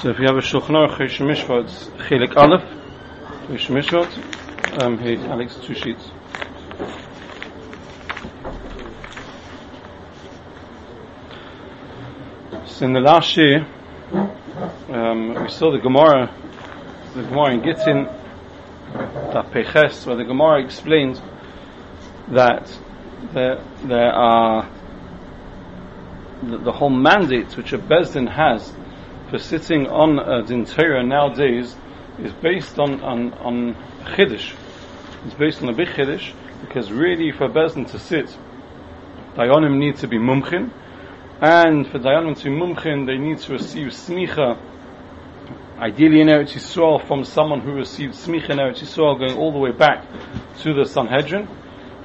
So 0.00 0.08
if 0.08 0.18
you 0.18 0.24
have 0.24 0.36
a 0.36 0.40
Shulchan 0.40 0.70
Aruch 0.70 0.96
Chosh 0.96 1.18
Mishpat, 1.18 1.64
it's 1.64 1.84
Chelik 2.08 2.34
Aleph, 2.34 2.62
Chosh 3.48 3.68
Mishpat. 3.68 4.82
Um, 4.82 4.96
hey, 4.96 5.18
Alex, 5.18 5.56
two 5.56 5.74
sheets. 5.74 6.10
So 12.64 12.86
in 12.86 12.94
the 12.94 13.00
last 13.00 13.36
year, 13.36 13.66
um, 14.88 15.34
we 15.34 15.50
saw 15.50 15.70
the 15.70 15.80
Gemara, 15.82 16.34
the 17.14 17.22
Gemara 17.22 17.52
in 17.52 17.62
Gittin, 17.62 18.04
that 19.34 19.52
Peches, 19.52 20.06
where 20.06 20.16
the 20.16 20.24
Gemara 20.24 20.64
explains 20.64 21.20
that 22.28 22.74
there, 23.34 23.62
there 23.84 24.12
are 24.14 24.66
the, 26.42 26.56
the 26.56 26.72
whole 26.72 26.88
mandate 26.88 27.54
which 27.54 27.74
a 27.74 27.78
Bezdin 27.78 28.32
has 28.34 28.72
for 29.30 29.38
sitting 29.38 29.86
on 29.86 30.18
a 30.18 30.42
Din 30.42 30.64
Torah 30.64 31.04
nowadays 31.04 31.76
is 32.18 32.32
based 32.42 32.78
on, 32.80 33.00
on, 33.00 33.32
on 33.34 33.74
Chiddush. 34.16 34.54
It's 35.24 35.34
based 35.34 35.62
on 35.62 35.68
a 35.68 35.72
big 35.72 35.88
Chiddush, 35.88 36.34
because 36.62 36.90
really 36.90 37.30
for 37.30 37.44
a 37.44 37.48
Bezdin 37.48 37.88
to 37.92 37.98
sit, 37.98 38.36
Dayanim 39.36 39.78
need 39.78 39.96
to 39.98 40.08
be 40.08 40.18
Mumchin, 40.18 40.72
and 41.40 41.86
for 41.86 42.00
Dayanim 42.00 42.36
to 42.38 42.44
be 42.44 42.50
Mumchin, 42.50 43.06
they 43.06 43.18
need 43.18 43.38
to 43.38 43.52
receive 43.52 43.88
Smicha, 43.88 44.58
ideally 45.78 46.20
in 46.22 46.26
Eretz 46.26 46.54
Yisrael, 46.54 47.06
from 47.06 47.24
someone 47.24 47.60
who 47.60 47.72
received 47.72 48.14
Smicha 48.14 48.50
in 48.50 48.58
Eretz 48.58 48.80
Yisrael 48.80 49.16
going 49.16 49.38
all 49.38 49.52
the 49.52 49.58
way 49.58 49.70
back 49.70 50.04
to 50.62 50.74
the 50.74 50.84
Sanhedrin, 50.84 51.48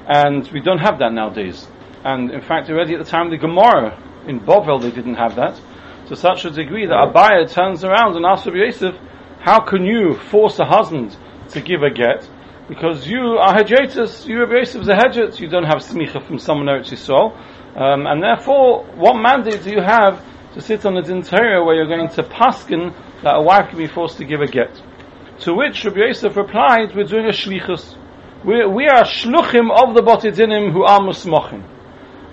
and 0.06 0.48
we 0.52 0.60
don't 0.60 0.78
have 0.78 1.00
that 1.00 1.12
nowadays. 1.12 1.66
And 2.04 2.30
in 2.30 2.40
fact, 2.40 2.70
already 2.70 2.94
at 2.94 3.04
the 3.04 3.10
time 3.10 3.26
of 3.26 3.32
the 3.32 3.38
Gemara 3.38 4.00
in 4.28 4.38
Bovel, 4.38 4.78
they 4.78 4.92
didn't 4.92 5.16
have 5.16 5.34
that 5.34 5.60
to 6.08 6.16
such 6.16 6.44
a 6.44 6.50
degree 6.50 6.86
that 6.86 6.94
Abaye 6.94 7.50
turns 7.50 7.84
around 7.84 8.16
and 8.16 8.24
asks 8.24 8.46
Rabbi 8.46 8.58
Yosef, 8.58 8.94
how 9.40 9.60
can 9.60 9.84
you 9.84 10.14
force 10.14 10.58
a 10.58 10.64
husband 10.64 11.16
to 11.50 11.60
give 11.60 11.82
a 11.82 11.90
get? 11.90 12.28
Because 12.68 13.06
you 13.06 13.38
are 13.40 13.54
Hedjetus, 13.54 14.26
you 14.26 14.38
are 14.38 14.46
Rabbi 14.46 14.58
Yosef 14.58 14.82
is 14.82 14.88
a 14.88 14.94
Hedjet, 14.94 15.40
you 15.40 15.48
don't 15.48 15.64
have 15.64 15.78
smicha 15.78 16.26
from 16.26 16.38
someone 16.38 16.66
Eretz 16.66 16.90
Yisrael, 16.90 17.36
um, 17.76 18.06
and 18.06 18.22
therefore, 18.22 18.84
what 18.94 19.14
mandate 19.14 19.62
do 19.62 19.70
you 19.70 19.82
have 19.82 20.24
to 20.54 20.60
sit 20.60 20.86
on 20.86 20.96
a 20.96 21.02
Torah 21.02 21.64
where 21.64 21.74
you're 21.74 21.88
going 21.88 22.08
to 22.08 22.22
paskin 22.22 22.94
that 23.22 23.34
a 23.36 23.42
wife 23.42 23.68
can 23.68 23.78
be 23.78 23.86
forced 23.86 24.16
to 24.18 24.24
give 24.24 24.40
a 24.40 24.46
get? 24.46 24.80
To 25.40 25.54
which 25.54 25.84
Rabbi 25.84 25.98
Yosef 26.06 26.36
replied, 26.36 26.96
we're 26.96 27.04
doing 27.04 27.26
a 27.26 27.32
shlichus. 27.32 27.96
We, 28.44 28.64
we 28.66 28.86
are 28.86 29.04
shluchim 29.04 29.70
of 29.70 29.94
the 29.94 30.02
botidinim 30.02 30.72
who 30.72 30.84
are 30.84 31.00
musmochim. 31.00 31.64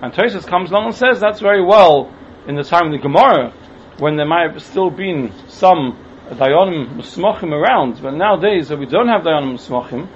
And 0.00 0.12
Tosfos 0.12 0.46
comes 0.46 0.70
along 0.70 0.86
and 0.86 0.94
says, 0.94 1.20
that's 1.20 1.40
very 1.40 1.64
well 1.64 2.12
in 2.46 2.56
the 2.56 2.62
time 2.62 2.86
of 2.86 2.92
the 2.92 2.98
Gemara, 2.98 3.52
when 3.98 4.16
there 4.16 4.26
might 4.26 4.50
have 4.52 4.62
still 4.62 4.90
been 4.90 5.32
some 5.48 5.98
Dayanim 6.28 6.96
Musmochim 6.96 7.52
around, 7.52 8.00
but 8.02 8.14
nowadays 8.14 8.68
that 8.68 8.78
we 8.78 8.86
don't 8.86 9.08
have 9.08 9.22
Dayanim 9.22 9.54
Musmochim, 9.54 10.08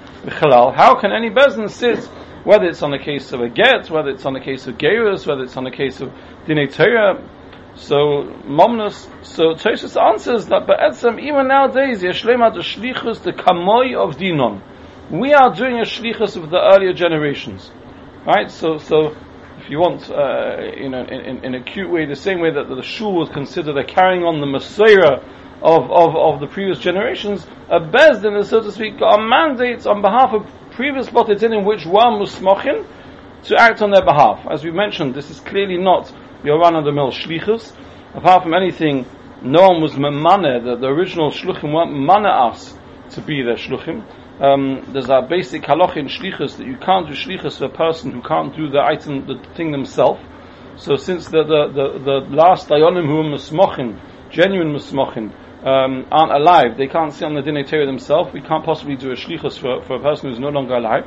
how 0.75 0.99
can 0.99 1.11
any 1.11 1.29
Bezdin 1.29 1.69
sit, 1.69 2.03
whether 2.43 2.65
it's 2.65 2.81
on 2.81 2.91
the 2.91 2.97
case 2.99 3.31
of 3.31 3.41
a 3.41 3.49
get, 3.49 3.89
whether 3.89 4.09
it's 4.09 4.25
on 4.25 4.33
the 4.33 4.39
case 4.39 4.67
of 4.67 4.77
Gerus, 4.77 5.27
whether 5.27 5.43
it's 5.43 5.55
on 5.55 5.63
the 5.63 5.71
case 5.71 6.01
of 6.01 6.11
Dinei 6.45 6.73
Torah, 6.73 7.21
so 7.75 8.33
Momnus, 8.45 9.07
so 9.25 9.53
Tosfos 9.53 9.95
answers 10.01 10.47
that 10.47 10.67
Be'etzem, 10.67 11.21
even 11.21 11.47
nowadays, 11.47 12.01
Yeshlema 12.01 12.53
the 12.53 12.59
Shlichus, 12.59 13.23
the 13.23 13.31
Kamoi 13.31 13.95
of 13.95 14.17
Dinon. 14.17 14.61
We 15.11 15.33
are 15.33 15.53
doing 15.53 15.79
a 15.79 15.83
Shlichus 15.83 16.35
of 16.35 16.49
the 16.49 16.59
earlier 16.59 16.93
generations. 16.93 17.71
Right? 18.25 18.51
So, 18.51 18.77
so, 18.77 19.15
you 19.69 19.79
want, 19.79 20.09
uh, 20.09 20.57
you 20.75 20.89
know, 20.89 21.03
in, 21.03 21.43
in, 21.45 21.55
a 21.55 21.63
cute 21.63 21.89
way, 21.89 22.05
the 22.05 22.15
same 22.15 22.39
way 22.39 22.51
that 22.51 22.67
the, 22.67 22.81
shul 22.81 23.13
was 23.13 23.29
considered 23.29 23.77
a 23.77 23.83
carrying 23.83 24.23
on 24.23 24.41
the 24.41 24.47
Messiah 24.47 25.21
of, 25.61 25.91
of, 25.91 26.15
of 26.15 26.39
the 26.39 26.47
previous 26.47 26.79
generations, 26.79 27.45
a 27.69 27.79
Bezdin 27.79 28.39
is, 28.39 28.49
so 28.49 28.61
to 28.61 28.71
speak, 28.71 28.99
got 28.99 29.19
a 29.19 29.21
mandate 29.21 29.85
on 29.85 30.01
behalf 30.01 30.33
of 30.33 30.47
previous 30.71 31.07
Botitin 31.07 31.57
in 31.57 31.65
which 31.65 31.85
were 31.85 32.11
Musmochin 32.17 32.87
to 33.43 33.55
act 33.57 33.81
on 33.81 33.91
their 33.91 34.03
behalf. 34.03 34.45
As 34.49 34.63
we 34.63 34.71
mentioned, 34.71 35.13
this 35.13 35.29
is 35.29 35.39
clearly 35.39 35.77
not 35.77 36.11
your 36.43 36.59
run-of-the-mill 36.59 37.11
shlichus. 37.11 37.75
Apart 38.13 38.43
from 38.43 38.53
anything, 38.53 39.05
no 39.41 39.69
one 39.69 39.81
was 39.81 39.97
memane, 39.97 40.63
the, 40.65 40.77
the 40.79 40.87
original 40.87 41.31
shluchim 41.31 41.73
weren't 41.73 41.93
mane 41.93 42.25
us 42.25 42.73
to 43.11 43.21
be 43.21 43.43
their 43.43 43.55
shluchim. 43.55 44.03
Um, 44.39 44.85
there's 44.93 45.09
a 45.09 45.21
basic 45.21 45.63
halach 45.63 45.97
in 45.97 46.07
shlichus 46.07 46.57
that 46.57 46.65
you 46.65 46.77
can't 46.77 47.07
do 47.07 47.13
shlichus 47.13 47.57
for 47.57 47.65
a 47.65 47.69
person 47.69 48.11
who 48.11 48.21
can't 48.21 48.55
do 48.55 48.69
the 48.69 48.79
item, 48.79 49.27
the 49.27 49.35
thing 49.55 49.71
themselves. 49.71 50.21
So 50.77 50.95
since 50.95 51.25
the, 51.25 51.43
the, 51.43 51.67
the, 51.67 51.99
the 51.99 52.35
last 52.35 52.69
dayonim 52.69 53.05
who 53.05 53.19
are 53.19 53.37
musmochin, 53.37 53.99
genuine 54.31 54.73
musmochin, 54.73 55.33
um, 55.65 56.07
aren't 56.09 56.31
alive, 56.31 56.77
they 56.77 56.87
can't 56.87 57.11
sit 57.11 57.25
on 57.25 57.35
the 57.35 57.41
dinner 57.41 57.65
Torah 57.65 57.85
themselves, 57.85 58.33
we 58.33 58.39
can't 58.39 58.63
possibly 58.63 58.95
do 58.95 59.11
a 59.11 59.15
shlichus 59.15 59.59
for, 59.59 59.83
for 59.83 59.97
a 59.97 59.99
person 59.99 60.29
who's 60.29 60.39
no 60.39 60.47
longer 60.47 60.75
alive. 60.75 61.03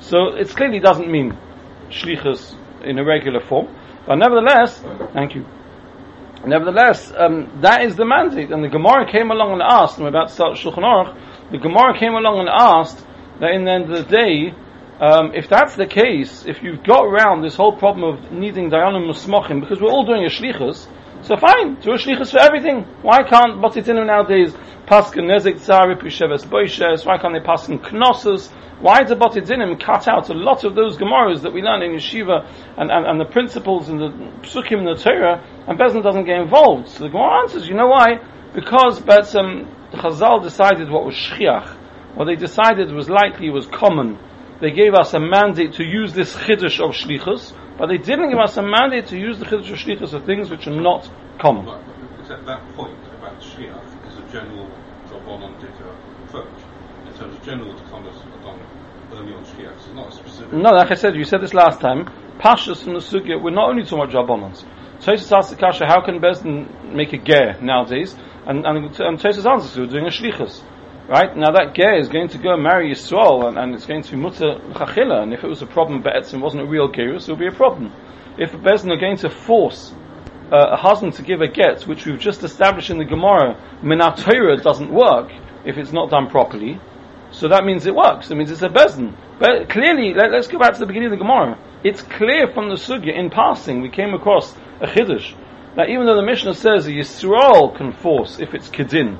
So 0.00 0.34
it 0.34 0.48
clearly 0.48 0.80
doesn't 0.80 1.08
mean 1.08 1.38
shlichus 1.88 2.56
in 2.84 2.98
a 2.98 3.04
regular 3.04 3.40
form. 3.40 3.68
But 4.06 4.16
nevertheless, 4.16 4.82
thank 5.12 5.36
you. 5.36 5.46
Nevertheless, 6.44 7.12
um, 7.16 7.60
that 7.60 7.84
is 7.84 7.94
the 7.94 8.04
mandate. 8.04 8.50
And 8.50 8.64
the 8.64 8.68
Gemara 8.68 9.10
came 9.10 9.30
along 9.30 9.52
and 9.52 9.62
asked, 9.62 9.98
and 9.98 10.04
we're 10.04 10.08
about 10.08 10.28
to 10.28 10.34
start 10.34 10.56
Shulchan 10.56 10.82
Aruch, 10.82 11.16
the 11.52 11.58
Gemara 11.58 11.98
came 11.98 12.14
along 12.14 12.40
and 12.40 12.48
asked 12.48 13.06
that 13.40 13.50
in 13.50 13.64
the 13.64 13.70
end 13.70 13.92
of 13.92 14.08
the 14.08 14.10
day, 14.10 14.54
um, 15.00 15.34
if 15.34 15.48
that's 15.48 15.76
the 15.76 15.86
case, 15.86 16.46
if 16.46 16.62
you've 16.62 16.82
got 16.82 17.04
around 17.04 17.42
this 17.42 17.56
whole 17.56 17.76
problem 17.76 18.04
of 18.04 18.32
needing 18.32 18.70
Dayanim 18.70 19.10
Musmochim, 19.10 19.60
because 19.60 19.80
we're 19.80 19.90
all 19.90 20.06
doing 20.06 20.24
a 20.24 20.28
shlichus, 20.28 20.88
so 21.22 21.36
fine, 21.36 21.74
do 21.80 21.92
a 21.92 21.96
shlichus 21.96 22.30
for 22.32 22.38
everything. 22.38 22.84
Why 23.02 23.22
can't 23.22 23.60
Batitinu 23.60 24.06
nowadays 24.06 24.52
paskin 24.86 25.26
nezik 25.30 25.60
tzari 25.60 26.00
pisheves 26.00 26.44
boishes? 26.46 27.04
Why 27.04 27.18
can't 27.18 27.34
they 27.34 27.46
paskin 27.46 27.80
knossos? 27.80 28.50
Why 28.80 29.04
did 29.04 29.18
Batidinim 29.18 29.78
cut 29.80 30.08
out 30.08 30.30
a 30.30 30.34
lot 30.34 30.64
of 30.64 30.74
those 30.74 30.96
Gemaras 30.96 31.42
that 31.42 31.52
we 31.52 31.62
learn 31.62 31.82
in 31.82 31.92
Yeshiva 31.92 32.44
and, 32.76 32.90
and, 32.90 33.06
and 33.06 33.20
the 33.20 33.24
principles 33.24 33.88
and 33.88 34.00
the 34.00 34.08
Psukim 34.42 34.78
in 34.78 34.84
the 34.84 34.96
Torah, 34.96 35.44
and 35.68 35.78
Bezin 35.78 36.02
doesn't 36.02 36.24
get 36.24 36.40
involved? 36.40 36.88
So 36.88 37.04
the 37.04 37.10
Gemara 37.10 37.42
answers, 37.42 37.68
you 37.68 37.74
know 37.74 37.88
why? 37.88 38.18
Because 38.54 39.00
Betzim, 39.92 40.00
Chazal 40.00 40.42
decided 40.42 40.90
what 40.90 41.04
was 41.04 41.14
Shchiach. 41.14 41.76
What 42.14 42.26
they 42.26 42.36
decided 42.36 42.92
was 42.92 43.08
likely 43.08 43.50
was 43.50 43.66
common. 43.66 44.18
They 44.60 44.70
gave 44.70 44.94
us 44.94 45.14
a 45.14 45.20
mandate 45.20 45.74
to 45.74 45.84
use 45.84 46.12
this 46.12 46.34
Chiddush 46.34 46.78
of 46.78 46.94
Shlichus, 46.94 47.52
but 47.78 47.86
they 47.86 47.96
didn't 47.96 48.30
give 48.30 48.38
us 48.38 48.56
a 48.56 48.62
mandate 48.62 49.08
to 49.08 49.18
use 49.18 49.38
the 49.38 49.46
Chiddush 49.46 49.70
of 49.72 49.78
Shlichus 49.78 50.12
of 50.12 50.24
things 50.24 50.50
which 50.50 50.66
are 50.66 50.80
not 50.80 51.10
common. 51.40 51.64
But 51.64 52.30
at 52.30 52.46
that 52.46 52.74
point 52.74 52.98
about 53.18 53.40
Shliach 53.40 54.08
is 54.08 54.18
a 54.18 54.32
general 54.32 54.68
job 55.08 55.26
on 55.26 55.42
on 55.42 55.54
approach. 56.26 56.46
In 57.06 57.12
terms 57.14 57.36
of 57.36 57.42
general 57.42 57.74
come 57.90 58.04
done 58.04 58.60
early 59.12 59.34
on 59.34 59.44
Shliach. 59.44 59.74
It's 59.74 59.88
not 59.88 60.08
a 60.08 60.12
specific. 60.12 60.52
No, 60.52 60.70
like 60.70 60.90
I 60.90 60.94
said, 60.94 61.14
you 61.16 61.24
said 61.24 61.40
this 61.42 61.54
last 61.54 61.80
time. 61.80 62.06
Pashas 62.38 62.84
from 62.84 62.94
the 62.94 63.00
Sugya, 63.00 63.42
we're 63.42 63.50
not 63.50 63.70
only 63.70 63.84
talking 63.84 63.98
about 63.98 64.10
Jabonans. 64.10 64.64
Tosfos 65.00 65.36
asks 65.36 65.50
the 65.50 65.56
Kasha, 65.56 65.86
how 65.86 66.00
can 66.04 66.20
Bezdin 66.20 66.94
make 66.94 67.12
a 67.12 67.18
ger 67.18 67.58
nowadays? 67.60 68.16
And, 68.46 68.66
and, 68.66 69.00
and 69.00 69.18
Tosfos 69.18 69.50
answers, 69.50 69.76
we're 69.76 69.86
doing 69.86 70.06
a 70.06 70.10
Shlichus. 70.10 70.62
Right? 71.08 71.36
Now 71.36 71.50
that 71.50 71.74
ger 71.74 71.94
is 71.94 72.08
going 72.08 72.28
to 72.28 72.38
go 72.38 72.56
marry 72.56 72.92
Yisrael, 72.92 73.48
and, 73.48 73.58
and 73.58 73.74
it's 73.74 73.86
going 73.86 74.02
to 74.02 74.10
be 74.12 74.16
mutter 74.16 74.60
chachila, 74.72 75.22
and 75.22 75.34
if 75.34 75.42
it 75.42 75.48
was 75.48 75.60
a 75.60 75.66
problem, 75.66 76.00
Be'etzim 76.02 76.40
wasn't 76.40 76.62
a 76.62 76.66
real 76.66 76.88
gerus, 76.88 77.28
it 77.28 77.32
would 77.32 77.40
be 77.40 77.48
a 77.48 77.52
problem. 77.52 77.92
If 78.38 78.52
Bezdin 78.52 78.90
are 78.92 79.00
going 79.00 79.16
to 79.18 79.28
force 79.28 79.92
uh, 80.52 80.70
a 80.72 80.76
husband 80.76 81.14
to 81.14 81.22
give 81.22 81.40
a 81.40 81.48
get, 81.48 81.86
which 81.86 82.06
we've 82.06 82.20
just 82.20 82.44
established 82.44 82.90
in 82.90 82.98
the 82.98 83.04
Gemara, 83.04 83.60
Minat 83.82 84.22
Torah 84.22 84.56
doesn't 84.56 84.92
work 84.92 85.30
if 85.64 85.76
it's 85.76 85.92
not 85.92 86.08
done 86.08 86.28
properly, 86.28 86.80
so 87.32 87.48
that 87.48 87.64
means 87.64 87.84
it 87.86 87.94
works. 87.94 88.30
It 88.30 88.36
means 88.36 88.50
it's 88.50 88.62
a 88.62 88.68
bezin. 88.68 89.16
But 89.38 89.68
clearly, 89.70 90.14
let, 90.14 90.32
us 90.32 90.46
go 90.46 90.58
back 90.58 90.74
to 90.74 90.78
the 90.78 90.86
beginning 90.86 91.12
of 91.12 91.18
the 91.18 91.24
Gemara. 91.24 91.58
It's 91.82 92.02
clear 92.02 92.46
from 92.52 92.68
the 92.68 92.76
sugya, 92.76 93.14
in 93.14 93.30
passing, 93.30 93.82
we 93.82 93.88
came 93.88 94.14
across 94.14 94.54
a 94.80 94.86
chiddush, 94.86 95.34
that 95.76 95.88
even 95.88 96.06
though 96.06 96.16
the 96.16 96.22
Mishnah 96.22 96.54
says 96.54 96.86
a 96.86 96.90
Yisrael 96.90 97.76
can 97.76 97.92
force, 97.92 98.38
if 98.38 98.54
it's 98.54 98.68
kedin, 98.68 99.18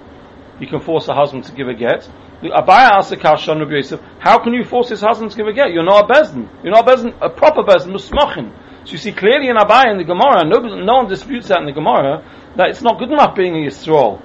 he 0.58 0.66
can 0.66 0.80
force 0.80 1.08
a 1.08 1.14
husband 1.14 1.44
to 1.44 1.52
give 1.52 1.68
a 1.68 1.74
get. 1.74 2.08
The 2.42 2.48
Abaye 2.48 2.90
asks 2.90 3.12
Akashan 3.12 3.60
Rabbi 3.60 3.76
Yosef, 3.76 4.00
how 4.18 4.42
can 4.42 4.52
you 4.52 4.64
force 4.64 4.88
his 4.88 5.00
husband 5.00 5.30
to 5.30 5.36
give 5.36 5.46
a 5.46 5.52
get? 5.52 5.72
You're 5.72 5.84
not 5.84 6.10
a 6.10 6.12
bezin. 6.12 6.48
You're 6.62 6.72
not 6.72 6.88
a 6.88 6.92
bezin, 6.92 7.14
a 7.20 7.30
proper 7.30 7.62
bezin, 7.62 7.92
musmachin. 7.92 8.52
So 8.84 8.92
you 8.92 8.98
see 8.98 9.12
clearly 9.12 9.48
in 9.48 9.56
Abaye 9.56 9.92
in 9.92 9.98
the 9.98 10.04
Gemara, 10.04 10.44
no, 10.44 10.58
no 10.58 10.94
one 10.94 11.08
disputes 11.08 11.48
that 11.48 11.60
in 11.60 11.66
the 11.66 11.72
Gemara, 11.72 12.24
that 12.56 12.68
it's 12.70 12.82
not 12.82 12.98
good 12.98 13.10
enough 13.10 13.36
being 13.36 13.54
a 13.54 13.68
Yisrael. 13.68 14.20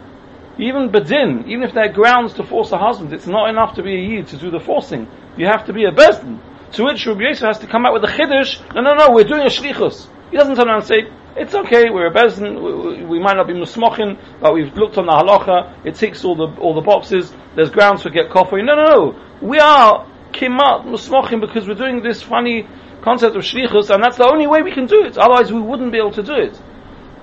Even 0.60 0.90
Bedin, 0.90 1.48
even 1.48 1.62
if 1.62 1.74
there 1.74 1.86
are 1.86 1.94
grounds 1.94 2.34
to 2.34 2.44
force 2.44 2.72
a 2.72 2.78
husband, 2.78 3.14
it's 3.14 3.28
not 3.28 3.50
enough 3.50 3.76
to 3.76 3.84
be 3.84 3.94
a 3.94 4.18
Yid 4.18 4.28
to 4.28 4.38
do 4.38 4.50
the 4.50 4.60
forcing. 4.60 5.08
You 5.38 5.46
have 5.46 5.66
to 5.68 5.74
be 5.74 5.86
a 5.86 5.92
Bezdin. 5.92 6.40
To 6.74 6.84
which 6.86 7.06
Rabbi 7.06 7.22
Yosef 7.22 7.46
has 7.46 7.60
to 7.60 7.68
come 7.68 7.86
out 7.86 7.94
with 7.94 8.04
a 8.04 8.08
Chiddush, 8.08 8.60
no, 8.74 8.82
no, 8.82 8.96
no, 8.96 9.12
we're 9.12 9.24
doing 9.24 9.44
a 9.44 9.52
Shlichus. 9.54 10.08
He 10.32 10.38
doesn't 10.38 10.56
turn 10.56 10.68
around 10.68 10.80
and 10.80 10.88
say, 10.88 11.02
it's 11.38 11.54
okay, 11.54 11.90
we're 11.90 12.08
a 12.08 12.14
Bezdin, 12.14 12.62
we, 12.62 13.04
we, 13.06 13.20
might 13.20 13.36
not 13.36 13.48
be 13.48 13.54
Musmochin, 13.54 14.20
but 14.42 14.54
we've 14.54 14.74
looked 14.74 14.98
on 14.98 15.06
the 15.06 15.12
Halacha, 15.12 15.86
it 15.86 15.96
ticks 15.96 16.26
all 16.26 16.36
the, 16.36 16.60
all 16.60 16.74
the 16.74 16.82
boxes, 16.82 17.34
there's 17.56 17.70
grounds 17.70 18.04
for 18.04 18.10
get 18.10 18.30
coffee. 18.30 18.62
No, 18.62 18.76
no, 18.76 18.86
no. 18.86 19.22
We 19.42 19.60
are 19.60 20.06
Kimat 20.32 20.86
Musmochin 20.86 21.40
because 21.42 21.68
we're 21.68 21.76
doing 21.76 22.02
this 22.02 22.22
funny 22.22 22.68
concept 23.02 23.36
of 23.36 23.44
Shlichus, 23.44 23.90
and 23.90 24.04
that's 24.04 24.18
the 24.18 24.28
only 24.28 24.48
way 24.48 24.62
we 24.62 24.72
can 24.72 24.86
do 24.86 25.06
it. 25.06 25.18
Otherwise 25.18 25.52
we 25.52 25.62
wouldn't 25.62 25.92
be 25.92 25.98
able 25.98 26.12
to 26.14 26.24
do 26.24 26.34
it. 26.34 26.60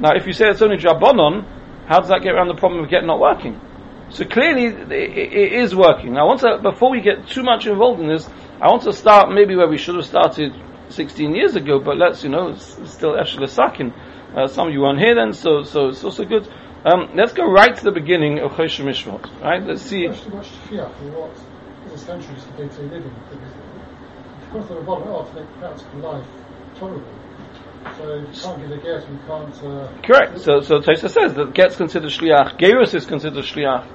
Now, 0.00 0.12
if 0.14 0.26
you 0.26 0.32
say 0.32 0.48
it's 0.48 0.62
only 0.62 0.76
Jabbonon, 0.76 1.44
how 1.86 2.00
does 2.00 2.08
that 2.08 2.22
get 2.22 2.34
around 2.34 2.48
the 2.48 2.54
problem 2.54 2.82
of 2.82 2.90
get 2.90 3.04
not 3.04 3.20
working? 3.20 3.60
So 4.10 4.24
clearly, 4.24 4.66
it, 4.66 4.92
it 4.92 5.52
is 5.52 5.74
working. 5.74 6.14
To, 6.14 6.58
before 6.62 6.90
we 6.90 7.00
get 7.00 7.28
too 7.28 7.42
much 7.42 7.66
involved 7.66 8.00
in 8.00 8.08
this, 8.08 8.28
I 8.60 8.68
want 8.68 8.82
to 8.82 8.92
start 8.92 9.32
maybe 9.32 9.56
where 9.56 9.68
we 9.68 9.78
should 9.78 9.96
have 9.96 10.04
started 10.04 10.54
16 10.88 11.34
years 11.34 11.56
ago, 11.56 11.80
but 11.80 11.96
let's, 11.96 12.22
you 12.22 12.30
know, 12.30 12.48
it's, 12.48 12.78
still 12.90 13.12
Eshel 13.12 13.48
Sakin. 13.48 13.92
Uh, 14.34 14.48
some 14.48 14.68
of 14.68 14.74
you 14.74 14.80
weren't 14.80 14.98
here 14.98 15.14
then, 15.14 15.32
so, 15.32 15.62
so 15.62 15.88
it's 15.88 16.02
also 16.02 16.24
good. 16.24 16.48
Um, 16.84 17.10
let's 17.14 17.32
go 17.32 17.46
right 17.50 17.74
to 17.76 17.84
the 17.84 17.92
beginning 17.92 18.40
of 18.40 18.52
Choshen 18.52 18.84
Mishpat, 18.84 19.40
right? 19.40 19.62
Let's 19.62 19.82
see. 19.82 20.06
Question 20.06 20.32
about 20.32 20.44
Shchiach 20.44 21.00
and 21.00 21.14
what 21.14 21.30
is 21.86 21.92
essential 21.92 22.34
to 22.34 22.50
day-to-day 22.56 22.96
living. 22.96 23.14
Because 24.40 24.68
the 24.68 24.74
Rabbanon 24.74 25.06
are 25.06 25.26
to 25.28 25.40
make 25.40 25.50
practical 25.58 26.00
life 26.00 26.26
tolerable. 26.76 27.14
So 27.96 28.14
you 28.14 28.26
can't 28.26 28.60
give 28.60 28.70
a 28.70 28.76
get, 28.78 29.08
you 29.08 29.18
can't... 29.26 29.62
Uh, 29.62 30.02
Correct. 30.02 30.40
So, 30.40 30.60
so 30.62 30.80
Tosa 30.80 31.08
says 31.08 31.34
that 31.34 31.54
gets 31.54 31.76
considered 31.76 32.10
shliach, 32.10 32.58
gerus 32.58 32.94
is 32.94 33.06
considered 33.06 33.44
shliach, 33.44 33.86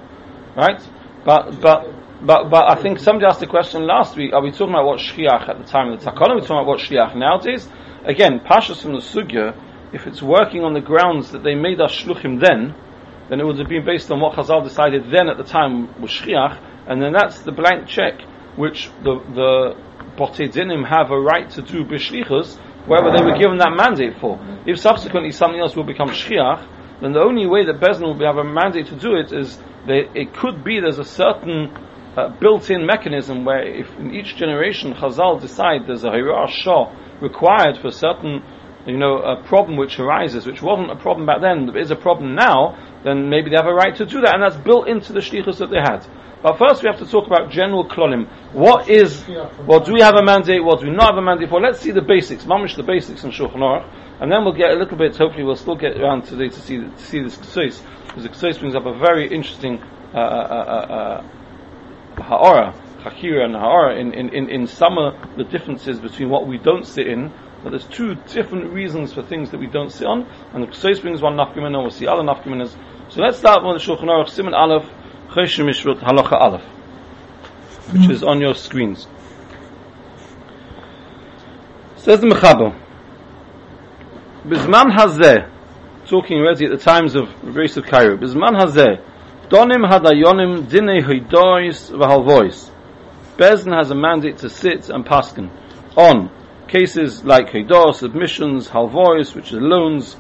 right? 0.55 0.81
But, 1.25 1.59
but, 1.59 2.25
but, 2.25 2.49
but 2.49 2.69
I 2.69 2.75
think 2.81 2.99
somebody 2.99 3.25
asked 3.25 3.39
the 3.41 3.47
question 3.47 3.85
last 3.85 4.15
week, 4.15 4.31
are 4.33 4.41
we 4.41 4.51
talking 4.51 4.69
about 4.69 4.85
what 4.85 4.99
shliach 4.99 5.49
at 5.49 5.57
the 5.57 5.65
time 5.65 5.91
of 5.91 5.99
the 5.99 6.09
Takana? 6.09 6.29
Are 6.29 6.35
we 6.35 6.41
talking 6.41 6.57
about 6.57 6.67
what 6.67 6.79
shliach 6.79 7.15
nowadays? 7.15 7.67
Again, 8.05 8.39
Pashas 8.39 8.81
from 8.81 8.93
the 8.93 8.99
Sugya, 8.99 9.53
if 9.93 10.07
it's 10.07 10.21
working 10.21 10.63
on 10.63 10.73
the 10.73 10.81
grounds 10.81 11.31
that 11.31 11.43
they 11.43 11.55
made 11.55 11.81
us 11.81 11.91
shluchim 11.91 12.39
then, 12.39 12.75
then 13.29 13.39
it 13.39 13.45
would 13.45 13.59
have 13.59 13.69
been 13.69 13.85
based 13.85 14.11
on 14.11 14.19
what 14.19 14.33
Chazal 14.33 14.63
decided 14.63 15.11
then 15.11 15.29
at 15.29 15.37
the 15.37 15.43
time 15.43 16.01
was 16.01 16.11
shliach, 16.11 16.59
and 16.87 17.01
then 17.01 17.13
that's 17.13 17.41
the 17.41 17.51
blank 17.51 17.87
check 17.87 18.21
which 18.55 18.89
the, 19.03 19.19
the 19.33 19.75
Botedinim 20.17 20.87
have 20.87 21.11
a 21.11 21.19
right 21.19 21.49
to 21.51 21.61
do 21.61 21.85
b'shlichus, 21.85 22.57
wherever 22.85 23.15
they 23.15 23.23
were 23.23 23.37
given 23.37 23.57
that 23.59 23.71
mandate 23.75 24.19
for. 24.19 24.39
If 24.65 24.79
subsequently 24.79 25.31
something 25.31 25.59
else 25.59 25.75
will 25.75 25.85
become 25.85 26.09
shchiach, 26.09 26.67
then 27.01 27.13
the 27.13 27.21
only 27.21 27.47
way 27.47 27.65
that 27.65 27.79
Bezdin 27.79 28.01
will 28.01 28.25
have 28.25 28.37
a 28.37 28.43
mandate 28.43 28.87
to 28.87 28.95
do 28.95 29.15
it 29.15 29.31
is 29.31 29.57
that 29.87 30.11
it 30.15 30.33
could 30.33 30.63
be 30.63 30.79
there's 30.79 30.99
a 30.99 31.05
certain 31.05 31.71
uh, 32.17 32.29
built-in 32.39 32.85
mechanism 32.85 33.45
where 33.45 33.63
if 33.63 33.87
in 33.97 34.13
each 34.13 34.35
generation 34.35 34.93
Chazal 34.93 35.39
decide 35.39 35.81
there's 35.87 36.03
a 36.03 36.09
Hirah 36.09 37.21
required 37.21 37.77
for 37.81 37.91
certain 37.91 38.43
you 38.85 38.97
know, 38.97 39.19
a 39.19 39.43
problem 39.43 39.77
which 39.77 39.99
arises, 39.99 40.45
which 40.45 40.61
wasn't 40.61 40.91
a 40.91 40.95
problem 40.95 41.25
back 41.25 41.41
then, 41.41 41.65
but 41.65 41.75
is 41.77 41.91
a 41.91 41.95
problem 41.95 42.35
now, 42.35 42.77
then 43.03 43.29
maybe 43.29 43.49
they 43.49 43.55
have 43.55 43.67
a 43.67 43.73
right 43.73 43.95
to 43.97 44.05
do 44.05 44.21
that, 44.21 44.33
and 44.33 44.43
that's 44.43 44.55
built 44.57 44.87
into 44.87 45.13
the 45.13 45.19
shlichus 45.19 45.57
that 45.57 45.69
they 45.69 45.79
had. 45.79 46.05
But 46.41 46.57
first, 46.57 46.81
we 46.81 46.89
have 46.89 46.99
to 46.99 47.05
talk 47.05 47.27
about 47.27 47.51
general 47.51 47.85
klolim. 47.85 48.27
What 48.53 48.89
is, 48.89 49.23
what 49.65 49.85
do 49.85 49.93
we 49.93 50.01
have 50.01 50.15
a 50.15 50.23
mandate? 50.23 50.63
What 50.63 50.79
do 50.79 50.87
we 50.87 50.93
not 50.93 51.13
have 51.13 51.17
a 51.17 51.21
mandate 51.21 51.49
for? 51.49 51.59
Let's 51.59 51.81
see 51.81 51.91
the 51.91 52.01
basics, 52.01 52.45
mamish 52.45 52.77
the 52.77 52.83
basics 52.83 53.25
in 53.25 53.31
Shulchan 53.31 53.57
Aruch, 53.57 53.85
and 54.21 54.31
then 54.31 54.45
we'll 54.45 54.53
get 54.53 54.71
a 54.71 54.75
little 54.75 54.97
bit. 54.97 55.17
Hopefully, 55.17 55.43
we'll 55.43 55.57
still 55.57 55.75
get 55.75 55.99
around 55.99 56.23
today 56.23 56.47
to 56.47 56.61
see 56.61 56.77
to 56.77 56.97
see 56.97 57.21
this 57.21 57.37
kseis, 57.37 57.81
because 58.07 58.23
the 58.23 58.29
kseis 58.29 58.57
brings 58.57 58.73
up 58.73 58.85
a 58.85 58.97
very 58.97 59.27
interesting 59.27 59.81
uh, 60.13 60.17
uh, 60.17 60.21
uh, 60.21 60.93
uh, 60.93 62.23
ha'ara, 62.23 62.73
chakira 63.03 63.43
and 63.43 63.55
ha'ora, 63.55 63.99
in, 63.99 64.13
in, 64.13 64.29
in, 64.29 64.49
in 64.49 64.67
some 64.67 64.97
of 64.97 65.13
the 65.35 65.43
differences 65.43 65.99
between 65.99 66.29
what 66.29 66.47
we 66.47 66.57
don't 66.57 66.85
sit 66.85 67.07
in. 67.07 67.33
But 67.63 67.71
there's 67.71 67.87
two 67.87 68.15
different 68.15 68.71
reasons 68.71 69.13
for 69.13 69.21
things 69.21 69.51
that 69.51 69.59
we 69.59 69.67
don't 69.67 69.91
sit 69.91 70.07
on, 70.07 70.27
and 70.53 70.63
the 70.63 70.67
kseis 70.67 71.01
brings 71.01 71.21
one 71.21 71.35
nafkamina, 71.35 71.67
and 71.67 71.81
we'll 71.81 71.91
see 71.91 72.07
other 72.07 72.23
nafkaminas. 72.23 72.75
So 73.09 73.21
let's 73.21 73.37
start 73.37 73.63
with 73.63 73.81
the 73.81 73.85
Shulchan 73.85 74.05
Aruch, 74.05 74.29
Simon 74.29 74.53
Aleph. 74.53 74.89
Choshen 75.29 75.69
Mishpat 75.69 75.99
Halacha 75.99 76.33
Aleph, 76.33 76.63
which 77.93 78.09
is 78.09 78.23
on 78.23 78.41
your 78.41 78.55
screens. 78.55 79.07
Says 81.97 82.19
the 82.21 82.27
Mechaber, 82.27 82.75
Bizman 84.43 84.91
Hazeh, 84.91 85.47
talking 86.07 86.37
already 86.37 86.65
at 86.65 86.71
the 86.71 86.77
times 86.77 87.13
of 87.13 87.29
Grace 87.41 87.77
of 87.77 87.85
Cairo, 87.85 88.17
Bizman 88.17 88.59
Hazeh, 88.59 89.05
Donim 89.49 89.87
Hadayonim 89.87 90.63
Dinei 90.63 91.03
Hidois 91.03 91.91
V'Halvois. 91.91 92.71
Bezin 93.37 93.77
has 93.77 93.91
a 93.91 93.95
mandate 93.95 94.39
to 94.39 94.49
sit 94.49 94.89
and 94.89 95.05
paskin 95.05 95.51
on 95.95 96.31
cases 96.69 97.25
like 97.25 97.49
Hidos, 97.49 97.95
submissions, 97.95 98.69
Halvois, 98.69 99.35
which 99.35 99.51
is 99.51 99.59
loans, 99.59 100.15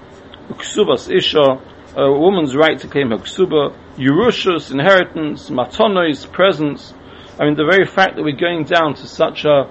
Uksubas 0.49 1.09
Isha, 1.15 1.61
a 1.95 2.11
woman's 2.11 2.55
right 2.55 2.77
to 2.79 2.87
claim 2.87 3.11
her 3.11 3.17
ksuba, 3.17 3.75
Yerushas, 3.95 4.71
inheritance, 4.71 5.49
matonois, 5.49 6.31
presents. 6.31 6.93
I 7.39 7.45
mean, 7.45 7.55
the 7.55 7.65
very 7.65 7.85
fact 7.85 8.15
that 8.15 8.23
we're 8.23 8.35
going 8.35 8.63
down 8.65 8.95
to 8.95 9.07
such 9.07 9.45
a 9.45 9.69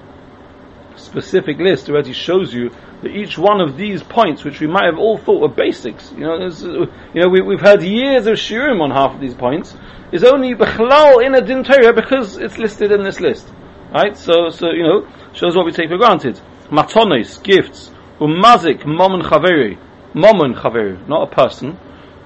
specific 0.96 1.58
list 1.58 1.88
already 1.88 2.12
shows 2.12 2.52
you 2.52 2.70
that 3.02 3.10
each 3.10 3.38
one 3.38 3.60
of 3.60 3.76
these 3.76 4.02
points, 4.02 4.44
which 4.44 4.60
we 4.60 4.66
might 4.66 4.86
have 4.86 4.98
all 4.98 5.16
thought 5.16 5.40
were 5.40 5.54
basics, 5.54 6.12
you 6.12 6.20
know, 6.20 6.34
uh, 6.34 6.86
you 7.14 7.22
know, 7.22 7.28
we, 7.28 7.54
have 7.54 7.60
had 7.60 7.82
years 7.82 8.26
of 8.26 8.34
shiurim 8.34 8.80
on 8.80 8.90
half 8.90 9.14
of 9.14 9.20
these 9.20 9.34
points, 9.34 9.74
is 10.10 10.24
only 10.24 10.54
bechlal 10.54 11.24
in 11.24 11.34
a 11.34 11.40
din 11.40 11.62
Torah 11.62 11.92
because 11.92 12.36
it's 12.36 12.58
listed 12.58 12.90
in 12.90 13.02
this 13.02 13.20
list, 13.20 13.48
right? 13.92 14.16
So, 14.16 14.48
so 14.50 14.70
you 14.70 14.82
know, 14.82 15.08
shows 15.32 15.54
what 15.54 15.64
we 15.64 15.72
take 15.72 15.88
for 15.88 15.98
granted. 15.98 16.40
Matonis, 16.70 17.42
gifts, 17.42 17.90
umazik, 18.20 18.82
momon 18.82 19.22
chaveri, 19.22 19.78
momon 20.14 20.54
chaveri, 20.54 21.08
not 21.08 21.32
a 21.32 21.34
person, 21.34 21.78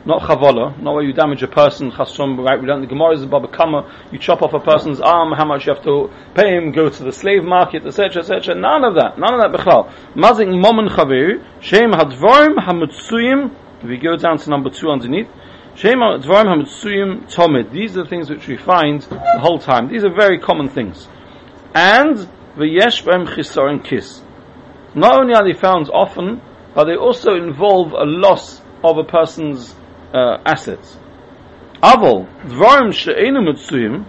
not 0.05 0.23
chavola, 0.23 0.77
not 0.83 0.94
where 0.94 1.05
you 1.05 1.12
damage 1.12 1.44
a 1.44 1.47
person, 1.47 1.93
chasrom, 1.93 2.37
right, 2.44 2.61
we 2.61 2.67
learn 2.67 2.81
the 2.81 2.89
Gemara 2.89 3.15
is 3.15 3.23
about 3.23 3.53
kama, 3.53 3.89
you 4.11 4.19
chop 4.19 4.43
off 4.43 4.53
a 4.53 4.59
person's 4.59 5.00
arm, 5.00 5.33
how 5.33 5.44
much 5.44 5.67
you 5.67 5.73
have 5.73 5.85
to 5.85 6.11
pay 6.35 6.56
him, 6.56 6.73
go 6.73 6.89
to 6.89 7.05
the 7.05 7.12
slave 7.12 7.44
market, 7.44 7.87
etc., 7.87 8.23
etc., 8.23 8.56
none 8.56 8.83
of 8.83 8.97
that, 8.97 9.17
none 9.17 9.33
of 9.33 9.41
that 9.41 9.61
bechlal. 9.61 9.93
Mazik 10.17 10.49
momen 10.49 10.89
chavir, 10.89 11.44
shem 11.61 11.93
hadvorim 11.93 12.56
hamutsuyim, 12.56 13.55
we 13.85 13.97
go 13.97 14.17
down 14.17 14.39
to 14.39 14.50
number 14.50 14.71
two 14.71 14.91
underneath, 14.91 15.29
shem 15.77 16.00
hadvorim 16.00 16.47
hamutsuyim 16.47 17.33
tomid, 17.33 17.71
these 17.71 17.97
are 17.97 18.03
the 18.03 18.09
things 18.09 18.29
which 18.29 18.49
we 18.49 18.56
find 18.56 19.03
the 19.03 19.39
whole 19.39 19.61
time, 19.61 19.89
these 19.89 20.05
are 20.05 20.12
very 20.12 20.41
common 20.41 20.69
things. 20.69 21.06
And, 21.75 22.17
v'yesh 22.56 23.05
b'em 23.05 23.29
chisorin 23.29 23.85
kis. 23.85 24.21
Not 24.94 25.19
only 25.19 25.35
are 25.35 25.44
they 25.44 25.59
found 25.59 25.89
often, 25.93 26.41
but 26.75 26.85
they 26.85 26.97
also 26.97 27.35
involve 27.35 27.93
a 27.93 28.05
loss 28.05 28.61
of 28.85 28.99
a 28.99 29.05
person's 29.05 29.75
uh, 30.12 30.39
assets. 30.44 30.99
Avol, 31.83 32.29
dvarim 32.44 32.93
she'enu 32.93 33.41
mitzuyim, 33.41 34.05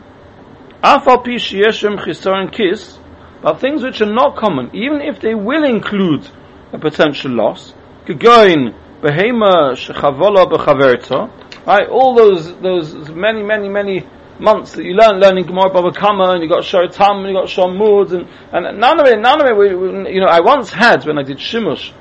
afal 0.84 1.24
pi 1.24 1.36
sheyeshem 1.38 1.98
chisaron 2.00 2.52
kis, 2.52 3.00
but 3.42 3.60
things 3.60 3.84
which 3.84 4.02
are 4.02 4.14
not 4.14 4.36
common, 4.36 4.70
even 4.74 5.02
if 5.02 5.20
they 5.22 5.34
will 5.34 5.64
include 5.64 6.28
a 6.72 6.78
potential 6.80 7.32
loss, 7.32 7.74
kegoin 8.06 8.76
behema 9.02 9.74
shechavola 9.74 10.50
bechaverta, 10.52 11.66
right, 11.66 11.88
all 11.90 12.16
those, 12.16 12.56
those 12.58 13.10
many, 13.10 13.42
many, 13.42 13.70
many 13.70 14.08
months 14.40 14.74
that 14.74 14.84
you 14.84 14.94
learn 14.94 15.20
learning 15.20 15.46
Gemara 15.46 15.70
Baba 15.72 15.92
Kama 15.92 16.32
and 16.32 16.44
you 16.44 16.50
got 16.50 16.64
Shor 16.64 16.88
Tam 16.88 17.20
and 17.20 17.28
you 17.30 17.34
got 17.34 17.50
Shor 17.50 17.70
and, 17.70 18.28
and 18.52 18.80
none 18.80 19.00
of 19.00 19.08
it, 19.08 19.20
none 19.20 19.42
of 19.42 19.48
it, 19.48 19.56
we, 19.58 19.76
we, 19.76 20.14
you 20.14 20.20
know, 20.20 20.28
I 20.28 20.42
once 20.42 20.72
had 20.72 21.06
when 21.06 21.18
I 21.18 21.24
did 21.24 21.38
Shimush 21.38 21.92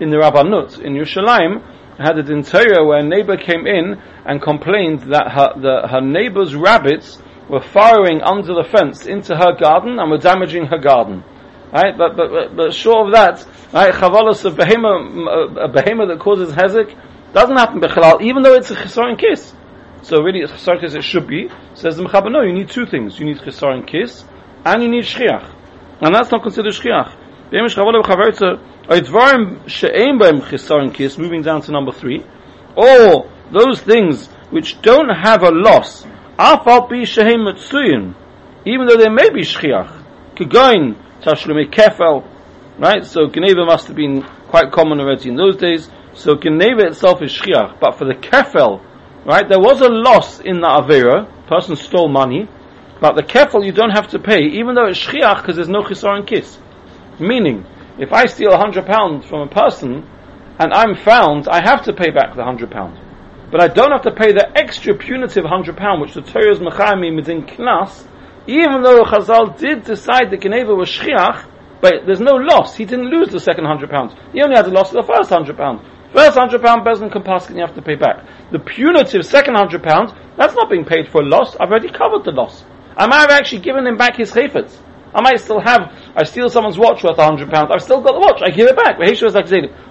in 0.00 0.10
the 0.10 0.16
Rabbanut 0.16 0.80
in 0.80 0.94
Yerushalayim, 0.94 1.62
I 1.98 2.02
had 2.04 2.18
a 2.18 2.22
din 2.22 2.44
where 2.44 2.98
a 2.98 3.02
neighbor 3.02 3.36
came 3.36 3.66
in 3.66 4.00
and 4.24 4.40
complained 4.40 5.12
that 5.12 5.32
her, 5.32 5.60
the, 5.60 5.88
her 5.88 6.00
neighbor's 6.00 6.54
rabbits 6.54 7.20
were 7.48 7.60
firing 7.60 8.20
under 8.22 8.54
the 8.54 8.68
fence 8.70 9.06
into 9.06 9.36
her 9.36 9.56
garden 9.58 9.98
and 9.98 10.10
were 10.10 10.18
damaging 10.18 10.66
her 10.66 10.78
garden. 10.78 11.24
Right, 11.72 11.98
but 11.98 12.16
but 12.16 12.30
but, 12.30 12.56
but 12.56 12.74
short 12.74 13.08
of 13.08 13.12
that, 13.12 13.44
right, 13.74 13.92
chavalos 13.92 14.44
of 14.44 14.54
behema, 14.54 15.64
a 15.64 15.68
behema 15.68 16.08
that 16.08 16.18
causes 16.18 16.54
hezek 16.54 16.96
doesn't 17.34 17.56
happen 17.56 17.80
bechalal, 17.80 18.22
even 18.22 18.42
though 18.42 18.54
it's 18.54 18.70
a 18.70 18.74
chesaron 18.74 19.18
kiss. 19.18 19.52
So 20.02 20.22
really, 20.22 20.40
it's 20.40 20.52
chesaron 20.52 20.80
kiss 20.80 20.94
it 20.94 21.02
should 21.04 21.26
be. 21.26 21.50
Says 21.74 21.96
the 21.96 22.04
mechaber, 22.04 22.30
no, 22.30 22.42
you 22.42 22.52
need 22.52 22.70
two 22.70 22.86
things: 22.86 23.18
you 23.18 23.26
need 23.26 23.38
chesaron 23.38 23.86
kiss 23.86 24.24
and 24.64 24.82
you 24.82 24.88
need 24.88 25.04
shchiach, 25.04 25.50
and 26.00 26.14
that's 26.14 26.30
not 26.30 26.42
considered 26.42 26.72
shchiach. 26.72 27.14
Moving 31.18 31.42
down 31.42 31.62
to 31.62 31.72
number 31.72 31.92
three, 31.92 32.24
or 32.76 33.30
those 33.50 33.80
things 33.80 34.28
which 34.50 34.80
don't 34.82 35.08
have 35.08 35.42
a 35.42 35.50
loss, 35.50 36.04
even 38.64 38.86
though 38.86 38.96
there 38.96 39.10
may 39.10 39.30
be 39.30 39.42
shchiach, 39.42 39.90
kegoin 40.36 40.96
tashlumi 41.22 41.70
kefel, 41.70 42.24
right? 42.78 43.04
So 43.04 43.28
geneva 43.28 43.64
must 43.64 43.86
have 43.88 43.96
been 43.96 44.22
quite 44.22 44.70
common 44.72 45.00
already 45.00 45.30
in 45.30 45.36
those 45.36 45.56
days. 45.56 45.90
So 46.14 46.36
geneva 46.36 46.86
itself 46.86 47.22
is 47.22 47.32
shchiach, 47.32 47.78
but 47.80 47.96
for 47.98 48.04
the 48.04 48.14
kefel, 48.14 48.82
right? 49.24 49.48
There 49.48 49.60
was 49.60 49.80
a 49.80 49.88
loss 49.88 50.40
in 50.40 50.60
the 50.60 50.66
avera. 50.66 51.34
Person 51.46 51.76
stole 51.76 52.08
money, 52.08 52.48
but 53.00 53.16
the 53.16 53.22
kefel 53.22 53.64
you 53.64 53.72
don't 53.72 53.90
have 53.90 54.08
to 54.08 54.18
pay, 54.18 54.42
even 54.42 54.74
though 54.74 54.86
it's 54.86 54.98
shchiach 54.98 55.40
because 55.40 55.56
there's 55.56 55.68
no 55.68 55.82
chisaron 55.82 56.26
kiss. 56.26 56.58
Meaning, 57.18 57.64
if 57.98 58.12
I 58.12 58.26
steal 58.26 58.52
a 58.52 58.58
hundred 58.58 58.86
pounds 58.86 59.26
from 59.26 59.40
a 59.40 59.48
person 59.48 60.06
and 60.58 60.72
I'm 60.72 60.96
found, 60.96 61.48
I 61.48 61.60
have 61.62 61.84
to 61.84 61.92
pay 61.92 62.10
back 62.10 62.36
the 62.36 62.44
hundred 62.44 62.70
pounds. 62.70 62.98
But 63.50 63.62
I 63.62 63.68
don't 63.68 63.92
have 63.92 64.02
to 64.02 64.12
pay 64.12 64.32
the 64.32 64.46
extra 64.54 64.94
punitive 64.94 65.44
hundred 65.44 65.76
pound 65.76 66.00
which 66.02 66.14
the 66.14 66.22
Torah 66.22 66.52
is 66.52 66.58
mechayim 66.58 67.20
is 67.20 67.28
in 67.28 67.44
knas, 67.46 68.06
even 68.46 68.82
though 68.82 69.04
Chazal 69.04 69.58
did 69.58 69.84
decide 69.84 70.30
that 70.30 70.42
Geneva 70.42 70.74
was 70.74 70.90
shchiach, 70.90 71.46
but 71.80 72.06
there's 72.06 72.20
no 72.20 72.34
loss. 72.34 72.76
He 72.76 72.84
didn't 72.84 73.10
lose 73.10 73.30
the 73.30 73.40
second 73.40 73.64
hundred 73.64 73.90
pounds. 73.90 74.12
He 74.32 74.42
only 74.42 74.56
had 74.56 74.66
a 74.66 74.70
loss 74.70 74.88
of 74.92 75.06
the 75.06 75.12
first 75.12 75.30
hundred 75.30 75.56
pounds. 75.56 75.80
First 76.12 76.38
hundred 76.38 76.62
pound 76.62 76.86
Bezdin 76.86 77.12
can 77.12 77.22
pass 77.22 77.48
and 77.48 77.56
you 77.56 77.64
have 77.64 77.74
to 77.74 77.82
pay 77.82 77.94
back. 77.94 78.24
The 78.50 78.58
punitive 78.58 79.24
second 79.26 79.56
hundred 79.56 79.82
pounds, 79.82 80.12
that's 80.36 80.54
not 80.54 80.70
being 80.70 80.84
paid 80.84 81.08
for 81.08 81.20
a 81.20 81.24
loss. 81.24 81.54
I've 81.56 81.70
already 81.70 81.90
covered 81.90 82.24
the 82.24 82.32
loss. 82.32 82.64
I 82.96 83.06
might 83.06 83.20
have 83.20 83.30
actually 83.30 83.60
given 83.60 83.86
him 83.86 83.96
back 83.96 84.16
his 84.16 84.32
chayfetz. 84.32 84.76
I 85.14 85.22
might 85.22 85.40
still 85.40 85.60
have, 85.60 85.92
I 86.16 86.24
steal 86.24 86.48
someone's 86.48 86.78
watch 86.78 87.02
worth 87.02 87.16
hundred 87.16 87.50
pounds. 87.50 87.70
I've 87.72 87.82
still 87.82 88.00
got 88.00 88.12
the 88.12 88.20
watch. 88.20 88.40
I 88.42 88.50
give 88.50 88.68
it 88.68 88.76
back. 88.76 88.98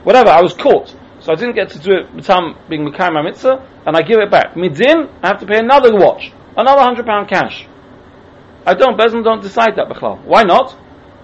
Whatever. 0.05 0.29
I 0.29 0.41
was 0.41 0.53
caught. 0.53 0.95
So 1.19 1.31
I 1.31 1.35
didn't 1.35 1.55
get 1.55 1.69
to 1.71 1.79
do 1.79 1.91
it 1.93 2.23
time 2.23 2.55
being 2.69 2.85
Mekayim 2.85 3.23
Mitzvah, 3.23 3.67
and 3.85 3.97
I 3.97 4.01
give 4.01 4.19
it 4.19 4.29
back. 4.29 4.53
Midin, 4.53 5.09
I 5.23 5.27
have 5.27 5.39
to 5.39 5.47
pay 5.47 5.57
another 5.59 5.95
watch. 5.95 6.31
Another 6.55 6.81
hundred 6.81 7.05
pound 7.05 7.29
cash. 7.29 7.67
I 8.65 8.73
don't, 8.73 8.97
Bezdin 8.99 9.23
don't 9.23 9.41
decide 9.41 9.75
that, 9.77 9.87
Bechlal. 9.89 10.23
Why 10.25 10.43
not? 10.43 10.77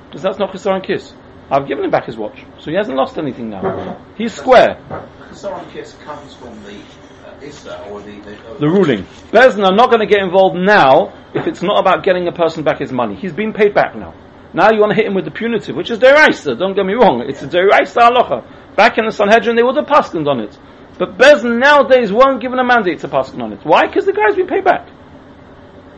Because 0.05 0.23
that's 0.23 0.39
not 0.39 0.51
Chesaron 0.51 0.85
Kiss. 0.85 1.13
I've 1.53 1.67
given 1.67 1.85
him 1.85 1.91
back 1.91 2.05
his 2.05 2.17
watch. 2.17 2.43
So 2.57 2.71
he 2.71 2.75
hasn't 2.75 2.97
lost 2.97 3.19
anything 3.19 3.51
now. 3.51 4.01
He's 4.17 4.33
square. 4.33 4.81
Chesaron 5.29 5.71
Kiss 5.71 5.93
comes 6.03 6.33
from 6.33 6.63
the 6.63 6.79
uh, 7.23 7.35
Issa 7.41 7.83
or 7.89 8.01
the... 8.01 8.19
The, 8.21 8.55
The 8.59 8.67
ruling. 8.67 9.03
Bezdin 9.31 9.63
are 9.63 9.75
not 9.75 9.91
going 9.91 9.99
to 9.99 10.07
get 10.07 10.23
involved 10.23 10.55
now 10.55 11.13
if 11.35 11.45
it's 11.45 11.61
not 11.61 11.79
about 11.79 12.03
getting 12.03 12.27
a 12.27 12.31
person 12.31 12.63
back 12.63 12.79
his 12.79 12.91
money. 12.91 13.15
He's 13.15 13.33
been 13.33 13.53
paid 13.53 13.75
back 13.75 13.95
now. 13.95 14.15
Now 14.51 14.71
you 14.71 14.79
want 14.79 14.93
to 14.93 14.95
hit 14.95 15.05
him 15.05 15.13
with 15.13 15.25
the 15.25 15.31
punitive, 15.31 15.75
which 15.75 15.91
is 15.91 15.99
deraisa. 15.99 16.57
Don't 16.57 16.75
get 16.75 16.87
me 16.87 16.93
wrong. 16.93 17.23
It's 17.27 17.43
a 17.43 17.47
deraisa. 17.47 18.75
Back 18.75 18.97
in 18.97 19.05
the 19.05 19.11
Sanhedrin, 19.11 19.55
they 19.55 19.61
would 19.61 19.75
have 19.75 19.85
paskined 19.85 20.27
on 20.27 20.39
it. 20.39 20.57
But 20.97 21.19
Bezdin 21.19 21.59
nowadays 21.59 22.11
weren't 22.11 22.41
given 22.41 22.57
a 22.57 22.63
mandate 22.63 22.99
to 23.01 23.07
paskin 23.07 23.43
on 23.43 23.53
it. 23.53 23.59
Why? 23.63 23.85
Because 23.85 24.07
the 24.07 24.13
guy's 24.13 24.35
been 24.35 24.47
paid 24.47 24.63
back. 24.63 24.89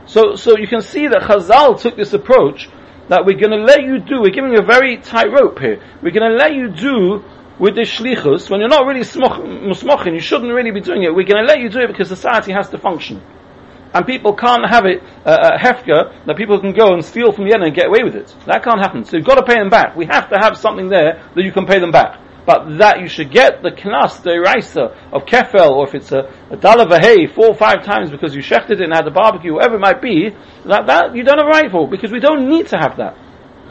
So, 0.05 0.35
so 0.35 0.57
you 0.57 0.67
can 0.67 0.81
see 0.81 1.07
that 1.07 1.21
Chazal 1.21 1.79
took 1.81 1.95
this 1.95 2.11
approach 2.11 2.69
that 3.09 3.25
we're 3.25 3.39
going 3.39 3.51
to 3.51 3.63
let 3.63 3.83
you 3.83 3.99
do. 3.99 4.21
We're 4.21 4.33
giving 4.33 4.51
you 4.51 4.59
a 4.59 4.65
very 4.65 4.97
tight 4.97 5.31
rope 5.31 5.59
here. 5.59 5.81
We're 6.01 6.11
going 6.11 6.31
to 6.31 6.37
let 6.37 6.53
you 6.53 6.69
do 6.69 7.23
with 7.59 7.75
the 7.75 7.81
shlichus 7.81 8.49
when 8.49 8.59
you're 8.59 8.69
not 8.69 8.85
really 8.85 9.01
musmochin. 9.01 10.13
You 10.13 10.19
shouldn't 10.19 10.51
really 10.51 10.71
be 10.71 10.81
doing 10.81 11.03
it. 11.03 11.13
We're 11.13 11.25
going 11.25 11.45
to 11.45 11.47
let 11.47 11.59
you 11.59 11.69
do 11.69 11.79
it 11.79 11.87
because 11.87 12.07
society 12.07 12.51
has 12.51 12.69
to 12.69 12.77
function, 12.77 13.21
and 13.93 14.05
people 14.05 14.33
can't 14.33 14.67
have 14.67 14.85
it 14.85 15.01
uh, 15.25 15.29
uh, 15.29 15.57
hefka 15.57 16.25
that 16.25 16.35
people 16.35 16.59
can 16.59 16.73
go 16.73 16.93
and 16.93 17.03
steal 17.03 17.31
from 17.31 17.47
Yemen 17.47 17.67
and 17.67 17.75
get 17.75 17.87
away 17.87 18.03
with 18.03 18.15
it. 18.15 18.33
That 18.45 18.63
can't 18.63 18.79
happen. 18.79 19.05
So 19.05 19.17
you've 19.17 19.25
got 19.25 19.35
to 19.35 19.45
pay 19.45 19.55
them 19.55 19.69
back. 19.69 19.95
We 19.95 20.05
have 20.07 20.29
to 20.29 20.37
have 20.37 20.57
something 20.57 20.89
there 20.89 21.23
that 21.35 21.43
you 21.43 21.51
can 21.51 21.65
pay 21.65 21.79
them 21.79 21.91
back. 21.91 22.19
But 22.45 22.77
that 22.77 22.99
you 23.01 23.07
should 23.07 23.31
get 23.31 23.63
the 23.63 23.71
knas, 23.71 24.21
the 24.21 24.29
eraisa 24.31 24.95
of 25.11 25.25
kefel, 25.25 25.71
or 25.71 25.87
if 25.87 25.95
it's 25.95 26.11
a, 26.11 26.31
a 26.51 26.55
dollar 26.57 26.85
hay 26.99 27.25
four 27.25 27.47
or 27.47 27.55
five 27.55 27.83
times 27.83 28.11
because 28.11 28.35
you 28.35 28.41
shechted 28.43 28.71
it 28.71 28.81
and 28.81 28.93
had 28.93 29.07
a 29.07 29.11
barbecue, 29.11 29.53
whatever 29.53 29.75
it 29.75 29.79
might 29.79 30.01
be, 30.01 30.29
that, 30.65 30.85
that 30.85 31.15
you 31.15 31.23
don't 31.23 31.39
have 31.39 31.47
a 31.47 31.49
right 31.49 31.71
for, 31.71 31.87
because 31.89 32.11
we 32.11 32.19
don't 32.19 32.47
need 32.47 32.67
to 32.67 32.77
have 32.77 32.97
that. 32.97 33.17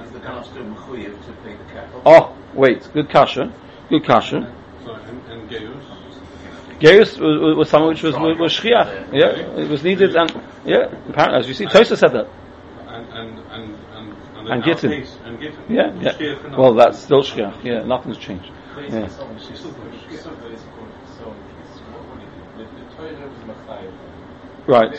Is 0.02 0.10
the 0.10 0.18
Knas 0.18 0.46
still 0.46 0.64
mechuyev 0.64 1.14
to 1.26 1.32
pay 1.44 1.54
the 1.56 1.64
capital? 1.72 2.02
Oh, 2.04 2.36
wait, 2.52 2.88
good 2.92 3.08
kasha, 3.10 3.52
good 3.90 4.04
kasha. 4.04 4.52
So, 4.84 4.92
and, 4.94 5.20
and 5.30 5.50
Geus, 6.80 7.18
was, 7.20 7.56
was 7.56 7.70
something 7.70 7.88
which 7.90 8.02
was, 8.02 8.14
was, 8.16 8.38
was 8.38 8.52
shchiach. 8.52 9.12
Yeah, 9.12 9.60
it 9.62 9.68
was 9.68 9.84
needed, 9.84 10.16
and 10.16 10.30
yeah, 10.64 10.86
apparently, 11.08 11.38
as 11.38 11.46
you 11.48 11.54
see, 11.54 11.66
Tosa 11.66 11.96
said 11.96 12.10
that. 12.12 12.26
and, 12.88 13.06
and, 13.12 13.38
and, 13.38 13.74
and, 13.94 14.14
and, 14.36 14.48
And 14.48 14.64
Gittin. 14.64 14.90
case- 14.90 15.16
And 15.24 15.38
Gittin. 15.38 15.62
Yeah, 15.68 15.94
yeah. 16.00 16.56
Well, 16.58 16.74
that's 16.74 16.98
still 16.98 17.22
shchiach. 17.22 17.62
Yeah, 17.64 17.84
nothing's 17.84 18.18
changed. 18.18 18.50
Yeah. 18.76 19.08
Right. 24.66 24.94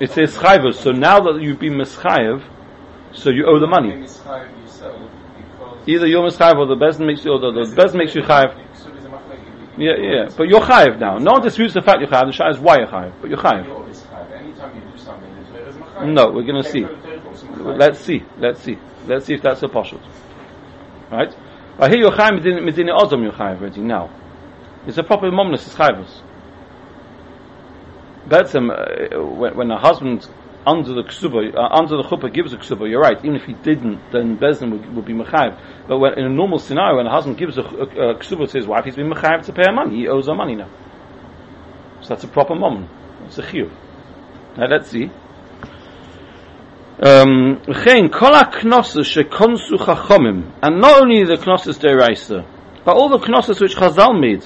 It 0.00 0.10
says 0.10 0.34
chayvus. 0.34 0.74
So 0.74 0.92
now 0.92 1.20
that 1.20 1.40
you've 1.40 1.58
been 1.58 1.74
mischayev, 1.74 2.42
so 3.12 3.30
you 3.30 3.46
owe 3.46 3.58
the 3.58 3.66
money. 3.66 4.06
Either 5.86 6.06
you're 6.06 6.28
mischayev 6.28 6.56
or 6.58 6.66
the 6.66 6.76
bezin 6.76 7.06
makes 7.06 7.24
you, 7.24 7.32
or 7.32 7.40
the, 7.40 7.52
the 7.64 7.76
bezin 7.76 7.96
makes 7.96 8.14
you 8.14 8.22
chayev. 8.22 8.54
Yeah, 9.78 9.96
yeah. 9.96 10.28
But 10.36 10.48
you're 10.48 10.60
chayev 10.60 10.98
now. 10.98 11.18
No 11.18 11.32
one 11.32 11.42
disputes 11.42 11.74
the 11.74 11.82
fact 11.82 12.00
you're 12.00 12.08
chayev. 12.08 12.26
The 12.26 12.32
shah 12.32 12.50
is 12.50 12.58
why 12.58 12.78
you're 12.78 12.88
chayev, 12.88 13.12
but 13.20 13.30
you're 13.30 13.38
chayev. 13.38 13.66
No, 16.04 16.30
we're 16.30 16.44
going 16.44 16.62
to 16.62 16.68
see. 16.68 16.86
Let's 17.56 18.00
see. 18.00 18.22
Let's 18.38 18.62
see. 18.62 18.78
Let's 19.06 19.26
see 19.26 19.34
if 19.34 19.42
that's 19.42 19.62
a 19.62 19.68
poshut. 19.68 20.00
Right? 21.10 21.34
I 21.80 21.88
hear 21.88 22.10
chayev 22.10 22.40
midin 22.40 22.58
midin 22.64 22.90
odom 22.90 23.22
you're 23.22 23.32
chayev 23.32 23.60
already 23.60 23.80
now. 23.80 24.10
It's 24.86 24.98
a 24.98 25.02
proper 25.04 25.30
momness. 25.30 25.66
It's 25.66 25.74
chayvus. 25.74 26.22
Betzim, 28.28 28.70
uh, 28.70 29.24
when, 29.24 29.56
when 29.56 29.70
a 29.70 29.78
husband 29.78 30.26
under 30.66 30.92
the 30.92 31.02
ksuba, 31.02 31.54
uh, 31.54 31.68
under 31.78 31.96
the 31.96 32.02
chuppah 32.02 32.32
gives 32.32 32.52
a 32.52 32.56
ksuba, 32.56 32.90
you're 32.90 33.00
right. 33.00 33.18
Even 33.24 33.36
if 33.36 33.44
he 33.44 33.52
didn't, 33.52 34.00
then 34.10 34.36
Bezdin 34.38 34.72
would, 34.72 34.94
would 34.96 35.04
be 35.04 35.12
mechayiv. 35.12 35.58
But 35.86 35.98
when, 35.98 36.18
in 36.18 36.24
a 36.24 36.28
normal 36.28 36.58
scenario, 36.58 36.96
when 36.96 37.06
a 37.06 37.10
husband 37.10 37.38
gives 37.38 37.56
a, 37.58 37.62
a, 37.62 37.64
a 37.64 38.14
ksuba 38.16 38.50
to 38.50 38.58
his 38.58 38.66
wife, 38.66 38.84
he's 38.84 38.96
been 38.96 39.10
mechayiv 39.10 39.44
to 39.46 39.52
pay 39.52 39.62
her 39.66 39.72
money. 39.72 39.98
He 39.98 40.08
owes 40.08 40.26
her 40.26 40.34
money 40.34 40.56
now. 40.56 40.68
So 42.00 42.08
that's 42.08 42.24
a 42.24 42.28
proper 42.28 42.54
moment. 42.54 42.90
It's 43.26 43.38
a 43.38 43.42
chiyuv. 43.42 43.70
Now 44.56 44.66
let's 44.66 44.90
see. 44.90 45.10
Um, 47.00 47.62
and 47.66 48.10
not 50.80 51.00
only 51.00 51.24
the 51.24 51.36
knosses 51.46 51.78
deraisa, 51.78 52.44
but 52.84 52.96
all 52.96 53.08
the 53.08 53.18
Knossos 53.18 53.60
which 53.60 53.76
Chazal 53.76 54.18
made. 54.18 54.42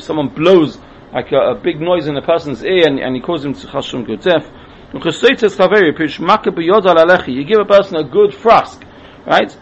Someone 0.00 0.28
blows 0.28 0.78
like 1.12 1.32
a, 1.32 1.36
a, 1.36 1.54
big 1.54 1.80
noise 1.80 2.08
in 2.08 2.16
a 2.16 2.22
person's 2.22 2.64
ear 2.64 2.86
and, 2.86 2.98
and 2.98 3.14
he 3.14 3.20
causes 3.20 3.46
him 3.46 3.54
to 3.54 3.66
chashum 3.66 4.06
go. 4.06 4.14
You 7.32 7.44
give 7.44 7.58
a 7.60 7.64
person 7.64 7.96
a 7.96 8.04
good 8.04 8.34
frask, 8.34 8.84
right? 9.26 9.56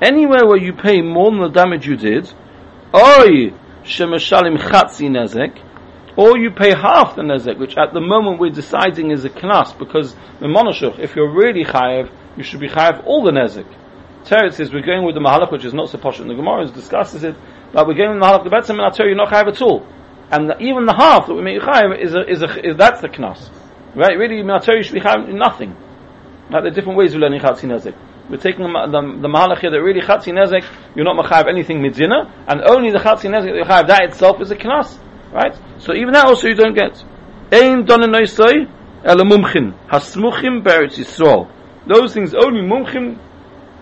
Anywhere 0.00 0.46
where 0.46 0.58
you 0.58 0.72
pay 0.72 1.02
more 1.02 1.30
than 1.30 1.40
the 1.40 1.50
damage 1.52 1.86
you 1.86 1.96
did, 1.96 2.32
oi, 2.94 3.52
shemishalim 3.84 4.58
chatzi 4.58 5.08
nezek, 5.08 5.62
or 6.16 6.38
you 6.38 6.50
pay 6.50 6.74
half 6.74 7.16
the 7.16 7.22
nezek, 7.22 7.58
which 7.58 7.76
at 7.76 7.92
the 7.92 8.00
moment 8.00 8.40
we're 8.40 8.50
deciding 8.50 9.10
is 9.10 9.24
a 9.24 9.30
knas, 9.30 9.76
because 9.78 10.14
the 10.40 10.46
monashuch, 10.46 10.98
if 10.98 11.14
you're 11.14 11.30
really 11.30 11.64
chayev, 11.64 12.10
you 12.36 12.42
should 12.42 12.60
be 12.60 12.68
chayev 12.68 13.04
all 13.04 13.22
the 13.22 13.30
nezek. 13.30 13.66
Teretz 14.24 14.54
says 14.54 14.72
we're 14.72 14.86
going 14.86 15.04
with 15.04 15.14
the 15.14 15.20
mahalach, 15.20 15.52
which 15.52 15.64
is 15.64 15.74
not 15.74 15.90
so 15.90 15.98
posh 15.98 16.18
in 16.18 16.28
the 16.28 16.34
Gemara, 16.34 16.66
discusses 16.66 17.24
it, 17.24 17.36
but 17.72 17.86
we're 17.86 17.94
going 17.94 18.10
with 18.10 18.20
the 18.20 18.26
mahalach 18.26 18.44
the 18.44 18.50
betzim, 18.50 18.70
and 18.70 18.82
I 18.82 18.90
tell 18.90 19.06
you, 19.06 19.14
you're 19.14 19.16
not 19.16 19.28
chayev 19.28 19.48
at 19.48 19.60
all. 19.60 19.86
And 20.30 20.48
the, 20.48 20.58
even 20.60 20.86
the 20.86 20.94
half 20.94 21.26
that 21.26 21.34
we 21.34 21.42
make 21.42 21.60
chayev 21.60 21.98
is 22.00 22.14
a, 22.14 22.28
is 22.28 22.42
a, 22.42 22.66
is, 22.66 22.76
that's 22.76 23.00
the 23.02 23.08
knas. 23.08 23.50
Right? 23.94 24.16
Really, 24.16 24.40
I 24.50 24.58
tell 24.58 24.74
you, 24.74 24.78
you 24.78 24.82
should 24.84 24.94
be 24.94 25.00
chayev 25.00 25.28
nothing. 25.32 25.76
Right? 26.50 26.62
There 26.62 26.66
are 26.66 26.70
different 26.70 26.96
ways 26.96 27.14
of 27.14 27.20
learning 27.20 27.40
chatzi 27.40 27.68
nezek. 27.68 27.94
We're 28.28 28.38
taking 28.38 28.62
the, 28.62 28.72
the, 28.86 29.20
the 29.20 29.28
mahalach 29.28 29.60
here 29.60 29.70
that 29.70 29.82
really 29.82 30.00
chatzi 30.00 30.32
nezek, 30.32 30.64
you're 30.94 31.04
not 31.04 31.22
machayev 31.22 31.46
anything 31.46 31.80
midzina, 31.80 32.32
and 32.48 32.62
only 32.62 32.90
the 32.90 32.98
chatzi 32.98 33.28
nezek 33.28 33.66
that 33.68 33.86
that 33.88 34.02
itself 34.04 34.40
is 34.40 34.50
a 34.50 34.56
knas. 34.56 34.98
Right? 35.30 35.54
So 35.78 35.92
even 35.92 36.14
that 36.14 36.24
also 36.24 36.48
you 36.48 36.54
don't 36.54 36.74
get. 36.74 37.04
Ein 37.52 37.84
donen 37.84 38.14
noisoi, 38.14 38.66
ele 39.04 39.24
mumchin, 39.24 39.74
hasmuchim 39.88 40.64
beretz 40.64 40.96
Yisrael. 40.96 41.50
Those 41.86 42.14
things 42.14 42.32
only 42.34 42.62
mumchim, 42.62 43.18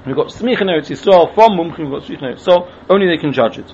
we've 0.05 0.17
got 0.17 0.27
smich 0.29 0.61
in 0.61 0.67
Eretz 0.67 0.91
Yisrael, 0.91 1.33
from 1.35 1.53
mumchim 1.53 1.91
we've 1.91 2.01
got 2.01 2.03
smich 2.03 2.19
in 2.19 2.37
Eretz 2.37 2.73
only 2.91 3.07
they 3.07 3.19
can 3.19 3.33
judge 3.33 3.59
it. 3.59 3.73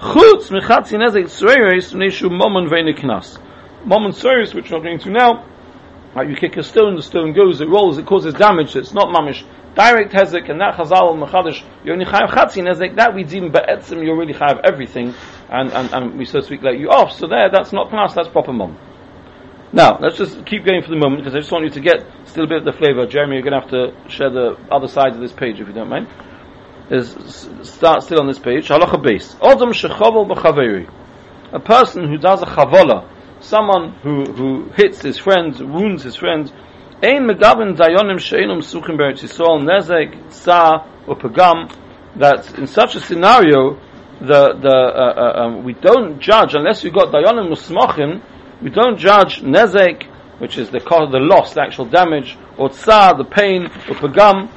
Chutz 0.00 0.50
mechatzi 0.50 0.98
nezek 0.98 1.24
tzreiris 1.24 1.94
v'neshu 1.94 2.28
momon 2.28 2.68
v'ene 2.68 2.94
knas. 2.94 3.38
Momon 3.86 4.12
tzreiris, 4.12 4.52
which 4.52 4.70
we're 4.70 4.80
going 4.80 4.98
to 4.98 5.10
now, 5.10 5.46
Right, 6.12 6.28
you 6.28 6.34
kick 6.34 6.56
a 6.56 6.64
stone, 6.64 6.96
the 6.96 7.02
stone 7.02 7.32
goes, 7.32 7.60
it 7.60 7.68
rolls, 7.68 7.96
it 7.96 8.04
causes 8.04 8.34
damage, 8.34 8.74
it's 8.74 8.92
not 8.92 9.14
mamish. 9.14 9.44
Direct 9.80 10.12
hezek, 10.12 10.50
and 10.50 10.60
that 10.60 10.74
chazal 10.74 11.16
mechadish, 11.16 11.64
you 11.84 11.92
only 11.94 12.04
chayav 12.04 12.28
chatzin 12.28 12.68
hezek, 12.68 12.96
that 12.96 13.14
we 13.14 13.24
deem 13.24 13.50
be'etzim, 13.50 14.04
you 14.04 14.14
really 14.14 14.34
chayav 14.34 14.60
everything, 14.62 15.14
and, 15.48 15.72
and, 15.72 15.94
and 15.94 16.18
we 16.18 16.26
so 16.26 16.40
speak 16.42 16.62
let 16.62 16.78
you 16.78 16.90
off, 16.90 17.12
so 17.12 17.26
there, 17.26 17.48
that's 17.50 17.72
not 17.72 17.88
knas, 17.88 18.14
that's 18.14 18.28
proper 18.28 18.52
mum. 18.52 18.78
Now, 19.72 19.98
let's 19.98 20.18
just 20.18 20.44
keep 20.44 20.66
going 20.66 20.82
for 20.82 20.90
the 20.90 20.98
moment, 20.98 21.22
because 21.22 21.34
I 21.34 21.38
just 21.38 21.50
want 21.50 21.64
you 21.64 21.70
to 21.70 21.80
get 21.80 22.04
still 22.26 22.44
a 22.44 22.46
bit 22.46 22.58
of 22.58 22.64
the 22.66 22.72
flavor. 22.72 23.06
Jeremy, 23.06 23.36
you're 23.36 23.42
going 23.42 23.54
to 23.54 23.60
have 23.60 23.70
to 23.70 24.10
share 24.10 24.28
the 24.28 24.58
other 24.70 24.88
side 24.88 25.14
of 25.14 25.20
this 25.20 25.32
page, 25.32 25.60
if 25.60 25.66
you 25.66 25.72
don't 25.72 25.88
mind. 25.88 26.08
Is, 26.90 27.16
start 27.62 28.02
still 28.02 28.20
on 28.20 28.26
this 28.26 28.38
page. 28.38 28.68
Halacha 28.68 29.02
base. 29.02 29.34
Odom 29.36 29.72
shechovel 29.72 30.28
b'chaveri. 30.28 30.92
A 31.52 31.60
person 31.60 32.06
who 32.06 32.18
does 32.18 32.42
a 32.42 32.46
chavola, 32.46 33.08
someone 33.40 33.92
who, 34.02 34.24
who 34.24 34.70
hits 34.74 35.00
his 35.00 35.16
friend, 35.18 35.56
wounds 35.72 36.02
his 36.02 36.16
friend, 36.16 36.52
ein 37.02 37.24
megavin 37.24 37.76
dayonim 37.76 38.18
sheinum 38.18 38.60
suchim 38.60 38.96
beretz 38.98 39.22
Yisrael 39.22 39.62
nezek, 39.62 40.32
sa, 40.32 40.86
or 41.06 41.16
pagam, 41.16 41.72
that 42.16 42.58
in 42.58 42.66
such 42.66 42.94
a 42.94 43.00
scenario, 43.00 43.78
the, 44.20 44.52
the, 44.60 44.68
uh, 44.68 45.14
uh, 45.16 45.42
um, 45.42 45.64
we 45.64 45.72
don't 45.72 46.20
judge, 46.20 46.54
unless 46.54 46.84
you've 46.84 46.92
got 46.92 47.08
dayonim 47.08 47.50
musmachim, 47.50 48.20
we 48.60 48.68
don't 48.68 48.98
judge 48.98 49.40
nezek, 49.40 50.04
which 50.38 50.58
is 50.58 50.70
the 50.70 50.80
co- 50.80 51.10
the 51.10 51.18
loss, 51.18 51.54
the 51.54 51.62
actual 51.62 51.86
damage, 51.86 52.36
or 52.58 52.68
tsa, 52.68 53.14
the 53.16 53.24
pain, 53.24 53.64
or 53.64 53.94
pagam, 53.96 54.50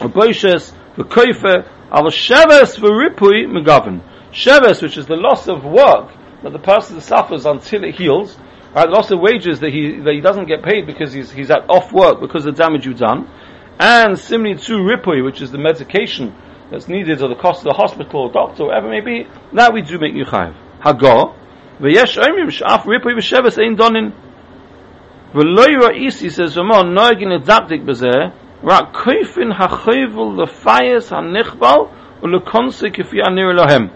or 0.00 0.08
boishes, 0.08 0.72
the 0.96 1.04
koifer, 1.04 1.68
al 1.90 2.04
sheves 2.04 2.78
v'ripui 2.78 3.46
megavin. 3.46 4.00
Sheves, 4.32 4.80
which 4.80 4.96
is 4.96 5.06
the 5.06 5.16
loss 5.16 5.48
of 5.48 5.64
work 5.64 6.10
that 6.42 6.52
the 6.52 6.58
person 6.58 7.00
suffers 7.02 7.44
until 7.44 7.84
it 7.84 7.94
heals, 7.94 8.38
right? 8.74 8.88
Loss 8.88 9.10
of 9.10 9.20
wages 9.20 9.60
that 9.60 9.72
he 9.72 10.00
that 10.00 10.14
he 10.14 10.20
doesn't 10.20 10.46
get 10.46 10.62
paid 10.62 10.86
because 10.86 11.12
he's 11.12 11.30
he's 11.30 11.50
at 11.50 11.68
off 11.68 11.92
work 11.92 12.20
because 12.20 12.46
of 12.46 12.56
the 12.56 12.62
damage 12.62 12.86
you've 12.86 12.98
done. 12.98 13.28
and 13.78 14.18
similarly 14.18 14.58
to 14.60 14.74
ripui, 14.74 15.24
which 15.24 15.42
is 15.42 15.50
the 15.50 15.58
medication 15.58 16.34
that's 16.70 16.88
needed, 16.88 17.20
or 17.22 17.28
the 17.28 17.34
cost 17.34 17.60
of 17.60 17.64
the 17.64 17.74
hospital 17.74 18.22
or 18.22 18.32
doctor, 18.32 18.66
whatever 18.66 18.86
it 18.86 18.90
may 18.90 19.00
be, 19.00 19.28
that 19.52 19.72
we 19.72 19.82
do 19.82 19.98
make 19.98 20.14
you 20.14 20.24
chayiv. 20.24 20.54
Hagor, 20.80 21.34
v'yesh 21.80 22.16
omrim 22.16 22.50
sh'af 22.50 22.82
ripui 22.84 23.14
v'sheves 23.14 23.58
ein 23.58 23.76
donin. 23.76 24.12
V'lo 25.34 25.66
yira'isi 25.66 26.30
says 26.30 26.56
Ramon, 26.56 26.94
noegin 26.94 27.36
edzaptik 27.38 27.84
b'zeh, 27.84 28.32
rak 28.62 28.94
koifin 28.94 29.52
ha'choyvel 29.52 30.36
l'fayes 30.44 31.08
ha'nichbal, 31.10 31.90
u'lekonse 32.22 32.94
kifi 32.94 33.20
anir. 33.26 33.90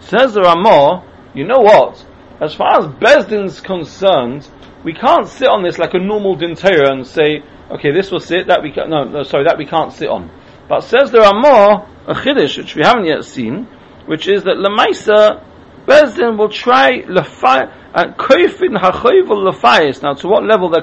Says 0.00 0.34
the 0.34 0.42
Ramah, 0.42 1.04
you 1.34 1.44
know 1.44 1.58
what? 1.58 2.06
As 2.40 2.54
far 2.54 2.78
as 2.78 2.86
Bezdin's 2.86 3.60
concerned, 3.60 4.48
we 4.84 4.94
can't 4.94 5.26
sit 5.26 5.48
on 5.48 5.64
this 5.64 5.78
like 5.78 5.94
a 5.94 5.98
normal 5.98 6.36
dintera 6.36 6.90
and 6.90 7.06
say, 7.06 7.42
okay, 7.70 7.92
this 7.92 8.12
will 8.12 8.20
sit, 8.20 8.46
that 8.46 8.62
we 8.62 8.70
can, 8.70 8.90
no, 8.90 9.04
no, 9.04 9.22
sorry, 9.24 9.44
that 9.44 9.58
we 9.58 9.66
can't 9.66 9.92
sit 9.92 10.08
on. 10.08 10.30
But 10.68 10.82
says 10.82 11.10
there 11.10 11.22
are 11.22 11.34
more, 11.34 11.88
a 12.06 12.14
chiddush, 12.14 12.56
which 12.56 12.76
we 12.76 12.82
haven't 12.84 13.06
yet 13.06 13.24
seen, 13.24 13.64
which 14.06 14.28
is 14.28 14.44
that 14.44 14.56
Lamaisa, 14.56 15.44
Bezdin 15.86 16.38
will 16.38 16.48
try 16.48 17.02
lefay, 17.02 17.74
and 17.94 18.12
uh, 18.12 18.16
koifin 18.16 18.78
hachoyvel 18.78 19.50
lefayis. 19.50 20.02
Now, 20.02 20.14
to 20.14 20.28
what 20.28 20.44
level 20.44 20.70
they're 20.70 20.82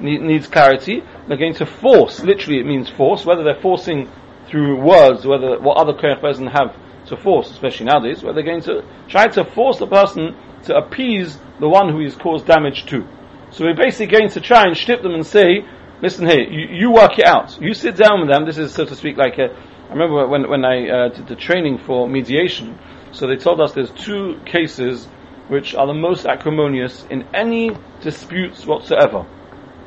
needs 0.00 0.48
clarity. 0.48 1.02
They're 1.28 1.36
going 1.36 1.54
to 1.54 1.66
force, 1.66 2.20
literally 2.20 2.58
it 2.58 2.66
means 2.66 2.90
force, 2.90 3.24
whether 3.24 3.44
they're 3.44 3.60
forcing 3.60 4.10
through 4.48 4.80
words, 4.80 5.24
whether, 5.26 5.60
what 5.60 5.76
other 5.76 5.92
Bezdin 5.92 6.50
have 6.50 6.76
to 7.06 7.16
force, 7.16 7.50
especially 7.50 7.86
nowadays, 7.86 8.22
where 8.22 8.32
they're 8.32 8.42
going 8.42 8.62
to 8.62 8.82
try 9.08 9.28
to 9.28 9.44
force 9.44 9.78
the 9.78 9.86
person 9.86 10.34
to 10.64 10.76
appease 10.76 11.38
the 11.60 11.68
one 11.68 11.90
who 11.90 12.00
he's 12.00 12.16
caused 12.16 12.46
damage 12.46 12.86
to. 12.86 13.06
So 13.52 13.64
we're 13.64 13.76
basically 13.76 14.16
going 14.16 14.30
to 14.30 14.40
try 14.40 14.64
and 14.66 14.76
strip 14.76 15.02
them 15.02 15.14
and 15.14 15.24
say, 15.24 15.64
listen 16.02 16.26
here, 16.28 16.40
you, 16.40 16.66
you, 16.76 16.90
work 16.90 17.18
it 17.18 17.26
out. 17.26 17.60
You 17.60 17.72
sit 17.74 17.96
down 17.96 18.20
with 18.20 18.28
them. 18.28 18.46
This 18.46 18.58
is, 18.58 18.72
so 18.72 18.84
to 18.84 18.96
speak, 18.96 19.16
like 19.16 19.38
a, 19.38 19.54
I 19.54 19.92
remember 19.92 20.26
when, 20.26 20.48
when 20.48 20.64
I 20.64 20.88
uh, 20.88 21.08
did 21.10 21.28
the 21.28 21.36
training 21.36 21.78
for 21.78 22.08
mediation, 22.08 22.78
so 23.12 23.28
they 23.28 23.36
told 23.36 23.60
us 23.60 23.72
there's 23.72 23.92
two 23.92 24.40
cases 24.44 25.06
which 25.48 25.74
are 25.74 25.86
the 25.86 25.94
most 25.94 26.26
acrimonious 26.26 27.04
in 27.10 27.22
any 27.34 27.70
disputes 28.00 28.66
whatsoever. 28.66 29.26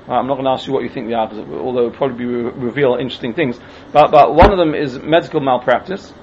Uh, 0.07 0.13
I'm 0.13 0.27
not 0.27 0.35
going 0.35 0.45
to 0.45 0.51
ask 0.51 0.65
you 0.67 0.73
what 0.73 0.83
you 0.83 0.89
think 0.89 1.07
they 1.07 1.13
are, 1.13 1.29
although 1.29 1.87
it 1.87 1.89
will 1.89 1.91
probably 1.91 2.25
re- 2.25 2.51
reveal 2.51 2.95
interesting 2.95 3.33
things. 3.33 3.59
But, 3.91 4.11
but 4.11 4.33
one 4.33 4.51
of 4.51 4.57
them 4.57 4.73
is 4.73 4.97
medical 4.99 5.41
malpractice, 5.41 6.13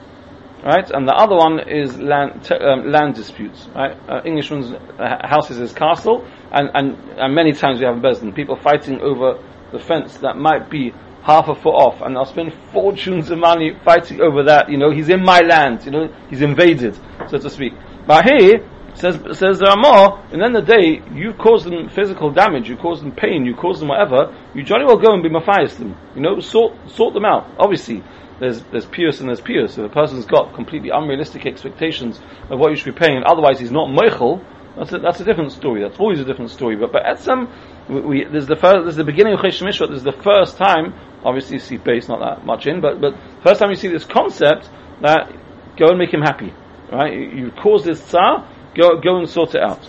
right? 0.65 0.91
And 0.91 1.07
the 1.07 1.15
other 1.15 1.37
one 1.37 1.61
is 1.69 1.99
land, 2.01 2.51
um, 2.53 2.91
land 2.91 3.15
disputes, 3.15 3.69
right? 3.75 3.97
Uh, 4.09 4.23
Englishman's 4.25 4.73
uh, 4.73 5.19
houses 5.23 5.59
is 5.59 5.73
castle, 5.73 6.27
and, 6.51 6.71
and, 6.75 6.97
and 7.19 7.35
many 7.35 7.53
times 7.53 7.81
we 7.81 7.87
have 7.87 7.97
in 7.97 8.03
Besden, 8.03 8.35
people 8.35 8.57
fighting 8.57 9.01
over 9.01 9.43
the 9.73 9.79
fence 9.79 10.17
that 10.19 10.37
might 10.37 10.71
be 10.71 10.93
half 11.23 11.49
a 11.49 11.55
foot 11.55 11.75
off, 11.75 12.01
and 12.01 12.17
they'll 12.17 12.25
spend 12.25 12.53
fortunes 12.73 13.31
of 13.31 13.39
money 13.39 13.73
fighting 13.85 14.21
over 14.21 14.45
that, 14.45 14.71
you 14.71 14.79
know, 14.79 14.91
he's 14.91 15.09
in 15.09 15.23
my 15.23 15.41
land, 15.41 15.85
you 15.85 15.91
know, 15.91 16.09
he's 16.31 16.43
invaded, 16.43 16.99
so 17.29 17.39
to 17.39 17.51
speak. 17.51 17.73
But 18.07 18.25
here, 18.25 18.69
says 18.95 19.17
says 19.37 19.59
there 19.59 19.71
are 19.71 19.77
more, 19.77 20.25
and 20.31 20.41
then 20.41 20.53
the 20.53 20.63
day 20.63 21.03
you 21.13 21.33
cause 21.35 21.65
them 21.65 21.89
physical 21.89 22.31
damage, 22.31 22.69
you 22.69 22.77
cause 22.77 23.01
them 23.01 23.13
pain, 23.13 23.45
you 23.45 23.55
cause 23.55 23.81
them 23.81 23.89
whatever, 23.89 24.35
you 24.55 24.63
jolly 24.63 24.85
well 24.85 24.99
go 24.99 25.13
and 25.13 25.23
be 25.23 25.29
mafias 25.29 25.77
them. 25.79 25.97
You 26.15 26.23
know, 26.23 26.41
sort 26.41 26.75
sort 26.89 27.15
them 27.15 27.25
out. 27.25 27.51
Obviously, 27.59 28.03
there's 28.41 28.63
there's 28.65 28.87
pious 28.87 29.21
and 29.21 29.29
there's 29.29 29.41
pious. 29.41 29.79
If 29.79 29.85
a 29.85 29.89
person's 29.89 30.27
got 30.27 30.55
completely 30.55 30.91
unrealistic 30.91 31.47
expectations 31.47 32.21
of 32.51 32.59
what 32.59 32.71
you 32.71 32.77
should 32.77 32.95
be 32.95 32.99
paying, 32.99 33.17
and 33.17 33.25
otherwise 33.25 33.61
he's 33.61 33.71
not 33.71 33.89
meichel, 33.89 34.45
that's 34.77 34.93
a, 34.93 34.99
that's 34.99 35.21
a 35.21 35.25
different 35.25 35.53
story. 35.53 35.83
That's 35.83 35.99
always 36.01 36.21
a 36.21 36.25
different 36.25 36.51
story. 36.51 36.77
But 36.77 36.93
but 36.93 37.05
etzem, 37.05 37.51
we, 37.89 38.01
we 38.01 38.25
there's 38.25 38.47
the 38.47 38.57
first, 38.57 38.85
there's 38.85 38.97
the 38.97 39.05
beginning 39.05 39.35
of 39.35 39.41
Chesh 39.41 39.63
Mishpat. 39.63 39.89
There's 39.89 40.03
the 40.03 40.13
first 40.13 40.57
time. 40.57 40.95
Obviously, 41.25 41.59
see 41.59 41.77
base 41.79 42.09
not 42.09 42.21
that 42.21 42.45
much 42.45 42.67
in, 42.67 42.81
but 42.81 43.01
but 43.01 43.15
first 43.43 43.61
time 43.61 43.71
you 43.71 43.77
see 43.77 43.89
this 43.89 44.05
concept 44.05 44.69
that 45.01 45.33
go 45.77 45.89
and 45.89 45.99
make 45.99 46.13
him 46.13 46.23
happy. 46.23 46.53
Right? 46.93 47.13
You, 47.15 47.51
cause 47.51 47.85
this 47.85 48.01
tsar, 48.01 48.49
go 48.75 49.01
go 49.01 49.19
and 49.19 49.29
sort 49.29 49.55
it 49.55 49.63
out. 49.63 49.81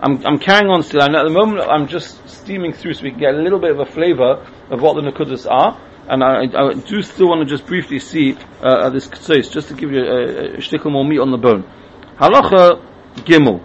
I'm, 0.00 0.24
I'm 0.26 0.38
carrying 0.38 0.68
on 0.68 0.82
still, 0.82 1.02
and 1.02 1.14
at 1.14 1.22
the 1.22 1.30
moment 1.30 1.60
I'm 1.68 1.86
just 1.86 2.28
steaming 2.28 2.72
through 2.72 2.94
so 2.94 3.04
we 3.04 3.10
can 3.10 3.20
get 3.20 3.34
a 3.34 3.38
little 3.38 3.60
bit 3.60 3.70
of 3.70 3.78
a 3.78 3.86
flavour 3.86 4.44
of 4.68 4.82
what 4.82 4.94
the 4.94 5.02
Nakudas 5.02 5.48
are 5.48 5.80
and 6.08 6.22
I, 6.22 6.42
I, 6.44 6.72
do 6.74 7.02
still 7.02 7.28
want 7.28 7.46
to 7.46 7.54
just 7.54 7.66
briefly 7.66 7.98
see 7.98 8.36
uh, 8.60 8.90
this 8.90 9.06
case, 9.06 9.48
just 9.48 9.68
to 9.68 9.74
give 9.74 9.92
you 9.92 10.00
a, 10.00 10.54
a, 10.54 10.56
shtickle 10.58 10.90
more 10.90 11.04
meat 11.04 11.20
on 11.20 11.30
the 11.30 11.38
bone. 11.38 11.64
Halacha 12.18 12.82
Gimel. 13.16 13.64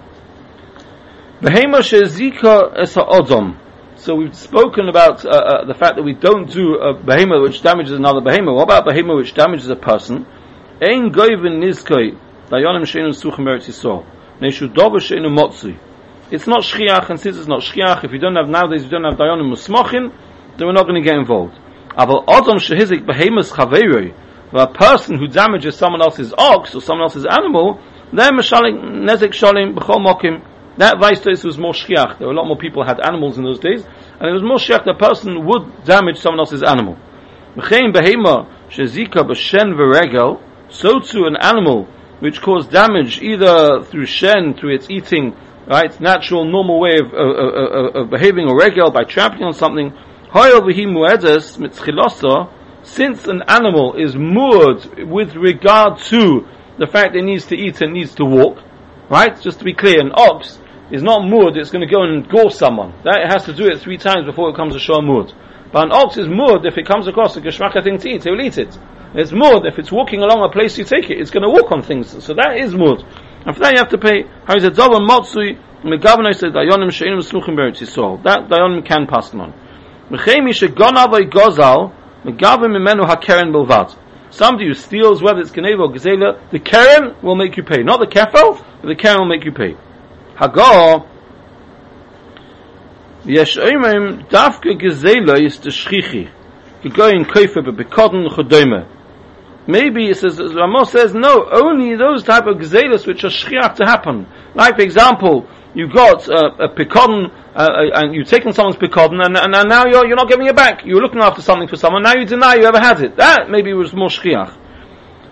Behema 1.41 1.81
shezika 1.81 2.77
es 2.77 2.93
ha'odom. 2.95 3.59
So 3.95 4.15
we've 4.15 4.35
spoken 4.35 4.89
about 4.89 5.25
uh, 5.25 5.29
uh, 5.29 5.65
the 5.65 5.73
fact 5.73 5.95
that 5.95 6.03
we 6.03 6.13
don't 6.13 6.49
do 6.51 6.75
a 6.75 6.93
behema 6.93 7.41
which 7.41 7.61
damages 7.63 7.93
another 7.93 8.21
behema. 8.21 8.53
What 8.53 8.63
about 8.63 8.85
behema 8.85 9.17
which 9.17 9.33
damages 9.33 9.69
a 9.69 9.75
person? 9.75 10.25
Ein 10.81 11.11
goyven 11.11 11.59
nizkoi 11.59 12.17
dayonim 12.49 12.85
sheinu 12.85 13.09
yisrael. 13.09 14.05
Sheinu 14.39 15.35
motzui. 15.35 15.79
It's 16.29 16.45
not 16.45 16.61
shchiach, 16.61 17.09
and 17.09 17.19
since 17.19 17.37
it's 17.37 17.47
not 17.47 17.61
shchiach, 17.61 18.03
if 18.03 18.11
you 18.11 18.19
don't 18.19 18.35
have 18.35 18.49
nowadays, 18.49 18.83
you 18.83 18.89
don't 18.89 19.03
have 19.03 19.15
dayonim 19.15 19.51
musmochin, 19.51 20.13
then 20.57 20.67
we're 20.67 20.73
not 20.73 20.83
going 20.83 21.01
to 21.01 21.01
get 21.01 21.17
involved. 21.17 21.57
Aval 21.97 22.23
Adam 22.27 22.57
shehizik 22.57 23.05
behemus 23.07 23.51
chaveroi, 23.51 24.13
a 24.53 24.67
person 24.67 25.17
who 25.17 25.27
damages 25.27 25.75
someone 25.75 26.01
else's 26.01 26.33
ox 26.37 26.75
or 26.75 26.81
someone 26.81 27.03
else's 27.03 27.25
animal, 27.25 27.81
then 28.13 28.37
mashalik 28.37 28.79
nezik 28.79 29.33
shalim 29.33 29.75
b'chol 29.75 30.05
mokim. 30.05 30.45
That 30.77 30.99
vice 30.99 31.43
was 31.43 31.57
more 31.57 31.73
shkiach. 31.73 32.19
There 32.19 32.27
were 32.27 32.33
a 32.33 32.35
lot 32.35 32.45
more 32.45 32.57
people 32.57 32.85
had 32.85 32.99
animals 32.99 33.39
in 33.39 33.43
those 33.43 33.59
days, 33.59 33.83
and 34.19 34.29
it 34.29 34.31
was 34.31 34.43
more 34.43 34.57
shkiach 34.57 34.85
that 34.85 34.91
a 34.91 34.97
person 34.97 35.43
would 35.47 35.83
damage 35.85 36.17
someone 36.19 36.39
else's 36.39 36.61
animal. 36.61 36.97
V'chein 37.55 37.91
behema 37.91 38.47
shezika 38.69 39.27
b'shen 39.27 39.73
v'regel, 39.73 40.39
so 40.69 40.99
too 40.99 41.25
an 41.25 41.35
animal 41.35 41.85
which 42.19 42.41
caused 42.41 42.69
damage 42.71 43.21
either 43.23 43.81
through 43.83 44.05
shen, 44.05 44.53
through 44.53 44.75
its 44.75 44.89
eating, 44.89 45.35
right, 45.67 45.99
natural, 45.99 46.45
normal 46.45 46.79
way 46.79 46.97
of, 46.99 47.07
of, 47.07 47.37
of, 47.37 47.95
of 47.95 48.09
behaving, 48.11 48.47
or 48.47 48.57
regel 48.57 48.91
by 48.91 49.03
trampling 49.03 49.43
on 49.43 49.53
something, 49.53 49.93
since 52.83 53.27
an 53.27 53.41
animal 53.47 53.95
is 53.97 54.15
moored 54.15 55.07
with 55.09 55.35
regard 55.35 55.97
to 55.99 56.47
the 56.77 56.87
fact 56.87 57.15
it 57.15 57.23
needs 57.23 57.45
to 57.47 57.55
eat 57.55 57.81
and 57.81 57.93
needs 57.93 58.13
to 58.15 58.23
walk, 58.23 58.59
right? 59.09 59.39
Just 59.41 59.59
to 59.59 59.65
be 59.65 59.73
clear, 59.73 59.99
an 59.99 60.11
ox 60.13 60.59
is 60.91 61.01
not 61.01 61.27
moored, 61.27 61.57
it's 61.57 61.71
going 61.71 61.85
to 61.85 61.91
go 61.91 62.03
and 62.03 62.29
gore 62.29 62.51
someone. 62.51 62.93
That 63.03 63.21
it 63.21 63.31
has 63.31 63.45
to 63.45 63.53
do 63.53 63.65
it 63.65 63.79
three 63.79 63.97
times 63.97 64.25
before 64.25 64.49
it 64.49 64.55
comes 64.55 64.73
to 64.73 64.79
show 64.79 65.01
moored. 65.01 65.33
But 65.71 65.85
an 65.85 65.91
ox 65.91 66.17
is 66.17 66.27
moored 66.27 66.65
if 66.65 66.77
it 66.77 66.85
comes 66.85 67.07
across 67.07 67.35
a 67.35 67.41
geshmaka 67.41 67.83
thing 67.83 67.97
to 67.97 68.09
eat, 68.09 68.25
it 68.25 68.31
will 68.31 68.41
eat 68.41 68.57
it. 68.57 68.77
It's 69.15 69.31
moored 69.31 69.65
if 69.65 69.79
it's 69.79 69.91
walking 69.91 70.21
along 70.21 70.43
a 70.43 70.49
place 70.49 70.77
you 70.77 70.85
take 70.85 71.09
it, 71.09 71.19
it's 71.19 71.31
going 71.31 71.43
to 71.43 71.49
walk 71.49 71.71
on 71.71 71.81
things. 71.81 72.23
So 72.23 72.33
that 72.35 72.57
is 72.57 72.75
moored. 72.75 73.03
And 73.45 73.55
for 73.55 73.61
that 73.61 73.73
you 73.73 73.79
have 73.79 73.89
to 73.89 73.97
pay, 73.97 74.23
how 74.45 74.55
is 74.55 74.63
it, 74.63 74.75
Zavar 74.75 75.01
Motsui, 75.01 75.57
Megavana 75.83 76.29
says, 80.10 80.20
Dayonim 80.20 80.48
Sheinim 80.48 80.72
Smuchim 80.72 81.10
Beretz 81.10 81.30
Yisrael. 81.30 81.92
That 82.24 82.38
Dayonim 82.38 83.22
can 83.22 83.42
pass 83.52 83.94
them 83.94 83.96
on. 83.96 84.02
Somebody 84.30 84.66
who 84.68 84.74
steals, 84.74 85.22
whether 85.22 85.40
it's 85.40 85.50
Geneva 85.50 85.82
or 85.82 85.92
Gazela, 85.92 86.50
the 86.50 86.58
Keren 86.58 87.16
will 87.22 87.36
make 87.36 87.56
you 87.58 87.62
pay. 87.62 87.82
Not 87.82 88.00
the 88.00 88.06
Kefel, 88.06 88.64
but 88.80 88.88
the 88.88 88.94
Keren 88.94 89.18
will 89.18 89.28
make 89.28 89.44
you 89.44 89.52
pay. 89.52 89.76
Hagar, 90.36 91.06
יש 93.26 93.58
אומרים, 93.58 94.22
דווקא 94.30 94.70
גזלה 94.72 95.36
is 95.38 95.58
the 95.60 95.70
shchichi. 95.70 96.28
Gegoyin 96.82 97.24
koifer 97.26 97.62
bebekodin 97.62 98.28
chodome. 98.30 98.86
Maybe, 99.66 100.08
it 100.08 100.16
says, 100.16 100.40
Ramos 100.40 100.90
says, 100.90 101.14
no, 101.14 101.48
only 101.52 101.94
those 101.94 102.24
type 102.24 102.46
of 102.46 102.56
gazelas 102.56 103.06
which 103.06 103.22
are 103.22 103.28
shchiach 103.28 103.76
to 103.76 103.84
happen. 103.84 104.26
Like, 104.54 104.74
for 104.74 104.82
example, 104.82 105.46
you 105.72 105.88
got 105.92 106.28
uh, 106.28 106.50
a 106.58 106.68
picodon, 106.68 107.30
uh, 107.57 107.59
uh, 107.59 107.89
and 107.95 108.13
you've 108.13 108.27
taken 108.27 108.53
someone's 108.53 108.75
picodon, 108.75 109.25
and, 109.25 109.35
and, 109.35 109.55
and, 109.55 109.67
now 109.67 109.85
you're, 109.87 110.05
you're 110.05 110.15
not 110.15 110.29
giving 110.29 110.45
it 110.45 110.55
back. 110.55 110.85
You're 110.85 111.01
looking 111.01 111.21
after 111.21 111.41
something 111.41 111.67
for 111.67 111.75
someone, 111.75 112.03
now 112.03 112.13
you 112.13 112.23
deny 112.23 112.53
you 112.53 112.65
ever 112.65 112.79
had 112.79 113.01
it. 113.01 113.15
That 113.17 113.49
maybe 113.49 113.73
was 113.73 113.95
more 113.95 114.09
shchiach. 114.09 114.55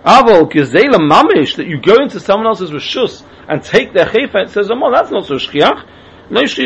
Avol 0.03 0.51
gezela 0.51 0.97
mamish, 0.97 1.57
that 1.57 1.67
you 1.67 1.79
go 1.79 2.01
into 2.01 2.19
someone 2.19 2.47
else's 2.47 2.71
rishus 2.71 3.23
and 3.47 3.63
take 3.63 3.93
their 3.93 4.07
chayfa, 4.07 4.45
it 4.45 4.49
says, 4.49 4.71
oh, 4.71 4.91
that's 4.91 5.11
not 5.11 5.27
so 5.27 5.35
shchiach. 5.35 5.87
Unless 6.27 6.57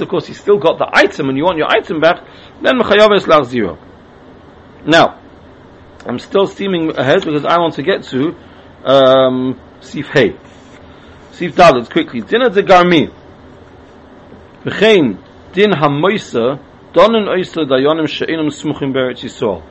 of 0.00 0.08
course 0.08 0.28
you 0.28 0.34
still 0.34 0.58
got 0.58 0.78
the 0.78 0.90
item 0.92 1.28
and 1.28 1.38
you 1.38 1.44
want 1.44 1.58
your 1.58 1.70
item 1.70 2.00
back, 2.00 2.26
then 2.60 2.80
mechayaves 2.80 3.28
lar 3.28 3.44
zero. 3.44 3.78
Now, 4.84 5.20
I'm 6.04 6.18
still 6.18 6.48
steaming 6.48 6.90
ahead 6.96 7.24
because 7.24 7.44
I 7.44 7.58
want 7.58 7.74
to 7.74 7.84
get 7.84 8.02
to 8.04 8.34
um, 8.84 9.60
Sif 9.80 10.08
Hay. 10.08 10.36
Sif 11.40 11.56
Dalit, 11.56 11.90
quickly. 11.90 12.20
Dina 12.20 12.50
de 12.50 12.62
Garmi. 12.62 13.10
V'chein, 14.62 15.16
din 15.54 15.72
ha-moisa, 15.72 16.60
oisa 16.94 17.64
dayonim 17.64 18.50
smuchim 18.50 18.92
beretz 18.92 19.22
Yisrael. 19.22 19.62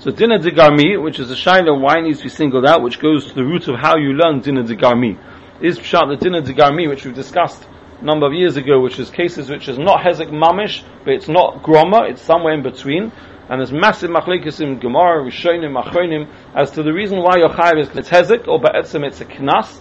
So 0.00 0.10
Dina 0.10 0.38
de 0.38 0.50
Garmi, 0.50 1.02
which 1.02 1.18
is 1.18 1.30
a 1.30 1.34
shaila 1.34 1.80
why 1.80 2.02
needs 2.02 2.18
to 2.18 2.24
be 2.24 2.28
singled 2.28 2.66
out, 2.66 2.82
which 2.82 3.00
goes 3.00 3.28
to 3.28 3.34
the 3.34 3.42
root 3.42 3.68
of 3.68 3.76
how 3.76 3.96
you 3.96 4.12
learn 4.12 4.40
Dina 4.40 4.64
de 4.64 4.76
Garmi, 4.76 5.18
is 5.62 5.78
Pshat 5.78 6.10
the 6.10 6.16
Dina 6.22 6.42
de 6.42 6.52
Garmi, 6.52 6.86
which 6.86 7.06
we've 7.06 7.14
discussed 7.14 7.66
a 8.02 8.04
number 8.04 8.26
of 8.26 8.34
years 8.34 8.58
ago, 8.58 8.78
which 8.78 8.98
is 8.98 9.08
cases 9.08 9.48
which 9.48 9.70
is 9.70 9.78
not 9.78 10.00
Hezek 10.00 10.28
Mamish, 10.28 10.84
but 11.06 11.14
it's 11.14 11.26
not 11.26 11.62
Groma, 11.62 12.10
it's 12.10 12.20
somewhere 12.20 12.52
in 12.52 12.62
between. 12.62 13.10
And 13.48 13.60
there's 13.60 13.72
massive 13.72 14.10
machlekes 14.10 14.60
in 14.60 14.78
Gemara, 14.78 15.24
Rishonim, 15.24 15.82
Achronim, 15.82 16.30
as 16.54 16.70
to 16.72 16.82
the 16.82 16.92
reason 16.92 17.22
why 17.22 17.38
Yochai 17.38 17.80
is 17.80 17.88
it's 17.96 18.10
Hezek, 18.10 18.46
or 18.46 18.60
Ba'etzim 18.60 19.06
it's 19.06 19.22
a 19.22 19.24
Knas, 19.24 19.80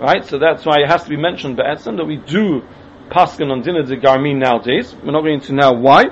right? 0.00 0.24
So 0.24 0.38
that's 0.38 0.64
why 0.64 0.80
it 0.80 0.88
has 0.88 1.04
to 1.04 1.10
be 1.10 1.16
mentioned 1.16 1.58
Ba'etzim, 1.58 1.96
that 1.98 2.04
we 2.04 2.16
do 2.16 2.62
Paskin 3.10 3.50
on 3.50 3.60
Dinner 3.62 3.82
de 3.82 3.96
Garmin 3.96 4.38
nowadays. 4.38 4.94
We're 4.94 5.12
not 5.12 5.22
going 5.22 5.40
to 5.42 5.52
now 5.52 5.74
why. 5.74 6.04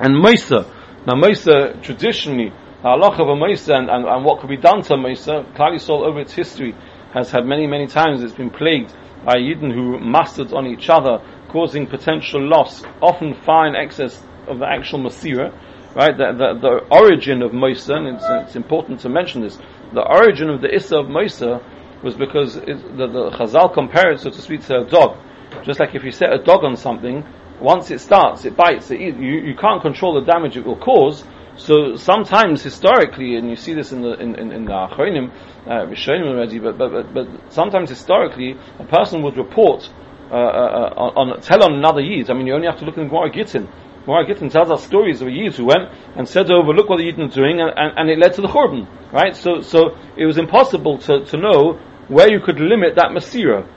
And 0.00 0.16
Moisa. 0.16 0.66
Now 1.06 1.14
Moisa, 1.14 1.80
traditionally, 1.82 2.50
the 2.82 2.88
halacha 2.88 3.20
of 3.20 3.28
a 3.28 3.36
Moisa 3.36 3.78
and, 3.78 3.88
and, 3.88 4.04
and, 4.04 4.24
what 4.24 4.40
could 4.40 4.50
be 4.50 4.56
done 4.56 4.82
to 4.82 4.94
a 4.94 4.96
Moisa, 4.96 5.44
Klal 5.54 5.88
over 5.88 6.20
its 6.20 6.32
history 6.32 6.74
has 7.12 7.30
had 7.30 7.46
many, 7.46 7.66
many 7.66 7.86
times 7.86 8.22
it's 8.22 8.34
been 8.34 8.50
plagued 8.50 8.92
by 9.24 9.36
Yidden 9.36 9.72
who 9.72 9.98
mastered 10.00 10.52
on 10.52 10.66
each 10.66 10.88
other, 10.88 11.18
causing 11.48 11.86
potential 11.86 12.40
loss, 12.40 12.82
often 13.00 13.34
far 13.44 13.66
in 13.66 13.74
excess 13.74 14.22
of 14.46 14.58
the 14.58 14.66
actual 14.66 15.00
Masira. 15.00 15.56
Right, 15.94 16.16
the, 16.16 16.32
the, 16.32 16.60
the 16.60 16.94
origin 16.94 17.42
of 17.42 17.52
Moisa, 17.52 17.96
and 17.96 18.16
it's, 18.16 18.24
it's, 18.28 18.56
important 18.56 19.00
to 19.00 19.08
mention 19.08 19.40
this, 19.40 19.58
the 19.92 20.02
origin 20.02 20.50
of 20.50 20.60
the 20.60 20.72
Issa 20.72 20.98
of 20.98 21.06
Moisa 21.06 21.64
was 22.02 22.14
because 22.14 22.56
it, 22.56 22.96
the, 22.96 23.06
the 23.06 23.30
Chazal 23.30 23.72
compared, 23.72 24.20
so 24.20 24.30
to 24.30 24.40
speak, 24.40 24.64
to 24.66 24.82
a 24.82 24.84
dog. 24.84 25.18
Just 25.64 25.80
like 25.80 25.94
if 25.94 26.04
you 26.04 26.12
set 26.12 26.32
a 26.32 26.42
dog 26.42 26.64
on 26.64 26.76
something, 26.76 27.24
once 27.60 27.90
it 27.90 28.00
starts, 28.00 28.44
it 28.44 28.56
bites, 28.56 28.90
it 28.90 29.00
you, 29.00 29.12
you 29.14 29.56
can't 29.56 29.82
control 29.82 30.20
the 30.20 30.30
damage 30.30 30.56
it 30.56 30.64
will 30.64 30.78
cause, 30.78 31.24
so 31.58 31.96
sometimes 31.96 32.62
historically, 32.62 33.34
and 33.34 33.50
you 33.50 33.56
see 33.56 33.74
this 33.74 33.90
in 33.90 34.02
the 34.02 34.12
in, 34.14 34.36
in, 34.36 34.52
in 34.52 34.64
the 34.64 34.70
Achronim, 34.70 35.32
uh, 35.66 35.86
already, 36.24 36.60
but, 36.60 36.78
but, 36.78 36.90
but, 36.92 37.14
but 37.14 37.52
sometimes 37.52 37.90
historically, 37.90 38.56
a 38.78 38.84
person 38.84 39.22
would 39.22 39.36
report 39.36 39.90
uh, 40.30 40.34
uh, 40.34 40.38
uh 40.38 41.20
on, 41.20 41.40
tell 41.40 41.64
on 41.64 41.74
another 41.74 42.00
Yid. 42.00 42.30
I 42.30 42.34
mean, 42.34 42.46
you 42.46 42.54
only 42.54 42.68
have 42.68 42.78
to 42.78 42.84
look 42.84 42.96
in 42.96 43.04
the 43.04 43.08
Gemara 43.08 43.32
Gittin. 43.32 43.68
Gemara 44.08 44.26
Gittin 44.26 44.48
tells 44.48 44.70
us 44.70 44.86
stories 44.86 45.20
of 45.20 45.28
a 45.28 45.30
Yid 45.30 45.54
who 45.56 45.66
went 45.66 45.92
and 46.16 46.26
said 46.26 46.50
over, 46.50 46.72
look 46.72 46.88
what 46.88 46.96
the 46.96 47.04
Yidden 47.04 47.28
are 47.30 47.34
doing, 47.34 47.60
and, 47.60 47.70
and, 47.76 47.92
and, 47.98 48.08
it 48.08 48.18
led 48.18 48.32
to 48.32 48.40
the 48.40 48.48
Churban, 48.48 48.88
right? 49.12 49.36
So, 49.36 49.60
so 49.60 49.98
it 50.16 50.24
was 50.24 50.38
impossible 50.38 50.96
to, 51.00 51.26
to 51.26 51.36
know 51.36 51.74
where 52.08 52.32
you 52.32 52.40
could 52.40 52.58
limit 52.58 52.94
that 52.96 53.10
Masira, 53.10 53.68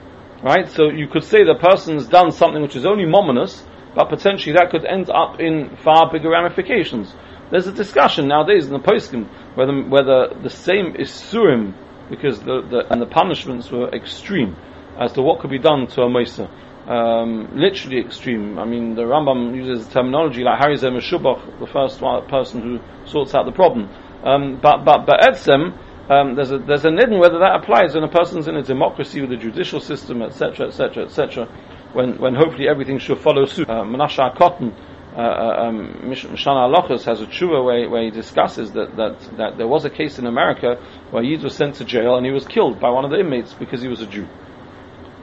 right? 0.42 0.66
So 0.70 0.88
you 0.88 1.06
could 1.06 1.24
say 1.24 1.44
the 1.44 1.56
person's 1.60 2.06
done 2.06 2.32
something 2.32 2.62
which 2.62 2.76
is 2.76 2.86
only 2.86 3.04
mominous, 3.04 3.62
but 3.94 4.08
potentially 4.08 4.54
that 4.54 4.70
could 4.70 4.86
end 4.86 5.10
up 5.10 5.38
in 5.38 5.76
far 5.84 6.10
bigger 6.10 6.30
ramifications. 6.30 7.14
There's 7.50 7.66
a 7.66 7.72
discussion 7.72 8.26
nowadays 8.26 8.64
in 8.64 8.72
the 8.72 8.78
poskim 8.78 9.28
whether 9.54 9.82
whether 9.82 10.34
the 10.42 10.48
same 10.48 10.94
isurim 10.94 11.74
because 12.08 12.38
the, 12.38 12.62
the 12.62 12.90
and 12.90 13.02
the 13.02 13.06
punishments 13.06 13.70
were 13.70 13.90
extreme 13.94 14.56
as 14.98 15.12
to 15.12 15.20
what 15.20 15.40
could 15.40 15.50
be 15.50 15.58
done 15.58 15.86
to 15.88 16.00
a 16.00 16.08
moisa. 16.08 16.48
Um, 16.92 17.48
literally 17.56 18.00
extreme. 18.00 18.58
I 18.58 18.66
mean, 18.66 18.94
the 18.94 19.02
Rambam 19.02 19.56
uses 19.56 19.88
terminology 19.88 20.42
like 20.42 20.60
Harizeh 20.60 20.92
Meshubach, 20.92 21.58
the 21.58 21.66
first 21.66 22.02
one, 22.02 22.28
person 22.28 22.60
who 22.60 22.80
sorts 23.10 23.34
out 23.34 23.46
the 23.46 23.52
problem. 23.52 23.88
Um, 24.22 24.60
but 24.60 24.84
but 24.84 25.06
but 25.06 25.20
Edsem, 25.20 25.72
um, 26.10 26.34
there's 26.34 26.50
a 26.50 26.58
there's 26.58 26.84
whether 26.84 27.38
that 27.38 27.54
applies 27.62 27.94
when 27.94 28.04
a 28.04 28.08
person's 28.08 28.46
in 28.46 28.56
a 28.56 28.62
democracy 28.62 29.22
with 29.22 29.32
a 29.32 29.38
judicial 29.38 29.80
system, 29.80 30.20
etc., 30.20 30.66
etc., 30.66 31.04
etc. 31.04 31.46
When 31.94 32.18
when 32.20 32.34
hopefully 32.34 32.68
everything 32.68 32.98
should 32.98 33.20
follow 33.20 33.46
suit. 33.46 33.70
Uh, 33.70 33.84
Menashe 33.84 34.36
Cotton 34.36 34.76
uh, 35.16 35.20
um, 35.66 35.94
Mishneh 36.04 36.36
Halachos 36.36 37.04
has 37.04 37.20
a 37.20 37.26
tshuva 37.26 37.64
where, 37.64 37.88
where 37.88 38.02
he 38.02 38.10
discusses 38.10 38.72
that, 38.72 38.96
that, 38.96 39.18
that 39.36 39.58
there 39.58 39.68
was 39.68 39.84
a 39.84 39.90
case 39.90 40.18
in 40.18 40.26
America 40.26 40.76
where 41.10 41.22
Yid 41.22 41.42
was 41.42 41.54
sent 41.54 41.74
to 41.76 41.84
jail 41.84 42.16
and 42.16 42.24
he 42.24 42.32
was 42.32 42.46
killed 42.46 42.80
by 42.80 42.88
one 42.88 43.04
of 43.04 43.10
the 43.10 43.20
inmates 43.20 43.52
because 43.52 43.82
he 43.82 43.88
was 43.88 44.00
a 44.00 44.06
Jew. 44.06 44.26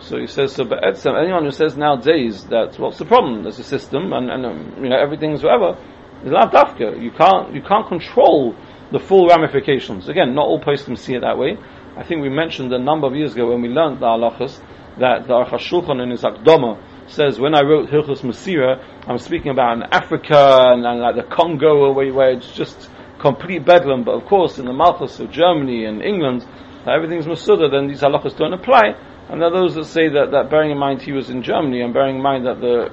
So 0.10 0.18
he 0.18 0.26
says, 0.26 0.54
so 0.54 0.66
but 0.66 0.84
anyone 1.06 1.46
who 1.46 1.52
says 1.52 1.78
nowadays 1.78 2.44
that 2.46 2.80
what's 2.80 2.98
the 2.98 3.06
problem? 3.06 3.44
There's 3.44 3.60
a 3.60 3.64
system 3.64 4.12
and, 4.12 4.32
and 4.32 4.44
um, 4.44 4.74
you 4.82 4.90
know 4.90 4.98
everything's 4.98 5.44
whatever. 5.44 5.78
Is 6.26 6.32
not 6.32 6.52
dafka. 6.52 7.00
You 7.00 7.12
can't 7.12 7.54
you 7.54 7.62
can't 7.62 7.88
control 7.88 8.56
the 8.92 8.98
full 8.98 9.28
ramifications. 9.28 10.10
Again, 10.10 10.34
not 10.34 10.48
all 10.48 10.60
poskim 10.60 10.98
see 10.98 11.14
it 11.14 11.22
that 11.22 11.38
way. 11.38 11.58
I 11.96 12.02
think 12.04 12.24
we 12.24 12.30
mentioned 12.30 12.74
a 12.74 12.80
number 12.80 13.06
of 13.06 13.14
years 13.16 13.34
ago 13.34 13.52
when 13.52 13.62
we 13.62 13.70
learned 13.70 14.00
the 14.00 14.08
halachas 14.08 14.60
that 14.98 15.28
the 15.28 15.34
Aruch 15.34 15.50
HaShulchan 15.50 16.02
in 16.02 16.10
his 16.10 16.24
Akdama 16.24 16.82
says 17.06 17.40
when 17.40 17.54
I 17.54 17.62
wrote 17.62 17.90
Hilchos 17.92 18.22
Masira, 18.22 18.84
I'm 19.08 19.20
speaking 19.20 19.52
about 19.52 19.78
in 19.78 19.84
Africa 19.84 20.72
and, 20.72 20.88
and 20.88 21.02
like 21.02 21.18
the 21.18 21.24
Congo 21.24 21.94
where, 21.94 22.12
where 22.12 22.32
it's 22.32 22.52
just 22.52 22.90
complete 23.20 23.64
bedlam. 23.64 24.06
But 24.06 24.14
of 24.14 24.26
course, 24.26 24.58
in 24.58 24.66
the 24.66 24.74
Malchus 24.74 25.20
of 25.20 25.30
Germany 25.30 25.86
and 25.86 26.02
England, 26.02 26.48
everything's 26.88 27.28
Masuda, 27.28 27.70
then 27.70 27.88
these 27.88 28.02
halachas 28.02 28.36
don't 28.36 28.54
apply. 28.54 28.96
And 29.30 29.40
there 29.40 29.50
are 29.50 29.54
those 29.54 29.76
that 29.76 29.86
say 29.86 30.10
that, 30.10 30.32
that 30.32 30.50
bearing 30.50 30.72
in 30.72 30.78
mind 30.78 31.02
he 31.02 31.12
was 31.12 31.30
in 31.30 31.44
Germany 31.44 31.82
and 31.82 31.94
bearing 31.94 32.18
in 32.18 32.22
mind 32.22 32.46
that 32.48 32.60
the 32.60 32.90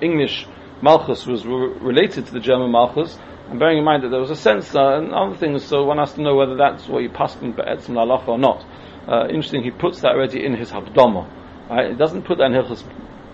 English 0.00 0.46
Malchus 0.82 1.26
was 1.26 1.46
re- 1.46 1.72
related 1.80 2.26
to 2.26 2.32
the 2.32 2.40
German 2.40 2.70
Malchus, 2.70 3.18
and 3.48 3.58
bearing 3.58 3.78
in 3.78 3.84
mind 3.84 4.04
that 4.04 4.10
there 4.10 4.20
was 4.20 4.30
a 4.30 4.36
censor 4.36 4.78
and 4.78 5.12
other 5.12 5.34
things, 5.34 5.64
so 5.64 5.84
one 5.84 5.98
has 5.98 6.12
to 6.12 6.22
know 6.22 6.36
whether 6.36 6.56
that's 6.56 6.86
what 6.86 7.02
you 7.02 7.08
passed 7.08 7.40
in 7.40 7.52
Be'etzim 7.52 7.94
Lalacha 7.94 8.28
or 8.28 8.38
not. 8.38 8.64
Uh, 9.08 9.26
interesting, 9.28 9.64
he 9.64 9.70
puts 9.70 10.02
that 10.02 10.12
already 10.12 10.44
in 10.44 10.54
his 10.54 10.70
Havdama. 10.70 11.26
Right? 11.70 11.90
He 11.90 11.96
doesn't 11.96 12.22
put 12.22 12.38
that 12.38 12.44
in 12.44 12.52
Hilchas 12.52 12.84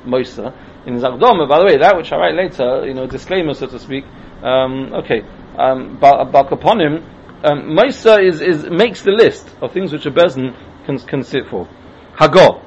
Moisa. 0.04 0.54
In 0.86 0.94
his 0.94 1.02
Zagdoma, 1.02 1.48
by 1.48 1.58
the 1.58 1.64
way, 1.64 1.78
that 1.78 1.96
which 1.96 2.12
I 2.12 2.16
write 2.16 2.34
later, 2.34 2.86
you 2.86 2.94
know, 2.94 3.06
disclaimer, 3.06 3.54
so 3.54 3.66
to 3.66 3.78
speak, 3.78 4.04
um, 4.42 4.92
okay, 4.94 5.22
um, 5.58 5.98
upon 6.02 6.80
him, 6.80 7.04
um, 7.42 7.76
Moisa 7.76 8.22
is, 8.22 8.40
is, 8.40 8.66
makes 8.70 9.02
the 9.02 9.12
list 9.12 9.48
of 9.60 9.72
things 9.72 9.92
which 9.92 10.06
a 10.06 10.10
Bezin 10.10 10.54
can, 10.84 10.98
can 10.98 11.22
sit 11.22 11.48
for. 11.48 11.68
Hago. 12.16 12.62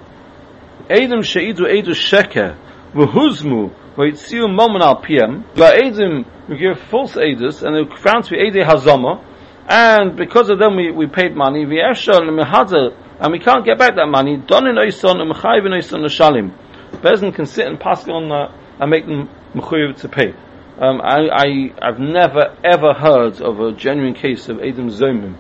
Edom 0.90 1.22
she'idu 1.22 1.66
edu 1.66 1.94
sheker, 1.94 2.58
v'huzmu, 2.94 3.74
v'yitziu 3.96 4.48
momen 4.48 4.82
al 4.82 5.02
piem, 5.02 5.44
v'edim, 5.54 6.26
we 6.48 6.58
give 6.58 6.80
false 6.90 7.16
edus, 7.16 7.62
and 7.64 7.76
they're 7.76 7.98
found 7.98 8.24
to 8.26 8.32
be 8.32 8.38
ede 8.38 8.66
hazama, 8.66 9.24
and 9.68 10.16
because 10.16 10.50
of 10.50 10.60
them 10.60 10.78
we, 10.78 10.92
we 10.92 11.08
paid 11.08 11.36
money, 11.36 11.66
v'yeshal 11.66 12.22
l'mehadel, 12.22 12.96
and 13.20 13.32
we 13.32 13.40
can't 13.40 13.66
get 13.66 13.78
back 13.78 13.96
that 13.96 14.08
money, 14.08 14.38
donin 14.38 14.78
oison, 14.78 15.16
u'mechayvin 15.16 15.76
oison 15.76 16.04
l'shalim. 16.04 16.54
Bezin 16.92 17.34
can 17.34 17.46
sit 17.46 17.68
and 17.68 17.80
pass 17.80 18.08
on 18.08 18.32
uh, 18.32 18.52
and 18.80 18.90
make 18.90 19.06
them 19.06 19.30
mechuyev 19.54 20.00
to 20.02 20.10
pay. 20.10 20.34
Um, 20.80 21.02
I, 21.02 21.28
I, 21.32 21.86
have 21.86 22.00
never 22.00 22.56
ever 22.64 22.94
heard 22.94 23.42
of 23.42 23.60
a 23.60 23.72
genuine 23.74 24.14
case 24.14 24.48
of 24.48 24.60
Adam 24.60 24.90
Zomim 24.90 25.36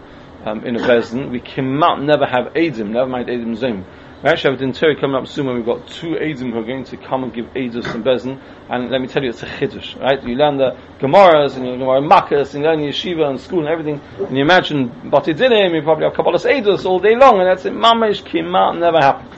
um, 0.45 0.65
in 0.65 0.75
a 0.75 0.79
Bezin. 0.79 1.29
We 1.29 1.39
cannot 1.39 2.01
never 2.01 2.25
have 2.25 2.55
Adam, 2.55 2.91
never 2.91 3.07
mind 3.07 3.29
Adam 3.29 3.55
Zomim. 3.55 3.85
We 4.23 4.29
actually 4.29 4.57
have 4.57 4.61
a 4.61 4.73
dinner 4.73 4.95
coming 4.99 5.15
up 5.15 5.27
soon 5.27 5.45
when 5.45 5.57
we've 5.57 5.65
got 5.65 5.87
two 5.87 6.17
Adam 6.17 6.51
who 6.51 6.57
are 6.57 6.63
going 6.63 6.85
to 6.85 6.97
come 6.97 7.23
and 7.23 7.31
give 7.31 7.45
Eidim 7.53 7.85
and 7.93 8.03
Bezin. 8.03 8.41
And 8.67 8.89
let 8.89 8.99
me 8.99 9.07
tell 9.07 9.21
you, 9.21 9.29
it's 9.29 9.43
a 9.43 9.45
chiddush, 9.45 9.99
right? 10.01 10.23
You 10.23 10.33
learn 10.33 10.57
the 10.57 10.75
Gemaras 10.99 11.55
and 11.55 11.67
you 11.67 11.73
learn 11.73 12.09
Makkahs 12.09 12.55
and 12.55 12.63
you 12.63 12.69
learn 12.69 12.79
Yeshiva 12.79 13.29
and 13.29 13.39
school 13.39 13.59
and 13.59 13.67
everything. 13.67 14.01
And 14.17 14.35
you 14.35 14.41
imagine 14.41 14.89
Batidinim, 14.89 15.75
you 15.75 15.83
probably 15.83 16.05
have 16.05 16.13
Kabbalas 16.13 16.49
Eidos 16.49 16.85
all 16.85 16.99
day 16.99 17.15
long, 17.15 17.39
and 17.39 17.47
that's 17.47 17.65
it. 17.65 17.73
Mamish 17.73 18.23
Kimat 18.23 18.79
never 18.79 18.97
happens. 18.97 19.35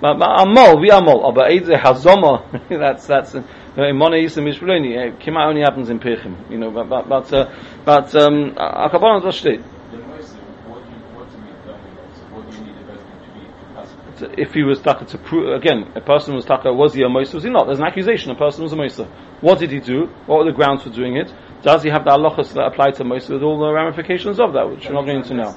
Amol, 0.00 0.80
we 0.80 0.88
amol, 0.88 1.34
but 1.34 1.50
Eidzeh 1.50 1.78
Hazoma, 1.78 2.68
that's, 2.70 3.06
that's, 3.06 3.34
Mona 3.34 4.16
Yisa 4.16 4.42
Mishpuloni, 4.42 5.16
Kima 5.20 5.46
only 5.46 5.60
happens 5.60 5.90
in 5.90 6.00
Pechim, 6.00 6.50
you 6.50 6.58
know, 6.58 6.70
but, 6.70 6.88
but, 6.88 7.08
but, 7.08 7.32
uh, 7.32 7.54
but, 7.84 8.14
um, 8.16 8.54
Akabana 8.54 9.22
was 9.22 9.42
If 14.38 14.54
he 14.54 14.62
was 14.62 14.80
taka 14.80 15.04
to 15.06 15.18
prove 15.18 15.54
again, 15.54 15.92
a 15.94 16.00
person 16.00 16.34
was 16.34 16.44
taka, 16.44 16.72
was 16.72 16.94
he 16.94 17.02
a 17.02 17.08
Moisa? 17.08 17.34
Was 17.34 17.44
he 17.44 17.50
not? 17.50 17.66
There's 17.66 17.78
an 17.80 17.86
accusation. 17.86 18.30
A 18.30 18.34
person 18.36 18.62
was 18.62 18.72
a 18.72 18.76
Moisa. 18.76 19.06
What 19.40 19.58
did 19.58 19.70
he 19.70 19.80
do? 19.80 20.06
What 20.26 20.38
were 20.38 20.44
the 20.44 20.52
grounds 20.56 20.82
for 20.82 20.90
doing 20.90 21.16
it? 21.16 21.32
Does 21.62 21.82
he 21.82 21.90
have 21.90 22.04
the 22.04 22.10
halachas 22.10 22.52
that 22.54 22.64
apply 22.66 22.92
to 22.92 23.04
Moisa 23.04 23.30
with 23.34 23.42
all 23.42 23.58
the 23.58 23.72
ramifications 23.72 24.38
of 24.40 24.52
that, 24.54 24.68
which 24.68 24.86
we're 24.86 24.94
not 24.94 25.06
going 25.06 25.22
to 25.22 25.34
know? 25.34 25.54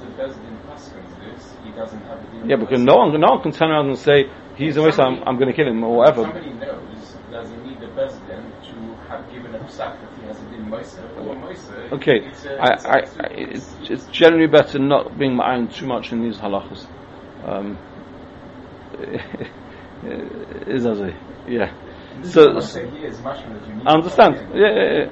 Yeah, 2.47 2.57
because 2.57 2.81
no 2.81 2.97
one, 2.97 3.19
no 3.19 3.27
one 3.33 3.41
can 3.41 3.51
turn 3.51 3.71
around 3.71 3.87
and 3.87 3.97
say 3.97 4.29
he's 4.55 4.77
a 4.77 4.79
Moisa, 4.79 5.03
I'm, 5.03 5.23
I'm 5.27 5.37
going 5.37 5.49
to 5.49 5.53
kill 5.53 5.67
him 5.67 5.83
or 5.83 5.97
whatever. 5.97 6.23
Somebody 6.23 6.53
knows, 6.53 7.15
does 7.31 7.49
he 7.49 7.57
need 7.57 7.79
the 7.79 7.87
president 7.87 8.53
to 8.65 8.95
have 9.09 9.31
given 9.31 9.55
a 9.55 9.59
psak 9.59 9.99
that 9.99 10.09
he 10.19 10.27
has 10.27 10.37
been 10.41 10.65
Moisa 10.65 11.03
or 11.17 11.35
Moisa? 11.35 11.91
Okay, 11.93 12.19
it's, 12.23 12.45
I, 12.45 12.73
it's, 12.73 12.85
I, 12.85 12.97
it's, 12.97 13.17
I, 13.19 13.27
it's, 13.31 13.75
it's 13.89 14.05
generally 14.07 14.47
better 14.47 14.79
not 14.79 15.17
being 15.17 15.35
ma'ayin 15.37 15.73
too 15.73 15.87
much 15.87 16.11
in 16.11 16.21
these 16.21 16.37
halachas. 16.37 16.85
Um, 17.43 17.77
is 20.67 20.85
as 20.85 20.99
a 20.99 21.13
yeah. 21.47 21.73
So, 22.23 22.59
so 22.59 22.79
I 23.85 23.93
understand. 23.93 24.35
Yeah, 24.55 24.69
yeah, 24.69 24.93
yeah. 24.93 25.09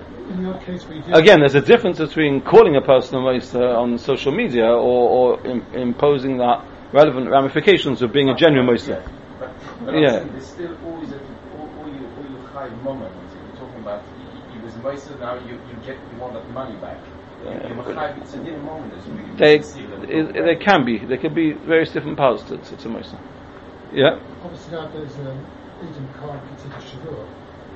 Case. 0.65 0.85
Again, 1.11 1.41
there's 1.41 1.55
a 1.55 1.61
difference 1.61 1.99
between 1.99 2.41
calling 2.41 2.77
a 2.77 2.81
person 2.81 3.17
a 3.17 3.19
Moisa 3.19 3.59
uh, 3.59 3.81
on 3.81 3.97
social 3.97 4.31
media 4.31 4.65
or, 4.65 5.37
or 5.37 5.45
im- 5.45 5.65
imposing 5.73 6.37
that 6.37 6.65
relevant 6.93 7.29
ramifications 7.29 8.01
of 8.01 8.13
being 8.13 8.29
a 8.29 8.35
genuine 8.35 8.67
Moisa. 8.67 9.03
But, 9.37 9.51
but 9.85 9.93
Yeah. 9.95 10.23
There's 10.23 10.47
still 10.47 10.77
always 10.85 11.11
a 11.11 11.19
all, 11.57 11.69
all 11.77 11.89
you 11.89 12.07
all 12.17 12.23
you 12.23 12.37
high 12.47 12.69
moment. 12.69 13.13
You're 13.35 13.59
talking 13.59 13.81
about 13.81 14.01
he, 14.17 14.57
he 14.57 14.63
was 14.63 14.73
Moisa, 14.75 15.19
now 15.19 15.35
you, 15.35 15.55
you 15.55 15.75
get 15.85 15.97
you 15.97 16.17
want 16.19 16.33
that 16.33 16.49
money 16.51 16.77
back. 16.77 16.99
Yeah. 17.43 17.67
You're 17.67 18.21
it's 18.21 18.33
a 18.33 18.37
moment. 18.57 18.93
It's 18.95 19.39
They, 19.39 19.57
conceived 19.57 20.09
it, 20.09 20.33
there 20.33 20.55
can 20.55 20.85
be, 20.85 20.99
there 20.99 21.17
can 21.17 21.33
be 21.33 21.51
various 21.51 21.91
different 21.91 22.17
paths 22.17 22.43
to, 22.43 22.57
to, 22.57 22.77
to 22.77 22.89
Moisa. 22.89 23.19
Yeah? 23.93 24.19
Obviously, 24.43 24.73
now 24.73 24.87
there's 24.89 25.15
um, 25.19 25.45
Eden 25.81 26.09
can't 26.19 26.41
consider 26.47 27.25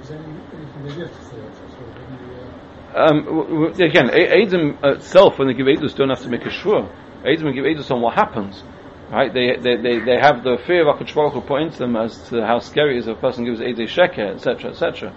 is 0.02 0.10
there 0.10 0.20
any, 0.20 0.40
anything 0.56 0.84
they 0.84 0.96
live 1.04 1.12
to 1.12 1.24
say 1.24 1.38
at 1.38 1.44
all? 1.44 1.92
Any, 2.08 2.36
uh, 2.36 3.10
Um, 3.10 3.26
w- 3.26 3.72
w- 3.72 3.86
again, 3.86 4.10
A- 4.10 4.42
Adam 4.42 4.78
itself, 4.84 5.38
when 5.40 5.48
they 5.48 5.54
give 5.54 5.68
Edus, 5.68 5.96
don't 5.96 6.10
have 6.10 6.22
to 6.22 6.30
make 6.30 6.46
a 6.46 6.50
shvur. 6.50 6.88
Adam 7.26 7.54
give 7.54 7.66
Edus 7.66 7.92
on 7.92 8.02
what 8.02 8.16
happens. 8.16 8.64
Right? 9.12 9.34
They, 9.34 9.56
they, 9.58 9.78
they, 9.78 10.00
they 10.00 10.18
have 10.20 10.44
the 10.44 10.58
fear 10.68 10.88
of 10.88 10.98
HaKadosh 10.98 11.34
Hu 11.34 11.42
put 11.42 11.62
into 11.62 11.78
them 11.80 11.96
as 11.96 12.30
to 12.30 12.46
how 12.46 12.60
scary 12.60 12.96
it 12.96 13.00
is 13.00 13.08
if 13.08 13.18
a 13.18 13.22
person 13.22 13.46
gives 13.46 13.60
Edei 13.60 13.88
Sheker, 13.88 14.36
etc., 14.36 14.72
etc. 14.72 15.14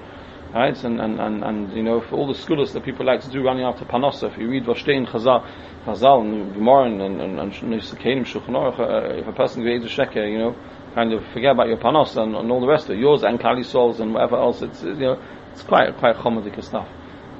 Right? 0.54 0.82
And, 0.84 1.00
and, 1.00 1.20
and, 1.20 1.44
and, 1.44 1.72
you 1.76 1.82
know, 1.82 2.00
for 2.00 2.16
all 2.16 2.26
the 2.26 2.34
scholars 2.34 2.72
that 2.72 2.84
people 2.84 3.04
like 3.06 3.20
to 3.22 3.30
do 3.30 3.42
running 3.42 3.64
after 3.64 3.84
Panosa, 3.84 4.30
if 4.32 4.38
you 4.38 4.48
read 4.48 4.64
Vashtein 4.64 5.06
Chazal, 5.08 5.46
Chazal 5.84 6.22
and 6.22 6.54
Gemara 6.54 6.86
and, 6.86 7.02
and, 7.02 7.20
and, 7.20 7.40
and 7.40 7.52
Aruch, 7.82 8.80
uh, 8.80 9.14
if 9.20 9.26
a 9.26 9.32
person 9.32 9.62
gives 9.64 9.84
Edei 9.84 10.06
Sheker, 10.06 10.30
you 10.30 10.38
know, 10.38 10.56
kind 10.94 11.12
of 11.12 11.24
forget 11.32 11.52
about 11.52 11.68
your 11.68 11.78
Panos 11.78 12.16
and, 12.16 12.34
and 12.34 12.50
all 12.50 12.60
the 12.60 12.66
rest 12.66 12.86
of 12.86 12.92
it, 12.92 12.98
yours 12.98 13.22
and 13.22 13.40
Kali 13.40 13.62
Souls 13.62 14.00
and 14.00 14.14
whatever 14.14 14.36
else, 14.36 14.62
it's, 14.62 14.82
you 14.82 14.94
know, 14.94 15.22
it's 15.52 15.62
quite, 15.62 15.96
quite 15.98 16.16
chomadik 16.16 16.62
stuff. 16.62 16.88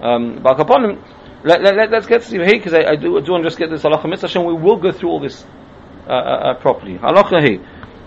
Um, 0.02 0.40
but 0.42 0.58
upon 0.58 1.02
let, 1.42 1.62
let, 1.62 1.92
us 1.94 2.06
get 2.06 2.22
to 2.22 2.44
here 2.44 2.44
because 2.44 2.74
I, 2.74 2.84
I, 2.84 2.96
do, 2.96 3.16
I 3.16 3.22
do 3.22 3.32
want 3.32 3.44
to 3.44 3.48
just 3.48 3.58
get 3.58 3.70
this 3.70 3.82
halacha 3.82 4.08
mitzvah 4.08 4.28
Hashem. 4.28 4.44
We 4.44 4.52
will 4.52 4.76
go 4.76 4.92
through 4.92 5.08
all 5.08 5.20
this 5.20 5.44
uh, 6.06 6.12
uh, 6.12 6.14
uh, 6.14 6.54
properly. 6.60 6.98
Halacha 6.98 7.42
he. 7.42 7.58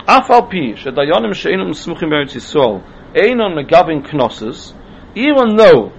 Afal 0.06 0.50
pi 0.50 0.80
shedayonim 0.80 1.34
she'enum 1.34 1.72
smuchim 1.72 2.10
beretz 2.10 2.34
Yisrael 2.36 2.84
einon 3.16 3.58
megavin 3.58 4.08
knosses. 4.08 4.74
Even 5.16 5.56
though 5.56 5.92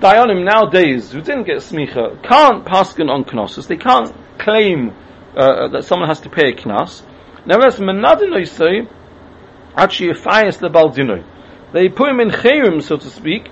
dayonim 0.00 0.44
nowadays 0.44 1.12
who 1.12 1.20
didn't 1.20 1.44
get 1.44 1.58
smicha 1.58 2.22
can't 2.22 2.64
paskin 2.64 3.10
on 3.10 3.24
knosses, 3.24 3.66
they 3.66 3.76
can't 3.76 4.14
claim 4.38 4.94
uh, 5.36 5.68
that 5.68 5.84
someone 5.84 6.08
has 6.08 6.20
to 6.20 6.30
pay 6.30 6.50
a 6.50 6.54
knas. 6.54 7.02
Nevertheless, 7.46 7.78
menadin 7.78 8.46
say 8.46 8.88
actually 9.76 10.14
fires 10.14 10.58
the 10.58 10.68
baldinoi. 10.68 11.24
They 11.72 11.88
put 11.88 12.10
him 12.10 12.20
in 12.20 12.30
chayrim, 12.30 12.82
so 12.82 12.96
to 12.96 13.10
speak, 13.10 13.48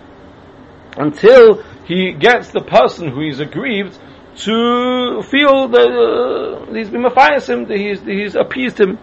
until 0.97 1.63
he 1.85 2.13
gets 2.13 2.51
the 2.51 2.61
person 2.63 3.09
who 3.09 3.23
is 3.23 3.41
aggrieved 3.41 3.99
to 4.37 5.23
feel 5.31 5.69
that 5.69 5.91
uh, 5.91 6.73
he's 6.73 6.89
been 6.89 7.03
mafias 7.03 7.49
him, 7.49 7.67
that 7.67 7.79
he's, 7.79 8.01
that 8.01 8.13
he's 8.13 8.35
appeased 8.35 8.81
him. 8.81 8.99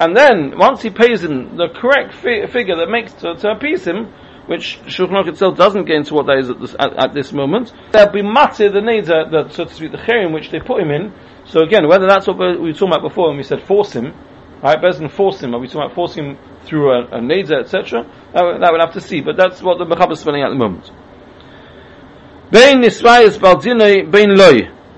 And 0.00 0.16
then, 0.16 0.58
once 0.58 0.82
he 0.82 0.90
pays 0.90 1.22
him 1.22 1.56
the 1.56 1.68
correct 1.68 2.14
fi- 2.14 2.46
figure 2.46 2.76
that 2.76 2.88
makes 2.88 3.12
to, 3.14 3.34
to 3.34 3.50
appease 3.50 3.84
him, 3.86 4.12
which 4.50 4.80
Shulchan 4.86 5.28
itself 5.28 5.56
doesn't 5.56 5.84
get 5.84 5.94
into 5.94 6.12
what 6.12 6.26
that 6.26 6.38
is 6.38 6.50
at 6.50 6.60
this, 6.60 6.74
at, 6.76 6.92
at 6.98 7.14
this 7.14 7.32
moment, 7.32 7.72
there'll 7.92 8.10
be 8.10 8.20
matir 8.20 8.72
the 8.72 8.80
neder, 8.80 9.30
the, 9.30 9.48
so 9.54 9.64
to 9.64 9.72
speak, 9.72 9.92
the 9.92 9.98
cherim 9.98 10.34
which 10.34 10.50
they 10.50 10.58
put 10.58 10.82
him 10.82 10.90
in. 10.90 11.14
So 11.44 11.60
again, 11.60 11.86
whether 11.86 12.08
that's 12.08 12.26
what 12.26 12.36
we 12.36 12.58
were 12.58 12.72
talking 12.72 12.88
about 12.88 13.02
before 13.02 13.28
when 13.28 13.36
we 13.36 13.44
said 13.44 13.62
force 13.62 13.92
him, 13.92 14.12
right, 14.60 14.76
Bezin 14.76 15.08
force 15.08 15.40
him, 15.40 15.54
are 15.54 15.60
we 15.60 15.68
talking 15.68 15.82
about 15.82 15.94
forcing 15.94 16.30
him 16.30 16.38
through 16.64 16.90
a, 16.90 17.04
a 17.04 17.20
neder, 17.20 17.60
etc.? 17.60 18.02
That, 18.34 18.58
that 18.60 18.72
we'll 18.72 18.80
have 18.80 18.94
to 18.94 19.00
see, 19.00 19.20
but 19.20 19.36
that's 19.36 19.62
what 19.62 19.78
the 19.78 19.84
Mechaber 19.84 20.14
is 20.14 20.18
spelling 20.18 20.42
at 20.42 20.48
the 20.48 20.56
moment. 20.56 20.90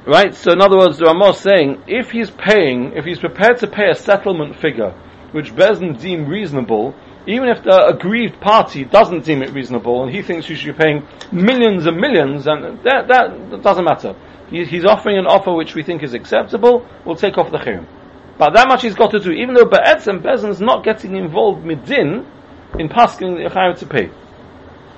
Right? 0.06 0.34
So 0.34 0.52
in 0.52 0.62
other 0.62 0.78
words, 0.78 0.96
the 0.96 1.04
Ramah 1.04 1.32
is 1.32 1.40
saying, 1.40 1.82
if 1.88 2.10
he's 2.10 2.30
paying, 2.30 2.94
if 2.96 3.04
he's 3.04 3.18
prepared 3.18 3.58
to 3.58 3.66
pay 3.66 3.90
a 3.90 3.94
settlement 3.94 4.58
figure, 4.58 4.98
which 5.32 5.54
Bezin 5.54 6.00
deem 6.00 6.26
reasonable, 6.26 6.94
even 7.26 7.48
if 7.48 7.62
the 7.62 7.86
aggrieved 7.86 8.40
party 8.40 8.84
doesn't 8.84 9.24
deem 9.24 9.42
it 9.42 9.52
reasonable, 9.52 10.02
and 10.02 10.14
he 10.14 10.22
thinks 10.22 10.48
you 10.48 10.56
should 10.56 10.76
be 10.76 10.82
paying 10.82 11.06
millions 11.30 11.86
and 11.86 11.96
millions, 11.96 12.46
and 12.46 12.82
that, 12.82 13.08
that, 13.08 13.62
doesn't 13.62 13.84
matter. 13.84 14.14
He, 14.50 14.64
he's 14.64 14.84
offering 14.84 15.18
an 15.18 15.26
offer 15.26 15.52
which 15.52 15.74
we 15.74 15.82
think 15.82 16.02
is 16.02 16.14
acceptable, 16.14 16.86
we'll 17.04 17.16
take 17.16 17.38
off 17.38 17.50
the 17.50 17.58
chirim. 17.58 17.86
But 18.38 18.54
that 18.54 18.66
much 18.66 18.82
he's 18.82 18.94
got 18.94 19.12
to 19.12 19.20
do, 19.20 19.30
even 19.30 19.54
though 19.54 19.66
Be'etzem 19.66 20.20
Bezin 20.20 20.50
is 20.50 20.60
not 20.60 20.84
getting 20.84 21.16
involved 21.16 21.64
midin 21.64 22.26
in 22.78 22.88
passing 22.88 23.34
the 23.34 23.42
chayyim 23.42 23.78
to 23.78 23.86
pay. 23.86 24.10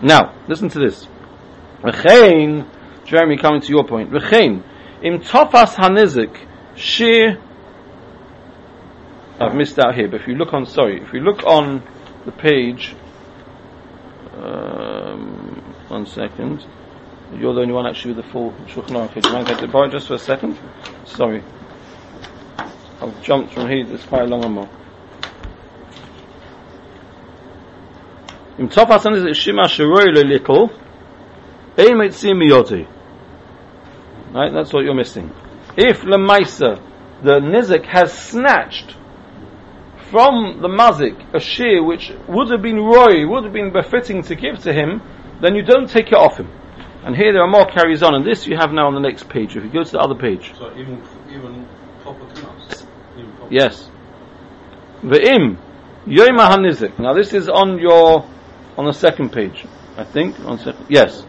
Now, 0.01 0.35
listen 0.49 0.69
to 0.71 0.79
this. 0.79 1.07
V'chein, 1.83 2.67
Jeremy, 3.05 3.37
coming 3.37 3.61
to 3.61 3.69
your 3.69 3.85
point. 3.85 4.11
V'chein, 4.11 4.63
im 5.03 5.21
tofas 5.21 5.75
hanizik, 5.75 6.37
shir, 6.75 7.39
I've 9.39 9.55
missed 9.55 9.79
out 9.79 9.95
here, 9.95 10.09
but 10.09 10.21
if 10.21 10.29
you 10.29 10.37
look 10.37 10.55
on, 10.55 10.65
sorry, 10.65 11.03
if 11.03 11.13
you 11.13 11.21
look 11.21 11.45
on 11.45 11.83
the 12.25 12.33
page, 12.33 12.95
um, 14.37 15.63
one 15.89 16.07
second, 16.07 16.65
you're 17.35 17.55
the 17.55 17.61
only 17.61 17.73
one 17.73 17.87
actually 17.87 18.15
with 18.15 18.25
the 18.25 18.33
full 18.33 18.53
Shulchan 18.67 19.09
Aruch. 19.09 19.21
Do 19.21 19.29
you 19.29 19.35
mind 19.35 19.49
if 19.51 19.75
I 19.75 19.89
just 19.89 20.09
for 20.09 20.15
a 20.15 20.19
second? 20.19 20.59
Sorry. 21.05 21.43
I've 23.01 23.23
jumped 23.23 23.55
from 23.55 23.69
here, 23.69 23.85
it's 23.93 24.05
quite 24.05 24.23
a 24.23 24.27
long 24.27 24.41
one 24.41 24.53
more. 24.53 24.71
Tofas 28.59 29.03
hanizik, 29.03 29.35
shima 29.35 29.65
shiroi 29.65 30.15
lelikol, 30.15 30.71
ein 31.77 31.97
mitzim 31.97 32.41
miyoti. 32.41 32.87
Right, 34.33 34.53
that's 34.53 34.73
what 34.73 34.85
you're 34.85 34.95
missing. 34.95 35.33
If 35.77 36.03
Lemaisa, 36.03 36.81
the 37.23 37.41
Nizik 37.41 37.85
has 37.87 38.13
snatched 38.13 38.97
from 40.15 40.63
the 40.63 40.69
Mazik 40.69 41.35
a 41.35 41.41
shear 41.41 41.83
which 41.83 42.13
would 42.29 42.49
have 42.53 42.63
been 42.63 42.77
roy, 42.77 43.27
would 43.27 43.43
have 43.43 43.53
been 43.53 43.73
befitting 43.73 44.23
to 44.23 44.37
give 44.37 44.61
to 44.61 44.73
him, 44.73 45.03
then 45.41 45.57
you 45.57 45.63
don't 45.65 45.91
take 45.91 46.07
it 46.07 46.15
off 46.15 46.37
him. 46.37 46.49
And 47.03 47.17
here 47.17 47.33
there 47.33 47.43
are 47.43 47.49
more 47.51 47.67
carries 47.67 48.01
on, 48.01 48.15
and 48.15 48.25
this 48.25 48.47
you 48.47 48.57
have 48.57 48.71
now 48.71 48.87
on 48.87 48.95
the 48.95 49.01
next 49.01 49.29
page. 49.29 49.57
If 49.57 49.65
you 49.65 49.71
go 49.71 49.83
to 49.83 49.91
the 49.91 49.99
other 49.99 50.15
page. 50.15 50.55
So 50.57 50.71
even 50.79 51.03
even 51.29 51.67
proper 52.03 52.27
knas. 52.27 52.87
Even 53.19 53.33
proper 53.33 53.53
Yes. 53.53 53.91
Ve'im, 55.03 55.57
Yoima 56.07 56.49
HaNizik. 56.49 56.97
Now 57.01 57.13
this 57.13 57.35
is 57.35 57.49
on 57.49 57.81
your, 57.81 58.25
on 58.79 58.85
the 58.85 58.93
second 58.93 59.33
page, 59.33 59.67
I 59.97 60.05
think. 60.05 60.39
On 60.47 60.59
second, 60.59 60.87
yes. 60.89 61.27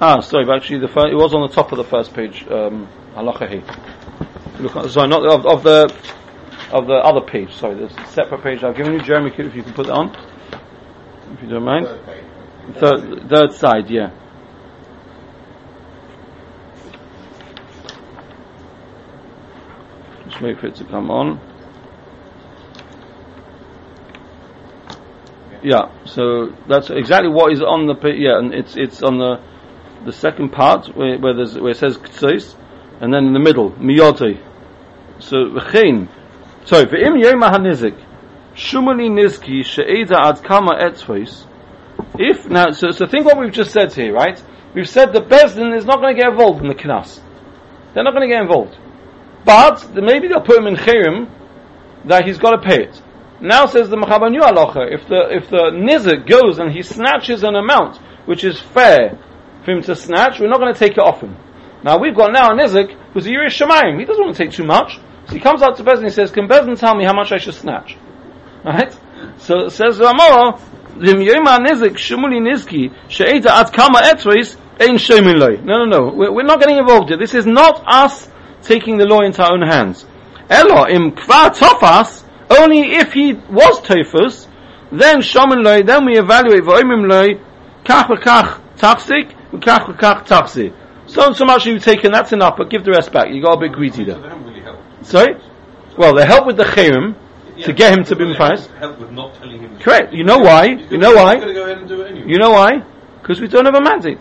Ah, 0.00 0.20
sorry, 0.20 0.46
but 0.46 0.56
actually 0.56 0.80
the 0.80 0.88
fir- 0.88 1.10
it 1.10 1.14
was 1.14 1.34
on 1.34 1.42
the 1.46 1.54
top 1.54 1.70
of 1.72 1.76
the 1.76 1.84
first 1.84 2.14
page, 2.14 2.46
um, 2.50 2.88
halacha. 3.14 3.62
Look, 4.58 4.88
sorry, 4.88 5.08
not 5.08 5.20
the- 5.20 5.34
of, 5.34 5.44
of 5.46 5.62
the, 5.62 5.94
of 6.72 6.86
the 6.86 6.94
other 6.94 7.20
page, 7.20 7.52
sorry, 7.54 7.76
there's 7.76 7.96
a 7.96 8.06
separate 8.06 8.42
page 8.42 8.64
I've 8.64 8.76
given 8.76 8.94
you, 8.94 9.00
Jeremy, 9.00 9.30
if 9.30 9.54
you 9.54 9.62
can 9.62 9.72
put 9.72 9.86
that 9.86 9.92
on, 9.92 10.16
if 11.32 11.42
you 11.42 11.48
don't 11.48 11.64
mind. 11.64 11.86
Third. 12.74 13.28
Third, 13.28 13.52
side, 13.52 13.88
yeah. 13.88 14.10
Just 20.24 20.40
wait 20.40 20.58
for 20.58 20.66
it 20.66 20.74
to 20.76 20.84
come 20.84 21.10
on. 21.10 21.40
Yeah, 25.62 25.90
so 26.04 26.54
that's 26.68 26.90
exactly 26.90 27.28
what 27.30 27.52
is 27.52 27.62
on 27.62 27.86
the 27.86 27.94
pa- 27.94 28.08
yeah, 28.08 28.38
and 28.38 28.52
it's 28.52 28.76
it's 28.76 29.02
on 29.02 29.18
the 29.18 29.40
the 30.04 30.12
second 30.12 30.50
part 30.50 30.94
where, 30.96 31.18
where 31.18 31.34
there's 31.34 31.58
where 31.58 31.70
it 31.70 31.76
says 31.76 31.96
k'tzois, 31.98 32.54
and 33.00 33.12
then 33.12 33.26
in 33.26 33.32
the 33.32 33.40
middle 33.40 33.70
miyotei. 33.72 34.40
So 35.18 35.36
v'chein, 35.46 36.08
sorry, 36.66 36.84
v'im 36.86 37.16
yema 37.22 37.50
hanizik, 37.50 37.96
shumali 38.54 39.08
nizki 39.08 39.64
she'eda 39.64 40.28
ad 40.28 40.42
kama 40.44 40.74
etzvos. 40.74 41.46
If 42.18 42.46
now, 42.46 42.70
so, 42.72 42.90
so 42.90 43.06
think 43.06 43.24
what 43.24 43.38
we've 43.38 43.52
just 43.52 43.72
said 43.72 43.92
here, 43.92 44.12
right? 44.12 44.42
We've 44.74 44.88
said 44.88 45.14
the 45.14 45.22
Bezdin 45.22 45.74
is 45.74 45.86
not 45.86 46.00
going 46.00 46.14
to 46.14 46.20
get 46.20 46.30
involved 46.30 46.60
in 46.60 46.68
the 46.68 46.74
knas. 46.74 47.20
They're 47.94 48.04
not 48.04 48.12
going 48.12 48.28
to 48.28 48.34
get 48.34 48.42
involved. 48.42 48.76
But 49.46 49.94
maybe 49.94 50.28
they'll 50.28 50.42
put 50.42 50.58
him 50.58 50.66
in 50.66 50.76
chirim 50.76 51.30
that 52.04 52.26
he's 52.26 52.38
got 52.38 52.50
to 52.50 52.58
pay 52.58 52.84
it. 52.84 53.02
Now 53.40 53.66
says 53.66 53.88
the 53.88 53.96
Machabanu 53.96 54.40
Alocha, 54.40 54.92
if 54.92 55.06
the 55.08 55.28
if 55.30 55.48
the 55.48 55.70
nizik 55.72 56.28
goes 56.28 56.58
and 56.58 56.72
he 56.72 56.82
snatches 56.82 57.42
an 57.42 57.54
amount 57.54 57.98
which 58.26 58.44
is 58.44 58.58
fair 58.60 59.18
for 59.64 59.70
him 59.70 59.82
to 59.82 59.94
snatch, 59.94 60.40
we're 60.40 60.48
not 60.48 60.58
going 60.58 60.72
to 60.72 60.78
take 60.78 60.92
it 60.92 60.98
off 60.98 61.20
him. 61.20 61.36
Now 61.82 61.98
we've 61.98 62.14
got 62.14 62.32
now 62.32 62.50
a 62.50 62.54
nizik 62.54 62.96
who's 63.12 63.26
a 63.26 63.30
Yirish 63.30 63.56
Shemayim. 63.60 63.98
He 63.98 64.04
doesn't 64.04 64.24
want 64.24 64.36
to 64.36 64.42
take 64.42 64.52
too 64.52 64.64
much. 64.64 64.98
So 65.26 65.34
he 65.34 65.40
comes 65.40 65.62
out 65.62 65.76
to 65.76 65.84
Bezdin 65.84 65.98
and 65.98 66.04
he 66.04 66.10
says, 66.10 66.30
Can 66.30 66.48
Bezdin 66.48 66.78
tell 66.78 66.94
me 66.94 67.04
how 67.04 67.12
much 67.12 67.32
I 67.32 67.38
should 67.38 67.54
snatch? 67.54 67.96
Right? 68.64 68.96
So 69.38 69.66
it 69.66 69.70
says 69.70 69.98
Ramah, 69.98 70.60
Vim 70.98 71.18
Yema 71.18 71.58
Nizik 71.58 71.96
Shemuli 71.96 72.40
Nizki 72.40 72.94
She'eta 73.08 73.54
At 73.54 73.72
Kama 73.72 74.00
Etzreis 74.00 74.56
Ein 74.80 74.96
Shemin. 74.96 75.64
No, 75.64 75.84
no, 75.84 75.84
no. 75.84 76.12
We're, 76.14 76.32
we're 76.32 76.42
not 76.42 76.60
getting 76.60 76.78
involved 76.78 77.08
here. 77.08 77.18
This 77.18 77.34
is 77.34 77.46
not 77.46 77.82
us 77.86 78.28
taking 78.62 78.98
the 78.98 79.04
law 79.04 79.20
into 79.20 79.42
our 79.42 79.52
own 79.52 79.62
hands. 79.62 80.06
Elo 80.48 80.86
Im 80.88 81.12
Kva 81.12 81.50
Tofas 81.50 82.24
only 82.48 82.96
if 82.96 83.12
he 83.12 83.32
was 83.32 83.80
Tofus 83.80 84.46
then 84.92 85.20
Shemin 85.20 85.64
Loi 85.64 85.82
then 85.82 86.04
we 86.04 86.18
evaluate 86.18 86.62
V'oimim 86.62 87.08
Loi 87.08 87.40
Kach 87.84 88.06
V'kach 88.06 88.60
Tachsik 88.76 89.34
V'kach 89.50 89.96
V'kach 89.96 90.26
Tachsik. 90.26 90.72
So 91.06 91.32
so 91.32 91.44
much 91.44 91.66
you've 91.66 91.82
taken, 91.82 92.12
that's 92.12 92.32
enough, 92.32 92.56
but 92.56 92.70
give 92.70 92.84
the 92.84 92.90
rest 92.90 93.12
back. 93.12 93.30
You 93.30 93.42
got 93.42 93.54
a 93.54 93.60
bit 93.60 93.72
greedy 93.72 94.04
there. 94.04 94.16
they 94.16 94.28
haven't 94.28 94.44
really 94.44 94.60
helped. 94.60 94.82
Sorry? 95.06 95.36
Well, 95.96 96.14
they 96.14 96.26
help 96.26 96.46
with 96.46 96.56
the 96.56 96.64
Chayrim 96.64 97.14
to 97.64 97.72
get 97.72 97.96
him 97.96 98.04
to 98.04 98.16
be 98.16 98.24
Mufayas. 98.24 98.66
Help 98.76 98.98
with 98.98 99.10
not 99.12 99.34
telling 99.36 99.60
him. 99.60 99.78
Correct. 99.78 100.12
You 100.12 100.24
know 100.24 100.38
why? 100.38 100.64
You 100.66 100.98
know 100.98 101.14
why? 101.14 101.36
going 101.36 101.48
to 101.48 101.54
go 101.54 101.64
ahead 101.64 101.78
and 101.78 101.88
do 101.88 102.02
it 102.02 102.10
anyway. 102.10 102.28
You 102.30 102.38
know 102.38 102.50
why? 102.50 102.84
Because 103.22 103.40
we 103.40 103.48
don't 103.48 103.64
have 103.64 103.74
a 103.74 103.80
mandate. 103.80 104.20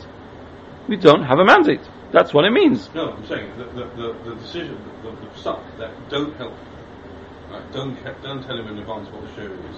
We 0.87 0.95
don't 0.95 1.23
have 1.23 1.39
a 1.39 1.45
mandate. 1.45 1.81
That's 2.11 2.33
what 2.33 2.45
it 2.45 2.51
means. 2.51 2.89
No, 2.93 3.11
I'm 3.11 3.25
saying 3.25 3.51
the, 3.57 3.65
the, 3.65 3.85
the, 3.97 4.29
the 4.29 4.35
decision, 4.35 4.77
the, 5.03 5.09
the, 5.11 5.27
the 5.27 5.37
suck 5.39 5.61
that 5.79 5.91
don't 6.09 6.33
help, 6.37 6.53
right? 7.51 7.71
Don't 7.73 7.97
don't 8.21 8.43
tell 8.43 8.57
him 8.57 8.67
in 8.67 8.77
advance 8.79 9.09
what 9.09 9.21
the 9.23 9.35
show 9.35 9.51
is, 9.51 9.75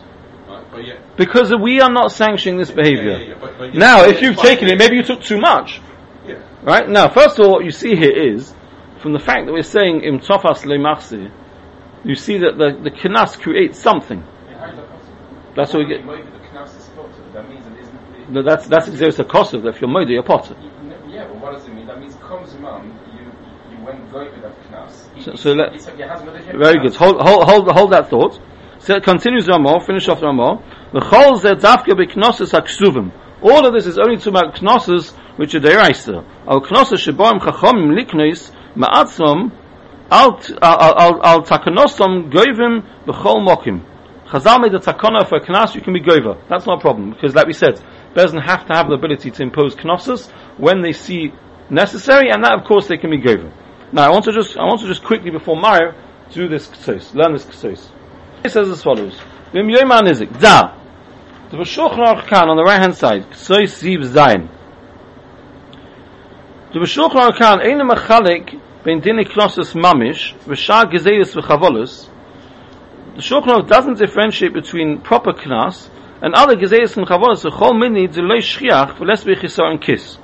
right? 0.47 0.63
But 0.71 0.85
yet, 0.85 1.17
Because 1.17 1.51
we 1.55 1.81
are 1.81 1.89
not 1.89 2.11
sanctioning 2.11 2.59
this 2.59 2.69
behavior. 2.69 3.11
Yeah, 3.11 3.17
yeah, 3.17 3.27
yeah, 3.29 3.35
but- 3.39 3.57
but 3.57 3.73
Now, 3.73 4.03
if 4.03 4.21
you've 4.21 4.37
taken 4.37 4.67
it, 4.67 4.77
maybe 4.77 4.97
you 4.97 5.03
took 5.03 5.21
too 5.23 5.39
much. 5.39 5.81
yeah, 6.27 6.35
Right? 6.61 6.87
Now, 6.87 7.07
first 7.09 7.39
of 7.39 7.45
all, 7.45 7.53
what 7.53 7.65
you 7.65 7.71
see 7.71 7.95
here 7.95 8.11
is, 8.35 8.53
from 9.07 9.13
the 9.13 9.19
fact 9.19 9.45
that 9.45 9.53
we're 9.53 9.63
saying 9.63 10.01
im 10.01 10.19
tofas 10.19 10.65
lemachsi, 10.65 11.31
you 12.03 12.13
see 12.15 12.39
that 12.39 12.57
the, 12.57 12.77
the 12.83 12.91
knas 12.91 13.39
creates 13.39 13.79
something. 13.79 14.19
Yeah, 14.19 14.57
how 14.59 14.65
is 14.69 14.75
that 14.75 14.89
possible? 14.91 15.53
That's 15.55 15.71
what 15.73 15.79
we 15.79 15.87
get. 15.87 16.05
Maybe 16.05 16.23
the 16.23 16.43
knas 16.51 16.77
is 16.77 16.83
spotted. 16.83 17.33
That 17.33 17.47
means 17.47 17.65
it 17.67 17.79
isn't. 17.79 17.95
It, 17.95 18.29
No, 18.29 18.43
That's, 18.43 18.67
that's 18.67 18.89
exerts 18.89 19.17
a 19.19 19.23
cost 19.23 19.53
of 19.53 19.65
if 19.65 19.79
you're 19.79 19.89
moida, 19.89 20.09
you're 20.09 20.23
potter. 20.23 20.57
yeah, 21.07 21.25
but 21.25 21.39
what 21.39 21.53
does 21.53 21.65
it 21.65 21.73
mean? 21.73 21.87
That 21.87 22.01
means 22.01 22.15
comes 22.15 22.53
man, 22.59 22.99
you 23.15 23.31
you 23.71 23.81
went 23.85 24.11
go 24.11 24.25
with 24.25 24.41
that 24.41 24.55
knas. 24.69 25.23
So- 25.23 25.35
so 25.35 25.53
let- 25.53 25.71
he 25.71 25.79
said, 25.79 25.97
"Yeah, 25.97 26.09
has 26.13 26.21
Malaysia 26.25 26.51
Very 26.57 26.75
knas." 26.79 26.81
good. 26.83 26.95
Hold, 26.95 27.21
hold, 27.21 27.43
hold, 27.49 27.71
hold 27.71 27.91
that 27.93 28.09
thought. 28.09 28.37
So 28.79 28.95
it 28.97 29.03
continues 29.03 29.47
Ramah, 29.47 29.79
finish 29.85 30.09
off 30.09 30.21
Ramah. 30.21 30.61
V'chol 30.93 31.39
zeh 31.39 31.55
dafka 31.55 31.93
b'knosses 31.95 32.51
haksuvim. 32.51 33.11
All 33.41 33.65
of 33.65 33.73
this 33.73 33.85
is 33.87 33.97
only 33.97 34.17
to 34.17 34.29
about 34.29 34.61
knosses 34.61 35.11
which 35.37 35.55
are 35.55 35.59
deraisa. 35.61 36.25
Al 36.47 36.59
knosses 36.61 36.99
sheboim 37.07 37.39
chachomim 37.39 37.95
liknois 37.97 38.51
ma'atzom 38.75 39.51
al, 40.09 40.41
al, 40.61 41.21
al, 41.23 41.43
takanosom 41.43 42.31
goivim 42.31 42.83
b'chol 43.05 43.45
mokim. 43.47 43.85
Chazal 44.27 44.61
made 44.61 44.73
a 44.73 44.79
takana 44.79 45.27
for 45.27 45.37
a 45.37 45.41
knas, 45.41 45.73
you 45.73 45.81
can 45.81 45.93
be 45.93 46.01
goiva. 46.01 46.37
That's 46.49 46.65
not 46.65 46.79
a 46.79 46.81
problem, 46.81 47.11
because 47.11 47.33
like 47.33 47.47
we 47.47 47.53
said, 47.53 47.81
doesn't 48.13 48.41
have 48.41 48.67
to 48.67 48.73
have 48.73 48.87
the 48.87 48.95
ability 48.95 49.31
to 49.31 49.43
impose 49.43 49.75
knosses 49.75 50.29
when 50.57 50.81
they 50.81 50.91
see 50.91 51.33
necessary, 51.69 52.29
and 52.29 52.43
that 52.43 52.59
of 52.59 52.65
course 52.65 52.87
they 52.87 52.97
can 52.97 53.09
be 53.09 53.19
goiva. 53.19 53.51
Now 53.91 54.03
I 54.07 54.09
want 54.09 54.25
to 54.25 54.33
just, 54.33 54.57
I 54.57 54.63
want 54.63 54.81
to 54.81 54.87
just 54.87 55.03
quickly 55.03 55.31
before 55.31 55.55
Mario, 55.55 55.93
do 56.31 56.49
this 56.49 56.67
ksos, 56.67 57.13
learn 57.13 57.33
this 57.33 57.45
ksos. 57.45 57.89
It 58.43 58.51
says 58.51 58.69
as 58.69 58.83
follows: 58.83 59.19
Vim 59.53 59.67
yoyman 59.67 60.07
izik 60.11 60.39
da. 60.39 60.75
The 61.49 61.57
Aruch 61.57 62.27
Kan 62.27 62.49
on 62.49 62.57
the 62.57 62.63
right 62.63 62.81
hand 62.81 62.95
side, 62.95 63.29
ksos 63.31 63.81
siv 63.81 64.03
zayin. 64.03 64.49
The 66.73 66.79
B'shulchan 66.79 67.31
Aruch 67.31 67.37
Kan 67.37 67.59
machalik 67.87 68.59
ben 68.83 68.99
dini 68.99 69.25
knosus 69.25 69.73
mamish 69.73 70.35
v'shar 70.43 70.91
gezeius 70.91 71.33
v'chavolus. 71.33 72.09
The 73.15 73.21
Shulchan 73.21 73.69
doesn't 73.69 73.97
differentiate 73.99 74.53
between 74.53 74.99
proper 74.99 75.31
knas 75.31 75.87
and 76.21 76.35
other 76.35 76.57
gezeius 76.57 76.97
and 76.97 77.07
chavolus. 77.07 77.49
V'chol 77.49 77.79
mini 77.79 78.07
delay 78.07 78.39
shchiach 78.39 78.97
v'les 78.97 79.23
b'chisar 79.23 79.71
and 79.71 79.81
kiss. 79.81 80.17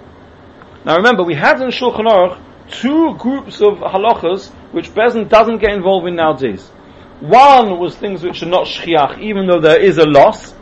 Now 0.84 0.97
remember, 0.97 1.23
we 1.23 1.34
had 1.34 1.62
in 1.62 1.69
Shulchan 1.69 2.06
Aruch 2.06 2.38
two 2.69 3.15
groups 3.15 3.62
of 3.62 3.77
halachas 3.77 4.51
which 4.73 4.93
Bezin 4.93 5.29
doesn't 5.29 5.60
get 5.60 5.71
involved 5.71 6.08
in 6.08 6.17
nowadays. 6.17 6.67
One 7.21 7.79
was 7.79 7.95
things 7.95 8.21
which 8.21 8.43
are 8.43 8.47
not 8.47 8.65
shchiach, 8.65 9.17
even 9.19 9.47
though 9.47 9.62
there 9.62 9.79
is 9.79 9.97
a 9.97 10.06
loss, 10.06 10.53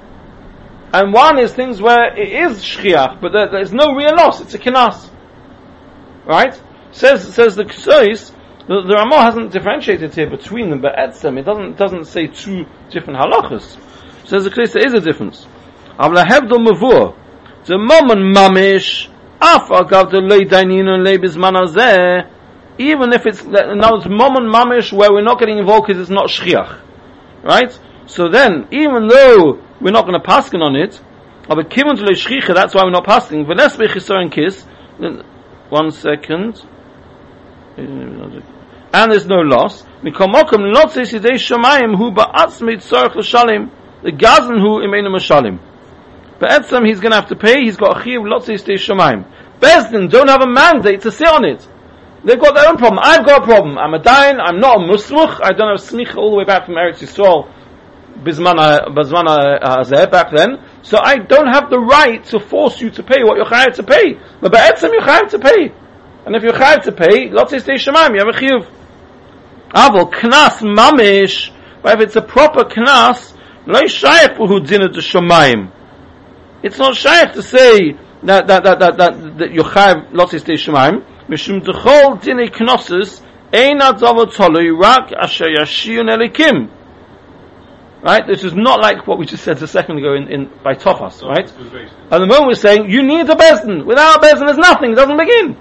and 0.93 1.11
one 1.11 1.39
is 1.39 1.53
things 1.53 1.81
where 1.81 2.15
it 2.15 2.31
is 2.31 2.63
shchiach, 2.63 3.19
but 3.19 3.31
there, 3.31 3.49
there's 3.49 3.73
no 3.73 3.95
real 3.95 4.15
loss. 4.15 4.41
It's 4.41 4.53
a 4.53 4.59
kinas, 4.59 5.09
right? 6.31 6.59
Says 6.91 7.33
says 7.33 7.55
the 7.55 7.65
Ksois, 7.65 8.31
the, 8.67 8.81
the 8.87 8.95
Ramah 8.95 9.21
hasn't 9.23 9.51
differentiated 9.51 10.13
here 10.13 10.29
between 10.29 10.69
them, 10.69 10.81
but 10.81 10.95
etzem 10.95 11.37
it 11.37 11.43
doesn't 11.43 11.77
doesn't 11.77 12.05
say 12.05 12.27
two 12.27 12.65
different 12.89 13.19
halachas. 13.19 13.77
Says 14.25 14.45
the 14.45 14.49
Ksois 14.49 14.73
there 14.73 14.85
is 14.87 14.93
a 14.93 15.01
difference. 15.01 15.45
Avla 15.99 16.23
hebdol 16.25 16.65
mavur, 16.65 17.15
the 17.65 17.77
moment 17.77 18.35
mamish 18.35 19.09
af 19.41 19.67
agav 19.69 20.11
the 20.11 20.21
lei 20.21 20.45
dainin 20.45 20.87
and 20.87 21.03
lei 21.03 21.17
bizman 21.17 22.29
even 22.77 23.13
if 23.13 23.25
it's 23.25 23.43
now 23.43 23.95
it's 23.95 24.07
moment 24.07 24.47
mamish 24.47 24.93
where 24.93 25.11
we're 25.11 25.21
not 25.21 25.37
getting 25.37 25.57
involved 25.57 25.87
because 25.87 26.01
it's 26.01 26.09
not 26.09 26.29
shchiach, 26.29 26.79
right? 27.43 27.77
So 28.07 28.29
then, 28.29 28.67
even 28.71 29.07
though 29.07 29.61
we're 29.79 29.91
not 29.91 30.05
going 30.05 30.19
to 30.19 30.25
paskin 30.27 30.61
on 30.61 30.75
it, 30.75 30.99
but 31.47 31.69
kimun 31.69 31.97
to 31.97 32.03
shchicha, 32.03 32.53
that's 32.53 32.73
why 32.73 32.83
we're 32.83 32.91
not 32.91 33.05
pasking. 33.05 33.45
V'les 33.45 33.75
bechisar 33.75 34.21
and 34.21 34.31
kiss. 34.31 34.65
One 35.71 35.91
second. 35.91 36.61
And 37.77 39.11
there's 39.11 39.25
no 39.25 39.37
loss. 39.37 39.83
Mikomokum 40.03 40.73
lotzes 40.75 41.13
yidei 41.13 41.39
shamayim 41.39 41.95
hu 41.95 42.11
ba'atzmi 42.11 42.75
tzorach 42.75 43.15
l'shalim. 43.15 43.71
The 44.03 44.11
gazan 44.11 44.59
hu 44.59 44.81
imeinu 44.81 45.07
mashalim. 45.07 45.59
Be'etzem 46.41 46.85
he's 46.85 46.99
going 46.99 47.11
to 47.11 47.15
have 47.15 47.29
to 47.29 47.37
pay. 47.37 47.61
He's 47.61 47.77
got 47.77 47.97
a 47.97 48.03
chiv 48.03 48.19
lotzes 48.19 48.65
yidei 48.65 48.75
shamayim. 48.75 49.25
Bezdin 49.61 50.09
don't 50.09 50.27
have 50.27 50.41
a 50.41 50.47
mandate 50.47 51.03
to 51.03 51.11
sit 51.11 51.29
on 51.29 51.45
it. 51.45 51.65
They've 52.25 52.37
got 52.37 52.53
their 52.53 52.67
own 52.67 52.75
problem. 52.75 52.99
I've 53.01 53.25
got 53.25 53.43
a 53.43 53.45
problem. 53.45 53.77
I'm 53.77 53.93
a 53.93 54.03
dain. 54.03 54.41
I'm 54.41 54.59
not 54.59 54.75
a 54.75 54.79
musmuch. 54.79 55.39
I 55.41 55.53
don't 55.53 55.69
have 55.69 55.87
smicha 55.87 56.17
all 56.17 56.31
the 56.31 56.37
way 56.37 56.43
back 56.43 56.65
from 56.65 56.75
Eretz 56.75 56.99
Yisrael. 56.99 57.49
Bizman 58.21 58.59
uh, 58.59 58.89
Bizman 58.89 59.25
uh, 59.25 59.57
uh, 59.61 59.83
Hazeh 59.85 60.11
back 60.11 60.31
then. 60.35 60.59
So 60.83 60.97
I 60.99 61.17
don't 61.17 61.47
have 61.47 61.69
the 61.69 61.79
right 61.79 62.23
to 62.25 62.39
force 62.39 62.81
you 62.81 62.89
to 62.91 63.03
pay 63.03 63.23
what 63.23 63.37
you're 63.37 63.45
chayav 63.45 63.75
to 63.75 63.83
pay. 63.83 64.17
But 64.39 64.51
be'etzem 64.51 64.91
you're 64.91 65.01
chayav 65.01 65.29
to 65.31 65.39
pay. 65.39 65.71
And 66.25 66.35
if 66.35 66.43
you're 66.43 66.53
chayav 66.53 66.83
to 66.83 66.91
pay, 66.91 67.29
lots 67.29 67.53
of 67.53 67.63
shemaim, 67.63 68.13
you 68.13 68.19
have 68.19 68.27
a 68.27 68.37
chiyuv. 68.37 68.67
Avol 69.73 70.11
knas 70.11 70.59
mamish, 70.61 71.51
but 71.81 71.99
if 71.99 72.07
it's 72.07 72.15
a 72.15 72.21
proper 72.21 72.63
knas, 72.63 73.33
lo 73.65 73.81
shayach 73.81 74.35
hu 74.35 74.59
dinah 74.59 74.89
to 74.89 74.99
shemaim. 74.99 75.71
It's 76.63 76.77
not 76.77 76.95
shaykh 76.95 77.33
to 77.33 77.43
say 77.43 77.93
that 78.23 78.47
that 78.47 78.63
that 78.63 78.79
that, 78.79 78.97
that, 78.97 79.37
that 79.37 79.51
you 79.51 79.63
have 79.63 80.11
lots 80.11 80.33
of 80.33 80.43
shemaim. 80.43 81.05
Mishum 81.27 81.61
dechol 81.61 82.21
dinei 82.21 82.51
knosses 82.51 83.21
ein 83.53 83.79
adzavot 83.79 84.33
tolui 84.33 84.77
rak 84.77 85.11
asher 85.13 85.45
yashiyun 85.45 86.09
elikim. 86.09 86.69
Right? 88.03 88.25
This 88.25 88.43
is 88.43 88.53
not 88.53 88.81
like 88.81 89.05
what 89.05 89.19
we 89.19 89.25
just 89.25 89.43
said 89.43 89.61
a 89.61 89.67
second 89.67 89.99
ago 89.99 90.15
in, 90.15 90.27
in 90.27 90.49
by 90.63 90.73
Tochas, 90.73 91.21
right? 91.21 91.47
It 91.47 91.57
was 91.57 91.69
based- 91.69 91.93
At 92.09 92.19
the 92.19 92.25
moment 92.25 92.47
we're 92.47 92.55
saying 92.55 92.89
you 92.89 93.03
need 93.03 93.29
a 93.29 93.35
bezdin. 93.35 93.85
Without 93.85 94.17
a 94.17 94.19
bezdin, 94.19 94.45
there's 94.47 94.57
nothing. 94.57 94.93
It 94.93 94.95
doesn't 94.95 95.17
begin. 95.17 95.55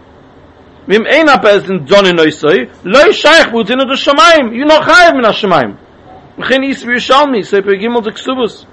Vim 0.87 1.07
ein 1.07 1.29
a 1.29 1.37
bezdin 1.38 1.87
donin 1.87 2.16
oisoi, 2.18 2.70
lo 2.85 3.12
shaykh 3.12 3.53
bu 3.53 3.62
dinu 3.62 3.87
de 3.87 3.94
shamayim. 3.94 4.57
You're 4.57 4.66
not 4.66 4.83
chayiv 4.88 5.14
min 5.16 5.24
ha-shamayim. 5.24 5.76
Mchin 6.38 6.66
is 6.68 6.83
v'yishalmi, 6.83 7.44
so 7.44 7.61
per 7.61 7.76
gimel 7.76 8.03
de 8.03 8.12
ksubus. 8.12 8.64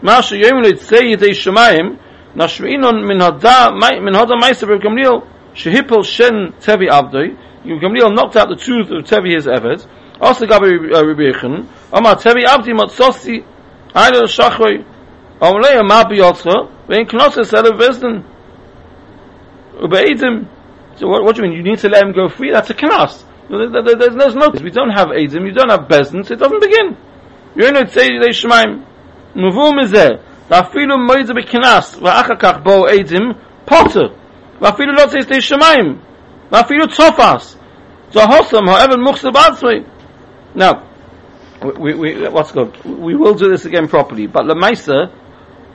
Masha 0.00 0.36
yom 0.36 0.62
le 0.62 0.74
tzei 0.74 1.16
yidei 1.16 1.34
shamayim, 1.34 1.98
nashmeinon 2.36 3.04
min 3.04 3.18
hada, 3.18 3.72
min 4.00 4.14
hada 4.14 4.36
maisa 4.40 4.66
ber 4.66 4.78
gamliel, 4.78 5.26
shehipel 5.54 6.04
shen 6.04 6.52
tevi 6.60 6.88
avdoi, 6.88 7.36
Gamliel 7.76 8.14
knocked 8.14 8.36
out 8.36 8.48
the 8.48 8.56
tooth 8.56 8.90
of 8.90 9.04
Tevi 9.04 9.34
his 9.34 9.46
evet, 9.46 9.86
also 10.20 10.46
Gabi 10.46 10.90
Rabbi 10.90 11.32
Yechon, 11.32 11.66
Amar 11.92 12.16
Tevi 12.16 12.44
Abdi 12.44 12.72
Matzosi, 12.72 13.44
Ailo 13.94 14.24
Shachroi, 14.26 14.84
Amrei 15.40 15.78
Amar 15.78 16.04
Biyotcha, 16.06 16.68
Vein 16.88 17.06
Knosses 17.06 17.52
Ele 17.52 17.72
Vesden, 17.72 18.24
Ubeidim. 19.80 20.46
So 20.96 21.06
what, 21.08 21.24
what 21.24 21.36
do 21.36 21.42
you 21.42 21.48
mean? 21.48 21.56
You 21.58 21.62
need 21.62 21.78
to 21.78 21.88
let 21.88 22.02
him 22.02 22.12
go 22.12 22.28
free? 22.28 22.50
That's 22.50 22.70
a 22.70 22.74
there- 22.74 23.14
There's, 23.48 24.14
there's 24.16 24.34
no, 24.34 24.50
we 24.62 24.70
don't 24.70 24.90
have 24.90 25.08
Eidim, 25.08 25.46
you 25.46 25.52
don't 25.52 25.70
have 25.70 25.88
Bezdin, 25.88 26.26
so 26.26 26.34
it 26.34 26.38
doesn't 26.38 26.60
begin. 26.60 26.96
You 27.54 27.72
know, 27.72 27.86
say 27.86 28.08
they 28.18 28.30
Shemaim, 28.30 28.84
Muvu 29.34 29.72
Mizeh, 29.72 30.18
ואפילו 30.50 30.98
מויזה 30.98 31.34
בכנס, 31.34 31.98
ואחר 32.02 32.34
כך 32.38 32.58
בואו 32.62 32.86
עדים, 32.86 33.32
פוטר, 33.64 34.08
ואפילו 34.60 34.92
לא 34.92 35.06
צריך 35.06 35.24
שתי 35.24 35.40
שמיים, 35.40 35.98
ואפילו 36.52 36.88
צופס, 36.88 37.58
זה 38.10 38.24
הוסם, 38.24 38.68
האבן 38.68 39.00
מוכסר 39.00 39.30
בעצמי. 39.30 39.80
Now, 40.58 40.90
we, 41.62 41.94
we, 41.94 42.28
what's 42.28 42.50
good? 42.50 42.84
We 42.84 43.14
will 43.14 43.34
do 43.34 43.48
this 43.48 43.64
again 43.64 43.86
properly, 43.86 44.26
but 44.26 44.44
Lamaisa, 44.44 45.08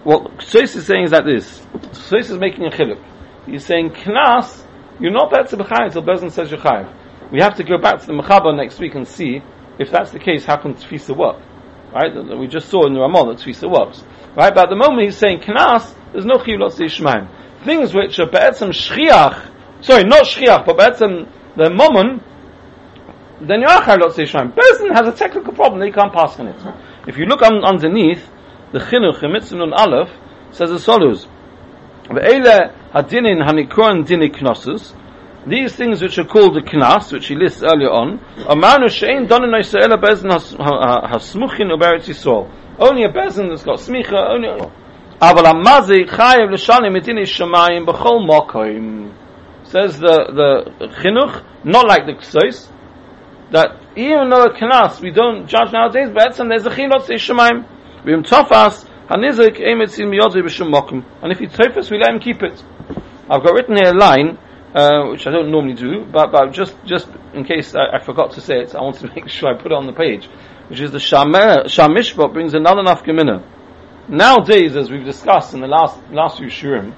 what 0.04 0.40
Ksois 0.40 0.76
is 0.76 0.86
saying 0.86 1.06
is 1.06 1.12
like 1.12 1.24
this. 1.24 1.62
Ksois 1.72 2.30
is 2.30 2.38
making 2.38 2.66
a 2.66 2.70
chiluk. 2.70 3.02
He's 3.46 3.66
saying, 3.66 3.92
Knas, 3.92 4.62
you're 5.00 5.14
not 5.14 5.32
better 5.32 5.48
to 5.56 5.64
B'chai 5.64 5.86
until 5.86 6.04
Bezin 6.04 6.32
says 6.32 6.52
you're 6.52 6.60
chayiv. 6.60 6.94
We 7.32 7.40
have 7.40 7.56
to 7.56 7.64
go 7.64 7.78
back 7.78 8.02
to 8.02 8.08
the 8.08 8.12
Mechaba 8.12 8.54
next 8.58 8.78
week 8.80 8.96
and 8.96 9.08
see 9.08 9.42
if 9.80 9.90
that's 9.90 10.12
the 10.12 10.20
case, 10.20 10.44
how 10.44 10.58
can 10.58 10.74
Tfisa 10.74 11.18
work? 11.18 11.42
Right? 11.94 12.14
We 12.38 12.48
just 12.48 12.68
saw 12.68 12.86
in 12.86 12.94
the 12.94 13.00
Ramon 13.00 13.30
that 13.30 13.38
Tfisa 13.38 13.72
works. 13.72 14.04
Right? 14.36 14.54
But 14.54 14.66
at 14.66 14.70
the 14.70 14.76
moment 14.76 15.06
he's 15.06 15.18
saying 15.18 15.40
Knas, 15.40 15.96
there's 16.12 16.26
no 16.26 16.44
Chiv 16.44 16.60
Lotzi 16.60 16.88
Shemaim. 16.92 17.30
Things 17.64 17.94
which 17.94 18.20
are 18.20 18.30
Be'etzem 18.30 18.72
Shchiach, 18.72 19.50
sorry, 19.82 20.04
not 20.04 20.26
Shchiach, 20.26 20.66
but 20.66 20.78
Be'etzem 20.78 21.32
the 21.56 21.70
Momon, 21.70 22.22
then 23.43 23.61
you 23.61 23.67
are 23.67 23.83
Chayiv 23.83 23.99
Lotzi 23.99 24.27
Shemaim. 24.27 24.53
Bezin 24.53 24.95
has 24.95 25.07
a 25.07 25.13
technical 25.17 25.53
problem, 25.53 25.81
they 25.81 25.91
can't 25.91 26.13
pass 26.13 26.39
on 26.41 26.49
it. 26.49 26.61
If 27.07 27.17
you 27.17 27.27
look 27.27 27.43
on, 27.43 27.65
underneath, 27.65 28.29
the 28.73 28.79
Chinuch, 28.79 29.21
the 29.21 29.29
Mitzvah 29.29 29.57
Nun 29.57 29.73
Aleph, 29.73 30.11
says 30.51 30.71
as 30.71 30.85
follows, 30.85 31.27
Ve'ele 32.05 32.75
hadinin 32.93 33.47
hanikron 33.47 34.07
dini 34.07 34.35
knossus, 34.35 34.95
these 35.47 35.75
things 35.75 36.03
which 36.03 36.19
are 36.19 36.25
called 36.25 36.55
the 36.55 36.61
knas, 36.61 37.13
which 37.13 37.29
he 37.29 37.35
lists 37.35 37.63
earlier 37.63 37.91
on, 37.91 38.19
are 38.47 38.57
manu 38.57 38.89
she'ein 38.89 39.27
donin 39.27 39.55
Yisrael 39.55 39.97
bezin 40.03 40.31
hasmuchin 40.31 41.71
uberetz 41.71 42.09
Yisrael. 42.09 42.51
Only 42.79 43.05
a 43.05 43.09
bezin 43.09 43.49
that's 43.49 43.65
got 43.65 43.79
smicha, 43.79 44.15
only, 44.15 44.71
אבל 45.21 45.47
המזי 45.47 46.07
חייב 46.07 46.51
לשלם 46.51 46.97
את 46.97 47.05
דיני 47.05 47.27
שמיים 47.27 47.87
בכל 47.87 48.19
מקום. 48.29 49.11
Says 49.65 49.99
the 49.99 50.33
the 50.33 50.89
chinuch, 51.03 51.43
not 51.65 51.87
like 51.87 52.07
the 52.07 52.13
ksois, 52.13 52.69
that 53.54 53.80
even 53.96 54.30
though 54.30 54.46
a 54.46 54.54
knas 54.54 55.00
we 55.00 55.12
don't 55.12 55.48
judge 55.48 55.72
nowadays, 55.72 56.10
but 56.14 56.36
there's 56.36 56.66
a 56.66 56.76
chilot 56.76 57.04
shemayim. 57.04 57.66
V'im 58.04 58.26
tofas 58.26 58.84
hanizik 59.08 59.58
b'shum 59.58 60.74
mokum. 60.74 61.06
And 61.22 61.32
if 61.32 61.38
he 61.38 61.46
tofas, 61.46 61.92
we 61.92 62.00
let 62.00 62.10
him 62.10 62.20
keep 62.20 62.42
it. 62.42 62.62
I've 63.30 63.44
got 63.44 63.54
written 63.54 63.76
here 63.76 63.94
a 63.94 63.98
line, 63.98 64.40
uh, 64.74 65.10
which 65.12 65.28
I 65.28 65.32
don't 65.32 65.52
normally 65.52 65.76
do, 65.76 66.04
but, 66.12 66.32
but 66.32 66.52
just 66.52 66.76
just 66.84 67.08
in 67.34 67.46
case 67.46 67.76
I, 67.76 67.98
I 67.98 68.04
forgot 68.04 68.32
to 68.32 68.42
say 68.42 68.56
it, 68.60 68.74
I 68.74 68.82
want 68.82 68.98
to 68.98 69.08
make 69.16 69.30
sure 69.30 69.54
I 69.54 69.62
put 69.62 69.72
it 69.72 69.76
on 69.76 69.86
the 69.86 69.94
page, 69.94 70.28
which 70.68 70.80
is 70.80 70.92
the 70.92 70.98
Shamishbot 70.98 72.34
brings 72.34 72.56
another 72.56 72.82
nafkamina. 72.82 73.48
Nowadays, 74.10 74.76
as 74.76 74.90
we've 74.90 75.06
discussed 75.06 75.54
in 75.54 75.62
the 75.62 75.68
last 75.68 76.02
last 76.10 76.40
few 76.40 76.48
shurim, 76.48 76.96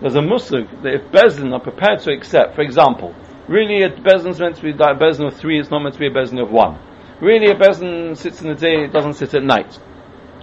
there's 0.00 0.16
a 0.16 0.20
musig 0.20 0.82
that 0.82 0.94
if 0.94 1.02
Bezin 1.12 1.52
are 1.52 1.60
prepared 1.60 2.00
to 2.00 2.12
accept, 2.12 2.54
for 2.54 2.62
example, 2.62 3.14
really 3.48 3.82
a 3.82 3.90
Bezin 3.90 4.30
is 4.30 4.40
meant 4.40 4.56
to 4.56 4.62
be 4.62 4.70
a 4.70 4.74
Bezin 4.74 5.26
of 5.26 5.36
three, 5.36 5.58
it's 5.58 5.70
not 5.70 5.80
meant 5.80 5.94
to 5.94 6.00
be 6.00 6.06
a 6.06 6.10
Bezin 6.10 6.40
of 6.40 6.50
one. 6.50 6.78
Really 7.20 7.50
a 7.50 7.54
Bezin 7.54 8.16
sits 8.16 8.40
in 8.42 8.48
the 8.48 8.54
day, 8.54 8.84
it 8.84 8.92
doesn't 8.92 9.14
sit 9.14 9.34
at 9.34 9.42
night. 9.42 9.78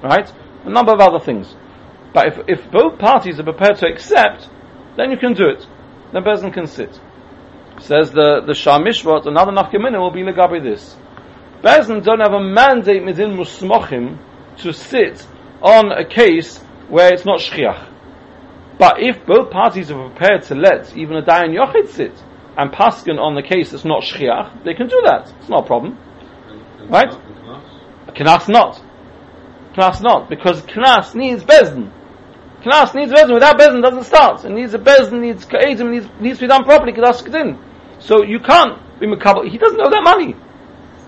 Right? 0.04 0.32
A 0.66 0.70
number 0.70 0.92
of 0.92 1.00
other 1.00 1.20
things. 1.20 1.56
But 2.14 2.28
if, 2.28 2.40
if 2.60 2.72
both 2.72 3.00
parties 3.00 3.40
are 3.40 3.44
prepared 3.44 3.78
to 3.78 3.88
accept, 3.88 4.50
then 4.98 5.12
you 5.12 5.18
can 5.18 5.34
do 5.34 5.48
it. 5.50 5.66
Then 6.12 6.24
Bezin 6.24 6.54
can 6.54 6.68
sit. 6.68 7.00
Says 7.80 8.12
the, 8.12 8.42
the 8.46 8.54
Shah 8.54 8.80
Mishvat, 8.80 9.28
another 9.28 9.52
nafkamina 9.52 10.00
will 10.00 10.12
be 10.12 10.22
legabi 10.22 10.64
this. 10.64 10.96
Bezin 11.62 12.04
don't 12.04 12.20
have 12.20 12.34
a 12.34 12.44
mandate 12.44 13.06
within 13.06 13.32
musmochim 13.32 14.18
to 14.58 14.74
sit 14.74 15.26
on 15.62 15.92
a 15.92 16.06
case 16.06 16.58
where 16.90 17.14
it's 17.14 17.26
not 17.26 17.40
shchiach. 17.40 17.92
But 18.78 19.02
if 19.02 19.26
both 19.26 19.52
parties 19.52 19.92
are 19.92 20.10
prepared 20.10 20.44
to 20.44 20.56
let 20.56 20.96
even 20.98 21.18
a 21.18 21.22
Dayan 21.22 21.56
Yochid 21.56 21.90
sit 21.90 22.14
and 22.58 22.72
paskin 22.72 23.20
on 23.20 23.36
the 23.36 23.44
case 23.44 23.72
that's 23.72 23.86
not 23.86 24.04
shchiach, 24.04 24.64
they 24.64 24.74
can 24.74 24.88
do 24.88 25.02
that. 25.06 25.32
It's 25.40 25.50
not 25.50 25.64
a 25.64 25.68
problem. 25.68 25.98
And, 26.48 26.62
and 26.82 26.90
Right? 26.90 27.14
and 27.14 28.16
Knas? 28.16 28.16
Knas 28.16 28.50
not. 28.50 28.82
Knas 29.76 30.02
not. 30.02 30.30
Because 30.30 30.62
Knas 30.64 31.14
needs 31.16 31.44
Bezdin. 31.44 31.92
Knas 32.64 32.96
needs 32.96 33.12
Bezdin. 33.12 33.34
Without 33.34 33.58
Bezdin, 33.60 33.82
doesn't 33.84 34.04
start. 34.06 34.46
It 34.46 34.52
needs 34.52 34.74
a 34.74 34.80
Bezdin, 34.80 35.20
needs 35.22 35.46
Ka'edim, 35.46 35.92
needs, 35.92 36.08
needs 36.20 36.40
to 36.40 36.46
be 36.46 36.48
done 36.48 36.64
properly, 36.64 36.94
Knas 36.94 37.22
Kedin. 37.24 37.60
So 38.00 38.24
you 38.24 38.40
can't 38.40 38.80
be 39.00 39.08
Makabal. 39.08 39.50
He 39.50 39.58
doesn't 39.58 39.78
know 39.78 39.90
that 39.90 40.04
money. 40.04 40.36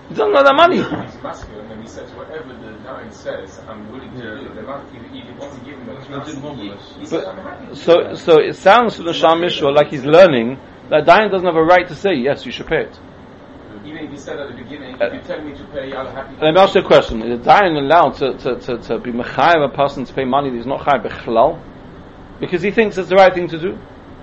He 0.08 0.14
doesn't 0.14 0.32
know 0.32 0.42
that 0.42 0.54
money. 0.54 0.76
He's 0.78 1.22
masculine 1.22 1.70
and 1.70 1.82
he 1.82 1.88
says 1.88 2.10
whatever 2.12 2.54
the 2.54 2.70
line 2.90 3.10
says, 3.12 3.60
I'm 3.68 3.90
willing 3.92 4.10
to 4.12 4.16
Yeah. 4.16 4.48
do. 4.48 4.54
The 4.54 4.62
man, 4.62 4.86
if, 4.94 5.04
if 5.04 5.10
he 5.12 5.32
wants 5.38 5.58
to 5.58 5.64
give 5.64 5.84
the 5.84 5.92
That's 5.92 6.06
trust, 6.06 6.34
not 6.42 6.56
he, 6.56 6.68
marvelous. 6.68 6.94
he 6.98 7.04
says, 7.04 7.24
I'm 7.26 7.36
But, 7.36 7.44
happy. 7.44 7.66
to 7.66 7.74
do 7.74 7.74
so, 7.74 8.14
so 8.14 8.38
it 8.40 8.54
sounds 8.56 8.96
to 8.96 9.02
the 9.02 9.12
Sham 9.12 9.40
Mishra 9.42 9.70
like 9.70 9.88
he's 9.88 10.04
learning 10.06 10.58
that 10.90 11.06
Dayan 11.06 11.30
doesn't 11.30 11.46
have 11.46 11.56
a 11.56 11.64
right 11.64 11.86
to 11.88 11.94
say, 11.94 12.14
yes, 12.14 12.46
you 12.46 12.52
should 12.52 12.66
pay 12.66 12.82
it. 12.82 12.98
Even 13.84 14.04
if 14.04 14.10
he 14.10 14.16
said 14.16 14.38
at 14.38 14.48
the 14.48 14.56
beginning, 14.62 15.00
Uh, 15.00 15.06
if 15.06 15.14
you 15.14 15.20
tell 15.20 15.40
me 15.42 15.54
to 15.56 15.64
pay, 15.66 15.92
I'll 15.92 16.10
happy 16.10 16.34
Let 16.40 16.54
me 16.54 16.60
ask 16.60 16.74
you 16.74 16.82
a 16.82 16.84
question. 16.84 17.22
Is 17.22 17.40
Dayan 17.40 17.78
allowed 17.78 18.14
to, 18.16 18.36
to, 18.38 18.56
to, 18.60 18.78
to 18.78 18.98
be 18.98 19.12
Mechayev 19.12 19.64
a 19.64 19.68
person 19.74 20.04
to 20.04 20.12
pay 20.12 20.24
money 20.24 20.50
that 20.50 20.56
he's 20.56 20.66
not 20.66 20.80
Chayev 20.80 21.06
Bechlal? 21.06 21.58
Because 22.40 22.62
he 22.62 22.70
thinks 22.70 22.98
it's 22.98 23.08
the 23.08 23.16
right 23.16 23.32
thing 23.32 23.48
to 23.48 23.58
do? 23.58 23.78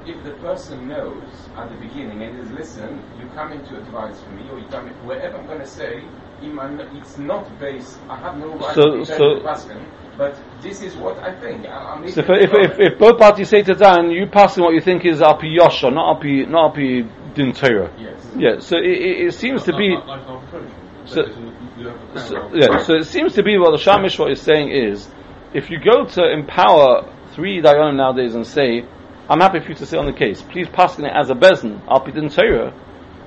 If 0.05 0.23
the 0.23 0.33
person 0.33 0.87
knows 0.87 1.23
at 1.55 1.69
the 1.69 1.77
beginning 1.77 2.21
and 2.21 2.39
is 2.39 2.51
listen, 2.51 3.01
you 3.19 3.27
come 3.33 3.51
in 3.53 3.65
to 3.65 3.77
advise 3.77 4.21
for 4.21 4.29
me, 4.31 4.43
or 4.51 4.59
you 4.59 4.67
come 4.67 4.87
in, 4.87 4.93
whatever 5.05 5.37
I'm 5.37 5.47
going 5.47 5.59
to 5.59 5.67
say, 5.67 6.03
in 6.45 6.55
my, 6.55 6.69
it's 6.93 7.17
not 7.17 7.43
based, 7.59 7.97
I 8.09 8.17
have 8.17 8.37
no 8.37 8.55
right 8.55 8.75
So- 8.75 8.97
to 8.97 9.05
so- 9.05 9.35
the 9.35 9.41
person, 9.41 9.85
but 10.17 10.39
this 10.61 10.81
is 10.81 10.95
what 10.95 11.17
I 11.19 11.31
think. 11.39 11.65
I, 11.65 11.93
I'm 11.93 12.07
So 12.07 12.21
if, 12.21 12.29
if, 12.29 12.53
if, 12.53 12.79
if 12.79 12.99
both 12.99 13.19
parties 13.19 13.49
say 13.49 13.63
to 13.63 13.73
Dan, 13.73 14.09
you 14.11 14.27
pass 14.27 14.57
on 14.57 14.63
what 14.63 14.73
you 14.73 14.81
think 14.81 15.05
is 15.05 15.19
Alpi 15.19 15.57
Yosha, 15.57 15.93
not 15.93 16.21
Alpi, 16.21 16.47
not 16.47 16.73
Alpi 16.73 17.09
Din 17.33 17.51
Torah. 17.53 17.91
Yes. 17.99 18.25
Yeah, 18.37 18.59
so 18.59 18.77
it, 18.77 18.85
it, 18.85 19.27
it 19.27 19.33
seems 19.33 19.63
to 19.63 19.75
be, 19.75 19.89
Like, 19.95 20.07
like 20.07 20.21
arbitration. 20.27 20.71
So- 21.05 21.21
That 21.23 21.31
is, 21.31 21.37
you 21.77 21.87
have 21.87 22.27
so, 22.27 22.49
yeah, 22.55 22.77
so 22.79 22.93
it 22.95 23.05
seems 23.05 23.33
to 23.33 23.43
be 23.43 23.57
what 23.57 23.71
the 23.71 23.83
Shamish 23.83 24.17
what 24.17 24.31
is 24.31 24.41
saying 24.41 24.71
is, 24.71 25.07
if 25.53 25.69
you 25.69 25.77
go 25.79 26.05
to 26.05 26.31
empower 26.31 27.11
three 27.33 27.61
Dayanim 27.61 27.97
nowadays 27.97 28.33
and 28.35 28.47
say, 28.47 28.85
I'm 29.29 29.39
happy 29.41 29.59
for 29.59 29.69
you 29.69 29.75
to 29.75 29.85
sit 29.85 29.99
on 29.99 30.05
the 30.05 30.13
case, 30.13 30.41
please 30.41 30.67
pass 30.69 30.97
it 30.99 31.05
as 31.05 31.29
a 31.29 31.33
bezin, 31.33 31.83
Alpi 31.87 32.13
Din 32.13 32.29
Torah. 32.29 32.73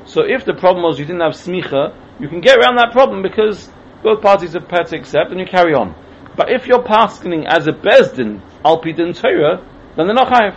So 0.09 0.23
if 0.23 0.47
the 0.47 0.55
problem 0.55 0.85
was 0.85 0.99
you 0.99 1.05
didn't 1.05 1.21
have 1.21 1.35
smicha, 1.35 1.95
you 2.19 2.29
can 2.29 2.41
get 2.41 2.59
around 2.59 2.77
that 2.77 2.93
problem 2.93 3.23
because 3.23 3.71
both 4.03 4.23
parties 4.23 4.57
are 4.57 4.61
prepared 4.61 4.87
to 4.89 4.97
accept 4.97 5.31
and 5.31 5.39
you 5.39 5.47
carry 5.47 5.75
on. 5.75 5.95
But 6.35 6.51
if 6.51 6.67
you're 6.67 6.83
passing 6.83 7.47
as 7.47 7.67
a 7.67 7.73
bezdin, 7.73 8.41
Alpi 8.65 8.97
Din 8.97 9.13
Torah, 9.13 9.63
then 9.97 10.07
they're 10.07 10.15
not 10.15 10.33
chayiv. 10.33 10.57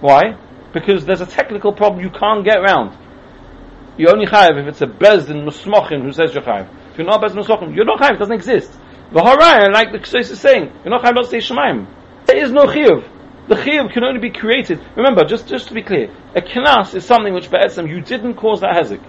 Why? 0.00 0.36
Because 0.72 1.04
there's 1.06 1.20
a 1.20 1.26
technical 1.26 1.72
problem 1.72 2.02
you 2.02 2.10
can't 2.10 2.44
get 2.44 2.58
around. 2.58 2.98
You 3.96 4.08
only 4.08 4.26
chayiv 4.26 4.60
if 4.60 4.66
it's 4.66 4.82
a 4.82 4.86
bezdin 4.86 5.46
musmochin 5.46 6.02
who 6.02 6.12
says 6.12 6.34
you're 6.34 6.42
chayiv. 6.42 6.68
If 6.90 6.98
you're 6.98 7.06
not 7.06 7.22
bezdin 7.22 7.44
musmochin, 7.44 7.76
you're 7.76 7.84
not 7.84 8.00
chayiv. 8.00 8.14
It 8.14 8.18
doesn't 8.18 8.34
exist. 8.34 8.72
The 9.12 9.20
haraya, 9.20 9.72
like 9.72 9.92
the 9.92 9.98
Ksos 9.98 10.32
is 10.32 10.40
saying, 10.40 10.72
you're 10.82 10.90
not 10.90 11.04
chayiv. 11.04 11.14
Not 11.14 11.26
say 11.26 11.38
shemaim. 11.38 11.86
There 12.26 12.36
is 12.36 12.50
no 12.50 12.64
chiyuv. 12.64 13.17
The 13.48 13.54
chiyuv 13.54 13.92
can 13.94 14.04
only 14.04 14.20
be 14.20 14.30
created. 14.30 14.78
Remember, 14.94 15.24
just 15.24 15.48
just 15.48 15.68
to 15.68 15.74
be 15.74 15.82
clear, 15.82 16.10
a 16.34 16.42
knas 16.42 16.94
is 16.94 17.06
something 17.06 17.32
which 17.32 17.50
be'etzem 17.50 17.88
you 17.88 18.02
didn't 18.02 18.34
cause 18.34 18.60
that 18.60 18.76
hezek. 18.76 19.02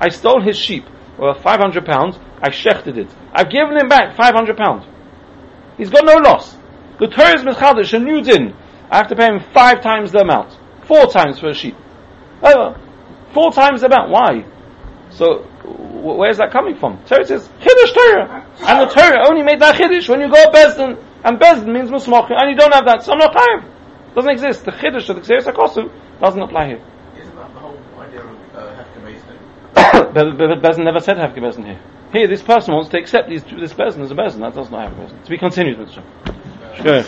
I 0.00 0.08
stole 0.08 0.42
his 0.42 0.58
sheep, 0.58 0.84
or 1.16 1.32
500 1.34 1.86
pounds. 1.86 2.18
I 2.42 2.50
shechted 2.50 2.98
it. 2.98 3.08
I've 3.32 3.50
given 3.50 3.76
him 3.76 3.88
back 3.88 4.16
500 4.16 4.56
pounds. 4.56 4.84
He's 5.76 5.90
got 5.90 6.04
no 6.04 6.16
loss. 6.16 6.56
The 6.98 7.06
Torah 7.06 7.34
is 7.36 7.42
Mechadish, 7.42 7.92
a 7.94 8.00
new 8.00 8.20
din. 8.22 8.54
I 8.90 8.96
have 8.98 9.08
to 9.08 9.16
pay 9.16 9.26
him 9.26 9.40
five 9.52 9.80
times 9.80 10.12
the 10.12 10.20
amount. 10.20 10.56
Four 10.86 11.06
times 11.06 11.38
for 11.38 11.48
a 11.48 11.54
sheep. 11.54 11.76
Uh, 12.42 12.74
four 13.32 13.52
times 13.52 13.80
the 13.80 13.86
amount. 13.86 14.10
Why? 14.10 14.44
So, 15.10 15.42
wh- 15.62 16.18
where's 16.18 16.38
that 16.38 16.52
coming 16.52 16.76
from? 16.76 17.02
Torah 17.06 17.24
says, 17.24 17.48
Chiddush 17.60 17.94
Torah. 17.94 18.46
And 18.60 18.80
the 18.80 18.92
Torah 18.92 19.28
only 19.28 19.42
made 19.42 19.60
that 19.60 19.76
Chiddush 19.76 20.08
when 20.08 20.20
you 20.20 20.28
go 20.28 20.50
Bezdin. 20.50 21.02
And 21.24 21.40
Bezdin 21.40 21.72
means 21.72 21.90
Musmach. 21.90 22.30
And 22.30 22.50
you 22.50 22.56
don't 22.56 22.74
have 22.74 22.86
that. 22.86 23.02
So 23.02 23.12
I'm 23.12 23.18
not. 23.18 23.34
Doesn't 24.14 24.30
exist. 24.30 24.64
The 24.64 24.70
Chiddush 24.72 25.08
of 25.08 25.16
the 25.16 25.22
Xeris 25.22 25.44
HaKosim 25.52 25.90
doesn't 26.20 26.40
apply 26.40 26.66
here. 26.68 26.82
Isn't 27.20 27.34
that 27.36 27.52
the 27.52 27.60
whole 27.60 27.78
idea 27.98 28.20
of 28.20 28.54
uh, 28.54 28.84
Hefka 28.84 30.14
Be- 30.14 30.30
Be- 30.36 30.60
Bezin 30.60 30.84
never 30.84 31.00
said 31.00 31.18
have 31.18 31.32
Bezin 31.32 31.64
here. 31.66 31.80
Here, 32.12 32.28
this 32.28 32.42
person 32.42 32.74
wants 32.74 32.90
to 32.90 32.98
accept 32.98 33.28
these, 33.28 33.42
this 33.42 33.74
Bezin 33.74 34.02
as 34.02 34.10
a 34.12 34.14
Bezin. 34.14 34.38
That 34.40 34.54
does 34.54 34.70
not 34.70 34.88
have 34.88 34.98
a 34.98 35.02
Bezin. 35.02 35.24
To 35.24 35.30
be 35.30 35.38
continued 35.38 35.78
with 35.78 35.88
the. 35.88 36.02
Sure. 36.82 37.02